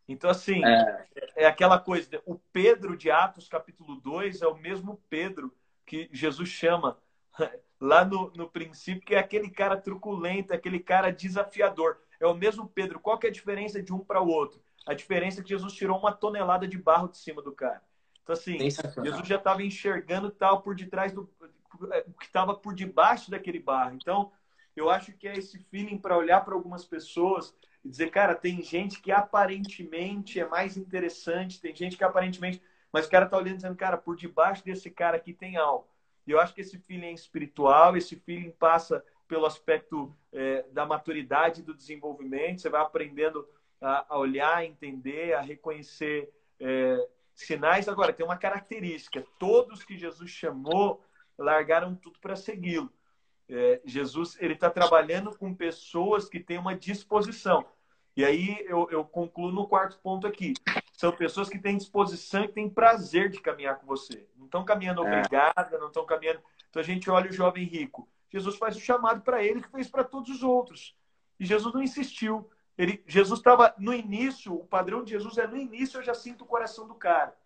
Então, 0.07 0.29
assim, 0.29 0.63
é. 0.63 1.07
é 1.35 1.45
aquela 1.45 1.77
coisa, 1.77 2.21
o 2.25 2.35
Pedro 2.53 2.95
de 2.95 3.11
Atos, 3.11 3.49
capítulo 3.49 3.95
2, 3.97 4.41
é 4.41 4.47
o 4.47 4.57
mesmo 4.57 5.01
Pedro 5.09 5.53
que 5.85 6.09
Jesus 6.11 6.49
chama 6.49 6.97
lá 7.79 8.05
no, 8.05 8.31
no 8.35 8.49
princípio, 8.49 9.01
que 9.01 9.15
é 9.15 9.19
aquele 9.19 9.49
cara 9.49 9.75
truculento, 9.75 10.53
aquele 10.53 10.79
cara 10.79 11.11
desafiador. 11.11 11.97
É 12.19 12.25
o 12.25 12.33
mesmo 12.33 12.67
Pedro. 12.67 12.99
Qual 12.99 13.17
que 13.17 13.27
é 13.27 13.29
a 13.29 13.33
diferença 13.33 13.81
de 13.81 13.93
um 13.93 13.99
para 13.99 14.21
o 14.21 14.27
outro? 14.27 14.61
A 14.85 14.93
diferença 14.93 15.41
é 15.41 15.43
que 15.43 15.49
Jesus 15.49 15.73
tirou 15.73 15.97
uma 15.97 16.13
tonelada 16.13 16.67
de 16.67 16.77
barro 16.77 17.09
de 17.09 17.17
cima 17.17 17.41
do 17.41 17.51
cara. 17.51 17.81
Então, 18.23 18.33
assim, 18.33 18.57
Jesus 18.59 19.27
já 19.27 19.35
estava 19.35 19.63
enxergando 19.63 20.29
tal 20.29 20.61
por 20.61 20.75
detrás 20.75 21.11
do 21.11 21.29
o 22.07 22.13
que 22.13 22.25
estava 22.25 22.55
por 22.55 22.73
debaixo 22.73 23.29
daquele 23.29 23.59
barro. 23.59 23.95
Então, 23.95 24.31
eu 24.75 24.89
acho 24.89 25.11
que 25.13 25.27
é 25.27 25.37
esse 25.37 25.59
feeling 25.65 25.97
para 25.97 26.17
olhar 26.17 26.43
para 26.43 26.53
algumas 26.53 26.85
pessoas 26.85 27.53
e 27.87 27.89
dizer, 27.89 28.11
cara, 28.11 28.35
tem 28.35 28.61
gente 28.61 29.01
que 29.01 29.13
aparentemente 29.13 30.41
é 30.41 30.45
mais 30.45 30.75
interessante, 30.75 31.61
tem 31.61 31.73
gente 31.73 31.95
que 31.95 32.03
aparentemente. 32.03 32.61
Mas 32.91 33.05
o 33.05 33.09
cara 33.09 33.25
tá 33.25 33.37
olhando 33.37 33.55
dizendo, 33.55 33.77
cara, 33.77 33.97
por 33.97 34.17
debaixo 34.17 34.63
desse 34.65 34.91
cara 34.91 35.15
aqui 35.15 35.31
tem 35.31 35.55
algo. 35.55 35.87
E 36.25 36.31
eu 36.31 36.39
acho 36.41 36.53
que 36.53 36.59
esse 36.59 36.77
feeling 36.77 37.07
é 37.07 37.11
espiritual, 37.13 37.95
esse 37.95 38.17
feeling 38.17 38.51
passa 38.51 39.01
pelo 39.25 39.45
aspecto 39.45 40.13
é, 40.33 40.65
da 40.73 40.85
maturidade 40.85 41.63
do 41.63 41.73
desenvolvimento. 41.73 42.61
Você 42.61 42.69
vai 42.69 42.81
aprendendo 42.81 43.47
a, 43.79 44.05
a 44.13 44.17
olhar, 44.17 44.57
a 44.57 44.65
entender, 44.65 45.33
a 45.33 45.39
reconhecer 45.39 46.29
é, 46.59 47.07
sinais. 47.33 47.87
Agora, 47.87 48.11
tem 48.11 48.25
uma 48.25 48.35
característica: 48.35 49.25
todos 49.39 49.85
que 49.85 49.97
Jesus 49.97 50.29
chamou 50.29 51.01
largaram 51.37 51.95
tudo 51.95 52.19
para 52.19 52.35
segui-lo. 52.35 52.91
É, 53.47 53.79
Jesus 53.85 54.37
ele 54.41 54.55
está 54.55 54.69
trabalhando 54.69 55.33
com 55.37 55.55
pessoas 55.55 56.27
que 56.27 56.41
têm 56.41 56.57
uma 56.57 56.75
disposição. 56.75 57.65
E 58.17 58.25
aí 58.25 58.65
eu, 58.67 58.89
eu, 58.89 59.05
concluo 59.05 59.51
no 59.51 59.67
quarto 59.67 59.99
ponto 59.99 60.25
aqui. 60.25 60.55
São 60.91 61.11
pessoas 61.11 61.47
que 61.47 61.59
têm 61.59 61.77
disposição 61.77 62.43
e 62.43 62.47
têm 62.47 62.67
prazer 62.67 63.29
de 63.29 63.39
caminhar 63.39 63.77
com 63.77 63.85
você. 63.85 64.27
Não 64.35 64.45
estão 64.45 64.65
caminhando 64.65 65.05
é. 65.05 65.19
obrigada, 65.19 65.77
não 65.77 65.85
estão 65.85 66.03
caminhando. 66.03 66.41
Então 66.67 66.81
a 66.81 66.83
gente 66.83 67.07
olha 67.11 67.29
o 67.29 67.33
jovem 67.33 67.63
rico. 67.63 68.09
Jesus 68.31 68.57
faz 68.57 68.75
o 68.75 68.79
chamado 68.79 69.21
para 69.21 69.43
ele 69.43 69.61
que 69.61 69.69
fez 69.69 69.87
para 69.87 70.03
todos 70.03 70.31
os 70.31 70.41
outros. 70.41 70.97
E 71.39 71.45
Jesus 71.45 71.71
não 71.71 71.83
insistiu. 71.83 72.49
Ele, 72.75 73.03
Jesus 73.05 73.39
estava 73.39 73.75
no 73.77 73.93
início, 73.93 74.51
o 74.51 74.65
padrão 74.65 75.03
de 75.03 75.11
Jesus 75.11 75.37
é 75.37 75.45
no 75.45 75.55
início 75.55 75.99
eu 75.99 76.03
já 76.03 76.15
sinto 76.15 76.43
o 76.43 76.47
coração 76.47 76.87
do 76.87 76.95
cara. 76.95 77.37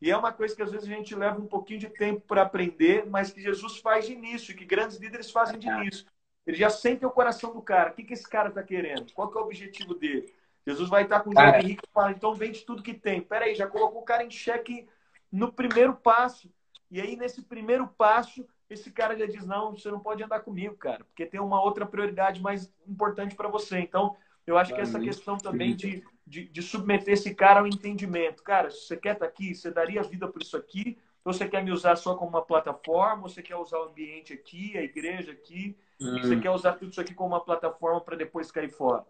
E 0.00 0.12
é 0.12 0.16
uma 0.16 0.32
coisa 0.32 0.54
que 0.54 0.62
às 0.62 0.70
vezes 0.70 0.88
a 0.88 0.94
gente 0.94 1.12
leva 1.12 1.40
um 1.40 1.46
pouquinho 1.46 1.80
de 1.80 1.88
tempo 1.88 2.20
para 2.20 2.42
aprender, 2.42 3.04
mas 3.04 3.32
que 3.32 3.42
Jesus 3.42 3.78
faz 3.78 4.06
de 4.06 4.12
início, 4.12 4.54
que 4.54 4.64
grandes 4.64 4.96
líderes 4.98 5.28
fazem 5.28 5.58
de 5.58 5.66
início. 5.66 6.06
Ele 6.48 6.56
já 6.56 6.70
sente 6.70 7.04
o 7.04 7.10
coração 7.10 7.52
do 7.52 7.60
cara. 7.60 7.90
O 7.90 7.92
que, 7.92 8.02
que 8.02 8.14
esse 8.14 8.26
cara 8.26 8.48
está 8.48 8.62
querendo? 8.62 9.12
Qual 9.12 9.30
que 9.30 9.36
é 9.36 9.40
o 9.40 9.44
objetivo 9.44 9.94
dele? 9.94 10.32
Jesus 10.66 10.88
vai 10.88 11.02
estar 11.02 11.20
com 11.20 11.28
o 11.28 11.34
jovem 11.34 11.60
rico 11.60 11.82
e 11.86 11.92
fala, 11.92 12.10
então 12.10 12.34
vende 12.34 12.64
tudo 12.64 12.82
que 12.82 12.94
tem. 12.94 13.20
Peraí, 13.20 13.54
já 13.54 13.66
colocou 13.66 14.00
o 14.00 14.04
cara 14.04 14.24
em 14.24 14.30
xeque 14.30 14.88
no 15.30 15.52
primeiro 15.52 15.94
passo. 15.94 16.50
E 16.90 17.02
aí, 17.02 17.16
nesse 17.16 17.42
primeiro 17.42 17.86
passo, 17.86 18.48
esse 18.70 18.90
cara 18.90 19.14
já 19.14 19.26
diz, 19.26 19.44
não, 19.44 19.76
você 19.76 19.90
não 19.90 20.00
pode 20.00 20.22
andar 20.22 20.40
comigo, 20.40 20.74
cara, 20.74 21.04
porque 21.04 21.26
tem 21.26 21.38
uma 21.38 21.62
outra 21.62 21.84
prioridade 21.84 22.40
mais 22.40 22.72
importante 22.86 23.34
para 23.34 23.48
você. 23.48 23.80
Então, 23.80 24.16
eu 24.46 24.56
acho 24.56 24.74
que 24.74 24.80
essa 24.80 24.98
questão 24.98 25.36
também 25.36 25.76
de, 25.76 26.02
de, 26.26 26.48
de, 26.48 26.62
submeter 26.62 27.12
esse 27.12 27.34
cara 27.34 27.60
ao 27.60 27.66
entendimento. 27.66 28.42
Cara, 28.42 28.70
se 28.70 28.86
você 28.86 28.96
quer 28.96 29.12
estar 29.12 29.26
tá 29.26 29.30
aqui, 29.30 29.54
você 29.54 29.70
daria 29.70 30.02
vida 30.02 30.26
por 30.26 30.40
isso 30.40 30.56
aqui? 30.56 30.96
Ou 31.22 31.34
você 31.34 31.46
quer 31.46 31.62
me 31.62 31.72
usar 31.72 31.96
só 31.96 32.14
como 32.14 32.30
uma 32.30 32.42
plataforma? 32.42 33.24
Ou 33.24 33.28
você 33.28 33.42
quer 33.42 33.56
usar 33.56 33.78
o 33.80 33.90
ambiente 33.90 34.32
aqui, 34.32 34.78
a 34.78 34.82
igreja 34.82 35.32
aqui? 35.32 35.76
Hum. 36.00 36.20
Você 36.20 36.36
quer 36.36 36.50
usar 36.50 36.72
tudo 36.74 36.90
isso 36.90 37.00
aqui 37.00 37.14
como 37.14 37.30
uma 37.34 37.44
plataforma 37.44 38.00
para 38.00 38.16
depois 38.16 38.50
cair 38.50 38.70
fora? 38.70 39.04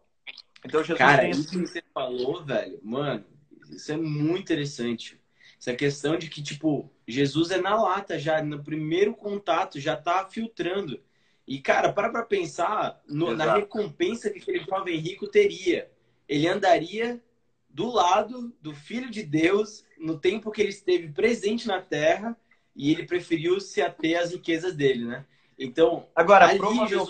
Então, 0.64 0.82
Jesus 0.82 0.98
cara, 0.98 1.22
tem... 1.22 1.30
isso 1.30 1.50
que 1.50 1.58
você 1.58 1.82
falou, 1.94 2.44
velho, 2.44 2.80
mano, 2.82 3.24
isso 3.70 3.92
é 3.92 3.96
muito 3.96 4.40
interessante. 4.40 5.20
Essa 5.60 5.74
questão 5.74 6.16
de 6.16 6.28
que, 6.28 6.42
tipo, 6.42 6.90
Jesus 7.06 7.50
é 7.50 7.60
na 7.60 7.80
lata 7.80 8.18
já, 8.18 8.42
no 8.42 8.62
primeiro 8.62 9.14
contato, 9.14 9.80
já 9.80 9.96
tá 9.96 10.26
filtrando. 10.28 11.00
E, 11.46 11.60
cara, 11.60 11.92
para 11.92 12.10
pra 12.10 12.22
pensar 12.24 13.00
no, 13.08 13.34
na 13.34 13.54
recompensa 13.54 14.30
que 14.30 14.38
aquele 14.38 14.60
jovem 14.60 14.98
rico 14.98 15.26
teria. 15.26 15.90
Ele 16.28 16.46
andaria 16.46 17.22
do 17.68 17.90
lado 17.90 18.54
do 18.60 18.74
Filho 18.74 19.10
de 19.10 19.22
Deus 19.22 19.84
no 19.98 20.18
tempo 20.18 20.50
que 20.50 20.60
ele 20.60 20.70
esteve 20.70 21.08
presente 21.08 21.66
na 21.66 21.80
terra 21.80 22.36
e 22.76 22.92
ele 22.92 23.06
preferiu 23.06 23.60
se 23.60 23.80
ater 23.80 24.20
às 24.20 24.32
riquezas 24.32 24.74
dele, 24.74 25.04
né? 25.04 25.24
Então, 25.58 26.06
agora, 26.14 26.46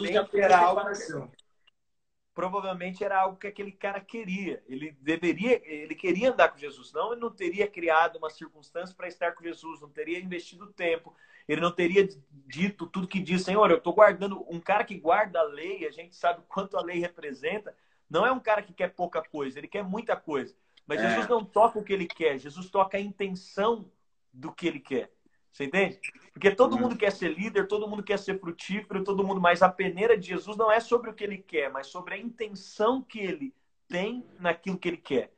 já 0.09 0.27
era 0.39 0.59
algo 0.59 0.81
provavelmente 2.39 3.03
era 3.03 3.21
algo 3.21 3.37
que 3.37 3.49
aquele 3.49 3.73
cara 3.73 4.01
queria. 4.01 4.63
Ele 4.69 4.97
deveria, 5.01 5.61
ele 5.65 5.93
queria 5.97 6.31
andar 6.31 6.51
com 6.51 6.57
Jesus. 6.57 6.93
Não, 6.93 7.11
ele 7.11 7.21
não 7.21 7.33
teria 7.33 7.67
criado 7.67 8.15
uma 8.15 8.31
circunstância 8.31 8.95
para 8.95 9.09
estar 9.09 9.33
com 9.33 9.43
Jesus, 9.43 9.81
não 9.81 9.89
teria 9.89 10.21
investido 10.21 10.69
tempo, 10.69 11.13
ele 11.49 11.61
não 11.61 11.73
teria 11.73 12.09
dito 12.47 12.87
tudo 12.87 13.09
que 13.09 13.19
diz, 13.19 13.43
Senhor, 13.43 13.69
eu 13.73 13.79
estou 13.79 13.93
guardando. 13.93 14.47
Um 14.49 14.61
cara 14.61 14.85
que 14.85 14.97
guarda 14.97 15.41
a 15.41 15.43
lei, 15.43 15.85
a 15.85 15.91
gente 15.91 16.15
sabe 16.15 16.41
quanto 16.47 16.77
a 16.77 16.81
lei 16.81 17.01
representa, 17.01 17.75
não 18.09 18.25
é 18.25 18.31
um 18.31 18.39
cara 18.39 18.63
que 18.63 18.73
quer 18.73 18.95
pouca 18.95 19.21
coisa, 19.21 19.59
ele 19.59 19.67
quer 19.67 19.83
muita 19.83 20.15
coisa. 20.15 20.55
Mas 20.87 21.01
é. 21.01 21.09
Jesus 21.09 21.27
não 21.27 21.45
toca 21.45 21.81
o 21.81 21.83
que 21.83 21.93
ele 21.93 22.07
quer, 22.07 22.39
Jesus 22.39 22.71
toca 22.71 22.99
a 22.99 23.01
intenção 23.01 23.91
do 24.33 24.53
que 24.53 24.69
ele 24.69 24.79
quer. 24.79 25.11
Você 25.53 25.65
entende? 25.65 25.99
Porque 26.33 26.51
todo 26.51 26.75
uhum. 26.75 26.83
mundo 26.83 26.97
quer 26.97 27.11
ser 27.11 27.35
líder, 27.35 27.67
todo 27.67 27.89
mundo 27.89 28.03
quer 28.03 28.19
ser 28.19 28.39
frutífero, 28.39 29.03
todo 29.03 29.25
mundo, 29.25 29.41
mas 29.41 29.63
a 29.63 29.69
peneira 29.69 30.17
de 30.17 30.29
Jesus 30.29 30.57
não 30.57 30.71
é 30.71 30.79
sobre 30.79 31.11
o 31.11 31.15
que 31.15 31.25
ele 31.25 31.39
quer, 31.39 31.71
mas 31.71 31.89
sobre 31.89 32.15
a 32.15 32.19
intenção 32.19 33.03
que 33.03 33.19
ele 33.19 33.55
tem 33.89 34.25
naquilo 34.39 34.79
que 34.79 34.89
ele 34.89 34.99
quer. 34.99 35.33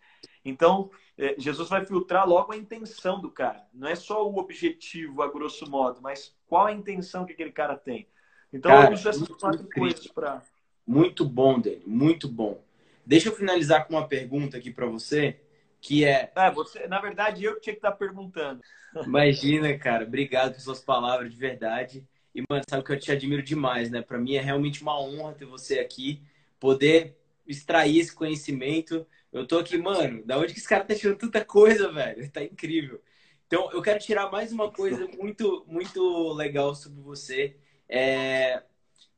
Então, 0.45 0.91
é, 1.17 1.35
Jesus 1.39 1.69
vai 1.69 1.85
filtrar 1.85 2.29
logo 2.29 2.53
a 2.53 2.57
intenção 2.57 3.21
do 3.21 3.31
cara. 3.31 3.67
Não 3.73 3.89
é 3.89 3.95
só 3.95 4.29
o 4.29 4.39
objetivo, 4.39 5.23
a 5.23 5.29
grosso 5.31 5.71
modo, 5.71 6.01
mas 6.03 6.35
qual 6.47 6.67
a 6.67 6.73
intenção 6.73 7.25
que 7.25 7.33
aquele 7.33 7.53
cara 7.53 7.77
tem. 7.77 8.07
Então, 8.53 8.71
cara, 8.71 8.89
eu 8.89 8.95
uso 8.95 9.09
essas 9.09 9.29
quatro 9.29 9.69
coisas 9.73 10.07
para. 10.09 10.43
Muito 10.87 11.25
bom, 11.25 11.61
Dani, 11.61 11.83
muito 11.87 12.27
bom. 12.27 12.63
Deixa 13.07 13.29
eu 13.29 13.35
finalizar 13.35 13.87
com 13.87 13.95
uma 13.95 14.09
pergunta 14.09 14.57
aqui 14.57 14.71
para 14.71 14.87
você 14.87 15.41
que 15.81 16.05
é. 16.05 16.31
é 16.35 16.51
você, 16.51 16.87
na 16.87 17.01
verdade, 17.01 17.45
eu 17.45 17.55
que 17.55 17.61
tinha 17.63 17.75
que 17.75 17.79
estar 17.79 17.93
perguntando. 17.93 18.61
Imagina, 19.05 19.77
cara. 19.79 20.05
Obrigado 20.05 20.55
por 20.55 20.61
suas 20.61 20.81
palavras, 20.81 21.33
de 21.33 21.39
verdade. 21.39 22.07
E, 22.35 22.43
mano, 22.49 22.63
sabe 22.69 22.85
que 22.85 22.93
eu 22.93 22.99
te 22.99 23.11
admiro 23.11 23.43
demais, 23.43 23.91
né? 23.91 24.03
Para 24.03 24.19
mim 24.19 24.35
é 24.35 24.41
realmente 24.41 24.83
uma 24.83 25.01
honra 25.01 25.35
ter 25.35 25.47
você 25.47 25.79
aqui, 25.79 26.23
poder 26.59 27.17
extrair 27.47 27.99
esse 27.99 28.15
conhecimento. 28.15 29.07
Eu 29.33 29.47
tô 29.47 29.59
aqui, 29.59 29.79
mano, 29.79 30.25
da 30.25 30.39
onde 30.39 30.53
que 30.53 30.59
esse 30.59 30.69
cara 30.69 30.85
tá 30.85 30.95
tirando 30.95 31.19
tanta 31.19 31.45
coisa, 31.45 31.91
velho? 31.91 32.31
Tá 32.31 32.43
incrível. 32.43 33.01
Então, 33.47 33.71
eu 33.73 33.83
quero 33.83 33.99
tirar 33.99 34.31
mais 34.31 34.53
uma 34.53 34.71
coisa 34.71 35.09
muito, 35.19 35.65
muito 35.67 36.33
legal 36.35 36.75
sobre 36.75 37.01
você. 37.01 37.57
É... 37.89 38.63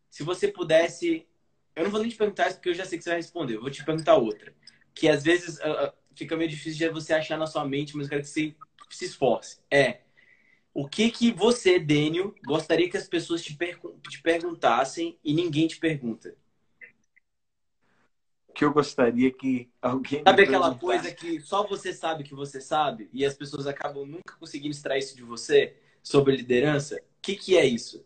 Se 0.09 0.23
você 0.23 0.49
pudesse. 0.49 1.27
Eu 1.75 1.85
não 1.85 1.91
vou 1.91 2.01
nem 2.01 2.11
te 2.11 2.17
perguntar 2.17 2.49
isso 2.49 2.57
porque 2.57 2.69
eu 2.69 2.75
já 2.75 2.85
sei 2.85 2.99
que 2.99 3.05
você 3.05 3.11
vai 3.11 3.19
responder. 3.19 3.57
Eu 3.57 3.61
vou 3.61 3.71
te 3.71 3.85
perguntar 3.85 4.17
outra. 4.17 4.55
Que 4.95 5.09
às 5.09 5.23
vezes 5.23 5.59
fica 6.15 6.37
meio 6.37 6.51
difícil 6.51 6.79
de 6.79 6.95
você 6.95 7.13
achar 7.13 7.39
na 7.39 7.47
sua 7.47 7.65
mente, 7.65 7.97
mas 7.97 8.07
eu 8.07 8.11
quero 8.11 8.23
que 8.23 8.29
você 8.29 8.55
se 8.91 9.05
esforce. 9.05 9.59
É 9.71 10.01
o 10.75 10.89
que 10.89 11.11
que 11.11 11.31
você, 11.31 11.79
Dênio, 11.79 12.35
gostaria 12.45 12.89
que 12.89 12.97
as 12.97 13.07
pessoas 13.07 13.43
te, 13.43 13.55
per 13.55 13.79
te 14.09 14.23
perguntassem 14.23 15.19
e 15.23 15.35
ninguém 15.35 15.67
te 15.67 15.79
pergunta? 15.79 16.35
Que 18.55 18.65
eu 18.65 18.73
gostaria 18.73 19.31
que 19.31 19.71
alguém. 19.81 20.23
Sabe 20.27 20.43
aquela 20.43 20.75
coisa 20.75 21.13
que 21.13 21.41
só 21.41 21.67
você 21.67 21.93
sabe 21.93 22.25
que 22.25 22.35
você 22.35 22.61
sabe 22.61 23.09
e 23.13 23.25
as 23.25 23.35
pessoas 23.35 23.67
acabam 23.67 24.07
nunca 24.07 24.37
conseguindo 24.39 24.75
extrair 24.75 25.01
isso 25.01 25.17
de 25.17 25.23
você 25.23 25.77
sobre 26.03 26.37
liderança? 26.37 26.97
O 26.97 27.21
que, 27.21 27.37
que 27.37 27.57
é 27.57 27.67
isso? 27.67 28.05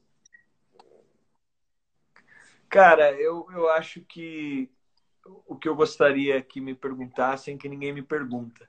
Cara, 2.69 3.13
eu, 3.13 3.47
eu 3.53 3.69
acho 3.69 4.01
que 4.01 4.69
o 5.47 5.57
que 5.57 5.69
eu 5.69 5.77
gostaria 5.77 6.41
que 6.43 6.61
me 6.61 6.75
perguntassem 6.75 7.59
que 7.59 7.69
ninguém 7.69 7.93
me 7.93 8.03
pergunta. 8.03 8.69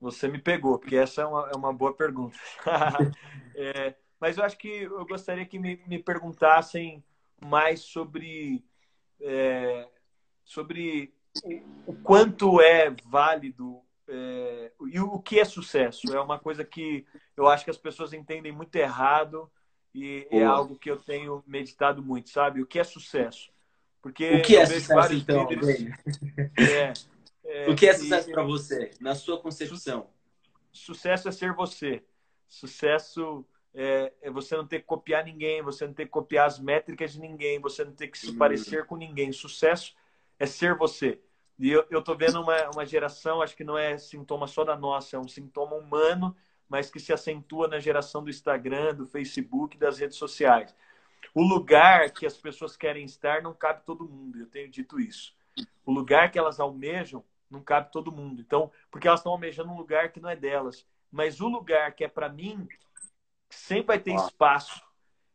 Você 0.00 0.28
me 0.28 0.38
pegou, 0.38 0.78
porque 0.78 0.96
essa 0.96 1.22
é 1.22 1.26
uma, 1.26 1.50
é 1.52 1.56
uma 1.56 1.72
boa 1.72 1.94
pergunta. 1.94 2.38
é, 3.54 3.94
mas 4.20 4.36
eu 4.36 4.44
acho 4.44 4.58
que 4.58 4.68
eu 4.68 5.06
gostaria 5.06 5.46
que 5.46 5.58
me, 5.58 5.80
me 5.86 5.98
perguntassem 5.98 7.02
mais 7.40 7.80
sobre, 7.80 8.64
é, 9.20 9.88
sobre 10.44 11.14
o, 11.86 11.94
quanto 11.94 12.60
é 12.60 12.90
válido 13.04 13.80
é, 14.08 14.72
e 14.88 15.00
o, 15.00 15.14
o 15.14 15.22
que 15.22 15.40
é 15.40 15.44
sucesso. 15.44 16.14
É 16.14 16.20
uma 16.20 16.38
coisa 16.38 16.64
que 16.64 17.06
eu 17.36 17.46
acho 17.48 17.64
que 17.64 17.70
as 17.70 17.78
pessoas 17.78 18.12
entendem 18.12 18.52
muito 18.52 18.76
errado 18.76 19.50
e 19.94 20.26
é 20.30 20.44
algo 20.44 20.78
que 20.78 20.90
eu 20.90 20.98
tenho 20.98 21.42
meditado 21.46 22.02
muito, 22.02 22.28
sabe? 22.28 22.60
O 22.60 22.66
que 22.66 22.78
é 22.78 22.84
sucesso? 22.84 23.50
Porque 24.06 24.36
o 24.36 24.42
que 24.42 24.56
é 24.56 24.64
sucesso, 24.64 25.14
então, 25.14 25.48
líderes... 25.48 25.82
é, 26.56 26.92
é, 27.44 27.68
O 27.68 27.74
que 27.74 27.88
é 27.88 27.92
sucesso 27.92 28.30
para 28.30 28.44
você, 28.44 28.92
na 29.00 29.16
sua 29.16 29.40
concepção? 29.40 30.06
Sucesso 30.70 31.28
é 31.28 31.32
ser 31.32 31.52
você. 31.52 32.04
Sucesso 32.46 33.44
é, 33.74 34.12
é, 34.22 34.30
você 34.30 34.56
não 34.56 34.64
ter 34.64 34.78
que 34.78 34.86
copiar 34.86 35.24
ninguém, 35.24 35.60
você 35.60 35.88
não 35.88 35.92
ter 35.92 36.04
que 36.04 36.12
copiar 36.12 36.46
as 36.46 36.60
métricas 36.60 37.14
de 37.14 37.20
ninguém, 37.20 37.58
você 37.58 37.84
não 37.84 37.90
ter 37.90 38.06
que 38.06 38.16
se 38.16 38.30
hum. 38.30 38.38
parecer 38.38 38.86
com 38.86 38.94
ninguém. 38.94 39.32
Sucesso 39.32 39.92
é 40.38 40.46
ser 40.46 40.76
você. 40.76 41.20
E 41.58 41.68
eu, 41.68 41.84
eu 41.90 42.00
tô 42.00 42.14
vendo 42.14 42.40
uma, 42.40 42.70
uma 42.74 42.86
geração, 42.86 43.42
acho 43.42 43.56
que 43.56 43.64
não 43.64 43.76
é 43.76 43.98
sintoma 43.98 44.46
só 44.46 44.62
da 44.62 44.76
nossa, 44.76 45.16
é 45.16 45.18
um 45.18 45.26
sintoma 45.26 45.74
humano, 45.74 46.36
mas 46.68 46.92
que 46.92 47.00
se 47.00 47.12
acentua 47.12 47.66
na 47.66 47.80
geração 47.80 48.22
do 48.22 48.30
Instagram, 48.30 48.94
do 48.94 49.04
Facebook, 49.04 49.76
das 49.76 49.98
redes 49.98 50.16
sociais. 50.16 50.72
O 51.34 51.42
lugar 51.42 52.10
que 52.10 52.26
as 52.26 52.36
pessoas 52.36 52.76
querem 52.76 53.04
estar 53.04 53.42
não 53.42 53.54
cabe 53.54 53.84
todo 53.84 54.08
mundo, 54.08 54.38
eu 54.38 54.46
tenho 54.46 54.70
dito 54.70 55.00
isso. 55.00 55.34
O 55.84 55.92
lugar 55.92 56.30
que 56.30 56.38
elas 56.38 56.60
almejam 56.60 57.24
não 57.50 57.62
cabe 57.62 57.92
todo 57.92 58.12
mundo. 58.12 58.40
Então, 58.40 58.70
porque 58.90 59.06
elas 59.06 59.20
estão 59.20 59.32
almejando 59.32 59.70
um 59.70 59.76
lugar 59.76 60.12
que 60.12 60.20
não 60.20 60.28
é 60.28 60.36
delas. 60.36 60.86
Mas 61.10 61.40
o 61.40 61.48
lugar 61.48 61.94
que 61.94 62.04
é 62.04 62.08
para 62.08 62.28
mim, 62.28 62.68
sempre 63.48 63.86
vai 63.86 63.98
ter 63.98 64.12
Uau. 64.12 64.26
espaço. 64.26 64.82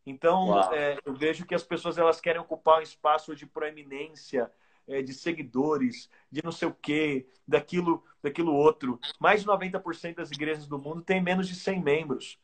Então, 0.05 0.59
é, 0.73 0.97
eu 1.05 1.13
vejo 1.13 1.45
que 1.45 1.55
as 1.55 1.63
pessoas 1.63 1.97
elas 1.97 2.19
querem 2.19 2.41
ocupar 2.41 2.79
um 2.79 2.83
espaço 2.83 3.35
de 3.35 3.45
proeminência, 3.45 4.51
é, 4.87 5.01
de 5.01 5.13
seguidores, 5.13 6.09
de 6.29 6.43
não 6.43 6.51
sei 6.51 6.67
o 6.67 6.73
quê, 6.73 7.27
daquilo, 7.47 8.03
daquilo 8.21 8.53
outro. 8.53 8.99
Mais 9.19 9.41
de 9.41 9.47
90% 9.47 10.15
das 10.15 10.31
igrejas 10.31 10.67
do 10.67 10.79
mundo 10.79 11.01
tem 11.01 11.21
menos 11.21 11.47
de 11.47 11.55
100 11.55 11.81
membros. 11.81 12.39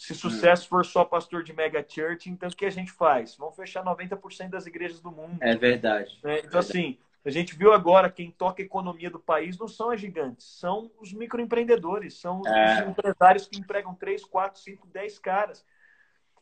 Se 0.00 0.14
sucesso 0.14 0.64
hum. 0.64 0.68
for 0.70 0.86
só 0.86 1.04
pastor 1.04 1.44
de 1.44 1.52
mega 1.52 1.84
church, 1.86 2.30
então 2.30 2.48
o 2.48 2.56
que 2.56 2.64
a 2.64 2.70
gente 2.70 2.90
faz? 2.90 3.36
Vamos 3.36 3.54
fechar 3.54 3.84
90% 3.84 4.48
das 4.48 4.64
igrejas 4.64 4.98
do 4.98 5.12
mundo. 5.12 5.36
É 5.42 5.54
verdade. 5.54 6.18
É, 6.24 6.38
então, 6.38 6.42
verdade. 6.42 6.56
assim, 6.56 6.98
a 7.22 7.28
gente 7.28 7.54
viu 7.54 7.70
agora 7.70 8.10
quem 8.10 8.30
toca 8.30 8.62
a 8.62 8.64
economia 8.64 9.10
do 9.10 9.20
país 9.20 9.58
não 9.58 9.68
são 9.68 9.90
as 9.90 10.00
gigantes, 10.00 10.46
são 10.58 10.90
os 10.98 11.12
microempreendedores, 11.12 12.18
são 12.18 12.40
é. 12.46 12.82
os 12.82 12.88
empresários 12.88 13.46
que 13.46 13.60
empregam 13.60 13.94
3, 13.94 14.24
4, 14.24 14.58
5, 14.58 14.86
10 14.86 15.18
caras. 15.18 15.66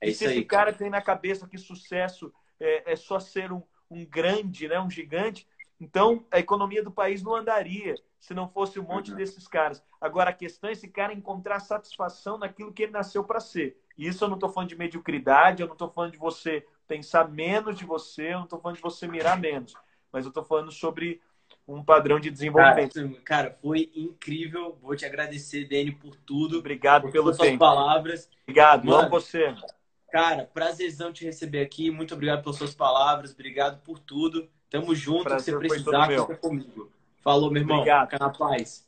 É 0.00 0.08
e 0.08 0.14
se 0.14 0.26
esse 0.26 0.44
cara 0.44 0.72
tem 0.72 0.88
na 0.88 1.02
cabeça 1.02 1.48
que 1.48 1.58
sucesso 1.58 2.32
é, 2.60 2.92
é 2.92 2.94
só 2.94 3.18
ser 3.18 3.50
um, 3.50 3.60
um, 3.90 4.06
grande, 4.06 4.68
né, 4.68 4.78
um 4.78 4.88
gigante, 4.88 5.48
então 5.80 6.24
a 6.30 6.38
economia 6.38 6.80
do 6.80 6.92
país 6.92 7.24
não 7.24 7.34
andaria 7.34 7.96
se 8.18 8.34
não 8.34 8.48
fosse 8.48 8.78
um 8.78 8.84
monte 8.84 9.10
uhum. 9.10 9.16
desses 9.16 9.46
caras. 9.46 9.82
Agora 10.00 10.30
a 10.30 10.34
questão 10.34 10.70
é 10.70 10.72
esse 10.72 10.88
cara 10.88 11.12
encontrar 11.12 11.60
satisfação 11.60 12.38
naquilo 12.38 12.72
que 12.72 12.84
ele 12.84 12.92
nasceu 12.92 13.24
para 13.24 13.40
ser. 13.40 13.80
E 13.96 14.06
isso 14.06 14.24
eu 14.24 14.28
não 14.28 14.36
estou 14.36 14.50
falando 14.50 14.70
de 14.70 14.78
mediocridade, 14.78 15.62
eu 15.62 15.66
não 15.66 15.74
estou 15.74 15.90
falando 15.90 16.12
de 16.12 16.18
você 16.18 16.66
pensar 16.86 17.28
menos 17.28 17.76
de 17.76 17.84
você, 17.84 18.28
eu 18.32 18.38
não 18.38 18.44
estou 18.44 18.60
falando 18.60 18.76
de 18.76 18.82
você 18.82 19.06
mirar 19.06 19.38
menos 19.38 19.74
mas 20.12 20.24
eu 20.24 20.28
estou 20.28 20.44
falando 20.44 20.70
sobre 20.70 21.20
um 21.66 21.82
padrão 21.82 22.18
de 22.18 22.30
desenvolvimento. 22.30 22.94
Cara, 22.94 23.20
cara, 23.24 23.58
foi 23.60 23.90
incrível. 23.94 24.76
Vou 24.80 24.96
te 24.96 25.04
agradecer, 25.04 25.68
Dani, 25.68 25.92
por 25.92 26.16
tudo. 26.16 26.58
Obrigado 26.58 27.02
por 27.02 27.12
pelas 27.12 27.36
suas 27.36 27.56
palavras. 27.56 28.28
Obrigado, 28.42 28.86
Mano, 28.86 29.00
amo 29.00 29.10
você. 29.10 29.54
Cara, 30.10 30.44
prazerzão 30.52 31.12
te 31.12 31.24
receber 31.24 31.60
aqui. 31.60 31.90
Muito 31.90 32.14
obrigado 32.14 32.42
pelas 32.42 32.56
suas 32.56 32.74
palavras. 32.74 33.32
Obrigado 33.32 33.82
por 33.82 33.98
tudo. 33.98 34.48
Tamo 34.70 34.94
junto. 34.94 35.24
Prazer 35.24 35.44
se 35.44 35.52
você 35.52 35.68
precisar, 35.68 36.16
conta 36.16 36.36
comigo. 36.36 36.90
Falou, 37.28 37.50
meu 37.50 37.60
irmão. 37.60 37.80
Obrigado. 37.80 38.06
Fica 38.10 38.18
na 38.24 38.30
paz. 38.30 38.87